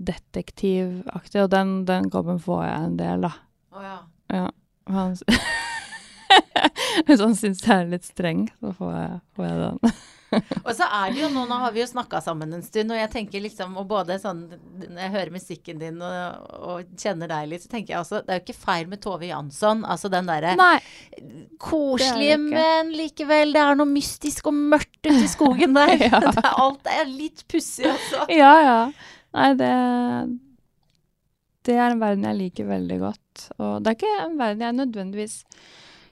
politidetektivaktig, 0.00 1.42
og 1.42 1.50
den, 1.50 1.84
den 1.86 2.10
koppen 2.10 2.40
får 2.40 2.64
jeg 2.64 2.84
en 2.84 2.96
del, 2.98 3.26
da. 3.26 3.32
Oh, 3.72 3.82
ja. 3.84 3.98
Ja. 4.32 4.46
Han, 4.90 5.16
hvis 7.06 7.20
han 7.20 7.36
syns 7.36 7.62
jeg 7.66 7.76
er 7.76 7.90
litt 7.90 8.06
streng, 8.08 8.48
så 8.60 8.72
får 8.72 8.96
jeg, 8.96 9.20
får 9.36 9.46
jeg 9.46 9.60
den. 9.66 9.92
Og 10.62 10.68
så 10.78 10.86
er 10.86 11.10
det 11.10 11.24
jo 11.24 11.28
nå, 11.34 11.42
nå 11.50 11.56
har 11.58 11.72
vi 11.74 11.80
jo 11.80 11.88
snakka 11.90 12.20
sammen 12.22 12.52
en 12.54 12.62
stund, 12.62 12.92
og 12.94 12.98
jeg 13.00 13.10
tenker 13.10 13.42
liksom, 13.42 13.72
og 13.80 13.88
både 13.90 14.14
sånn 14.22 14.44
Når 14.78 15.00
jeg 15.02 15.10
hører 15.16 15.32
musikken 15.34 15.80
din 15.82 15.96
og, 16.06 16.44
og 16.54 16.92
kjenner 16.94 17.26
deg 17.32 17.48
litt, 17.50 17.64
så 17.64 17.72
tenker 17.72 17.96
jeg 17.96 17.98
altså 17.98 18.20
Det 18.22 18.30
er 18.30 18.38
jo 18.38 18.44
ikke 18.44 18.60
feil 18.60 18.86
med 18.92 19.02
Tove 19.02 19.26
Jansson. 19.26 19.82
Altså 19.82 20.06
den 20.12 20.30
derre 20.30 20.54
koselige, 21.58 22.38
men 22.44 22.94
likevel 22.94 23.56
Det 23.56 23.64
er 23.64 23.80
noe 23.82 23.90
mystisk 23.90 24.52
og 24.52 24.54
mørkt 24.54 25.00
ute 25.02 25.18
i 25.18 25.32
skogen 25.34 25.74
der. 25.74 25.96
Ja. 26.10 26.22
det 26.22 26.46
alt 26.46 26.86
er 26.94 27.10
litt 27.10 27.42
pussig 27.50 27.90
også. 27.90 28.28
Ja, 28.30 28.54
ja. 28.62 28.78
Nei, 29.36 29.50
det 29.58 29.74
Det 31.66 31.76
er 31.76 31.92
en 31.92 32.00
verden 32.00 32.24
jeg 32.26 32.38
liker 32.38 32.70
veldig 32.70 32.98
godt. 33.02 33.44
Og 33.58 33.84
det 33.84 33.92
er 33.92 33.98
ikke 33.98 34.16
en 34.24 34.38
verden 34.40 34.64
jeg 34.64 34.78
nødvendigvis 34.78 35.36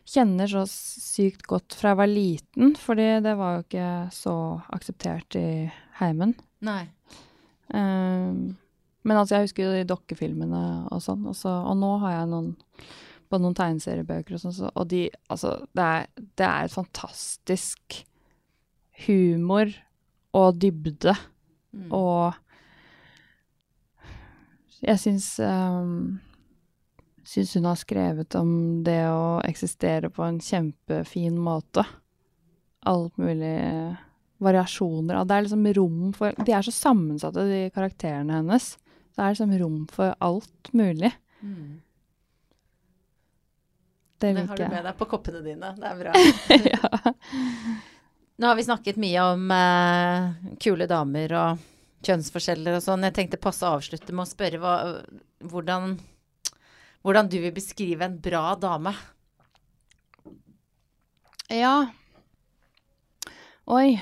kjenner 0.09 0.49
så 0.49 0.62
sykt 0.69 1.45
godt 1.49 1.77
fra 1.77 1.93
jeg 1.93 2.01
var 2.01 2.09
liten, 2.09 2.77
fordi 2.81 3.09
det 3.25 3.35
var 3.37 3.57
jo 3.57 3.64
ikke 3.66 3.89
så 4.14 4.35
akseptert 4.77 5.37
i 5.37 5.49
heimen. 6.01 6.33
Nei. 6.64 6.85
Um, 7.69 8.57
men 9.05 9.16
altså, 9.16 9.37
jeg 9.37 9.49
husker 9.49 9.66
jo 9.66 9.75
de 9.77 9.89
dokkefilmene 9.89 10.62
og 10.93 11.03
sånn, 11.05 11.27
og, 11.29 11.37
så, 11.37 11.53
og 11.69 11.77
nå 11.81 11.93
har 12.05 12.21
jeg 12.21 12.31
noen 12.33 12.55
på 13.29 13.41
noen 13.43 13.57
tegneseriebøker 13.57 14.37
og 14.37 14.43
sånn, 14.43 14.57
så, 14.57 14.71
og 14.73 14.89
de 14.89 15.07
Altså, 15.29 15.55
det 15.77 15.85
er, 15.85 16.07
det 16.41 16.47
er 16.47 16.64
et 16.64 16.73
fantastisk 16.75 17.99
humor 19.05 19.73
og 20.37 20.61
dybde. 20.62 21.14
Mm. 21.77 21.91
Og 21.93 22.39
jeg 24.85 25.01
syns 25.03 25.29
um, 25.43 26.18
Syns 27.29 27.51
hun 27.59 27.66
har 27.68 27.76
skrevet 27.76 28.35
om 28.39 28.51
det 28.87 29.03
å 29.12 29.41
eksistere 29.45 30.09
på 30.09 30.22
en 30.24 30.39
kjempefin 30.41 31.35
måte. 31.37 31.83
Alt 32.89 33.18
mulig 33.20 33.59
variasjoner 34.41 35.18
av 35.18 35.26
Det 35.29 35.35
er 35.35 35.45
liksom 35.45 35.66
rom 35.76 36.12
for 36.16 36.47
De 36.47 36.55
er 36.57 36.64
så 36.64 36.72
sammensatte, 36.72 37.45
de 37.51 37.66
karakterene 37.74 38.39
hennes. 38.39 38.70
Det 39.12 39.20
er 39.20 39.35
liksom 39.35 39.53
rom 39.61 39.83
for 39.93 40.14
alt 40.24 40.72
mulig. 40.72 41.12
Mm. 41.43 41.83
Det 44.18 44.33
Det 44.33 44.47
har 44.49 44.57
du 44.57 44.68
med 44.68 44.85
deg 44.89 44.97
på 44.99 45.07
koppene 45.11 45.43
dine. 45.45 45.74
Det 45.76 45.91
er 45.91 45.99
bra. 46.01 46.12
ja. 46.72 47.12
Nå 48.39 48.47
har 48.47 48.57
vi 48.57 48.64
snakket 48.64 48.97
mye 48.97 49.26
om 49.35 49.51
eh, 49.51 50.55
kule 50.62 50.87
damer 50.91 51.35
og 51.35 51.68
kjønnsforskjeller 52.07 52.79
og 52.79 52.85
sånn. 52.85 53.07
Jeg 53.09 53.17
tenkte 53.17 53.41
passe 53.43 53.67
å 53.67 53.79
avslutte 53.79 54.15
med 54.15 54.25
å 54.25 54.31
spørre 54.31 54.61
hva, 54.63 54.75
hvordan, 55.51 55.97
hvordan 57.07 57.31
du 57.33 57.39
vil 57.43 57.55
beskrive 57.55 58.07
en 58.07 58.19
bra 58.23 58.53
dame. 58.61 58.95
Ja. 61.53 61.89
Oi. 63.69 63.99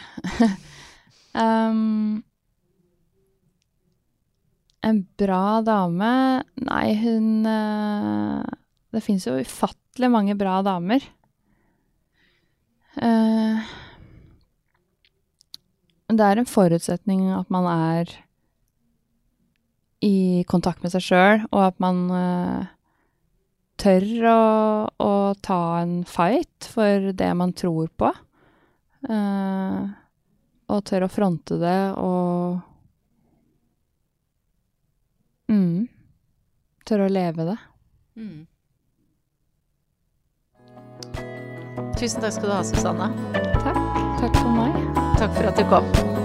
um, 1.44 2.22
en 4.86 5.00
bra 5.18 5.60
dame 5.66 6.10
Nei, 6.62 6.86
hun 7.00 7.46
uh, 7.46 8.42
Det 8.94 9.02
fins 9.02 9.26
jo 9.26 9.34
ufattelig 9.40 10.10
mange 10.12 10.36
bra 10.38 10.60
damer. 10.66 11.02
Uh, 12.96 13.62
det 16.12 16.22
er 16.22 16.38
en 16.38 16.48
forutsetning 16.48 17.28
at 17.34 17.50
man 17.50 17.66
er 17.70 18.12
i 20.04 20.44
kontakt 20.46 20.84
med 20.84 20.92
seg 20.94 21.02
sjøl, 21.02 21.44
og 21.50 21.62
at 21.66 21.80
man 21.82 22.02
uh, 22.12 22.68
tør 23.80 24.06
å, 24.30 24.40
å, 25.02 25.12
ta 25.42 25.60
en 25.80 25.98
fight 26.06 26.68
for 26.70 27.10
det 27.16 27.32
man 27.38 27.54
tror 27.56 27.90
på. 27.98 28.12
Uh, 29.06 29.90
og 30.66 30.82
tør 30.86 31.06
å 31.06 31.10
fronte 31.10 31.58
det 31.62 31.78
og 32.02 32.58
mm, 35.52 35.86
Tør 36.86 37.02
å 37.02 37.08
leve 37.10 37.48
det. 37.48 37.56
Mm. 38.14 38.46
Tusen 41.98 42.22
takk 42.22 42.36
skal 42.36 42.46
du 42.46 42.54
ha, 42.54 42.62
Susanne. 42.62 43.10
Takk. 43.58 43.82
Takk 44.20 44.38
for 44.38 44.54
meg. 44.54 45.05
Takk 45.18 45.34
for 45.34 45.44
at 45.44 45.56
du 45.56 45.64
kom. 45.64 46.15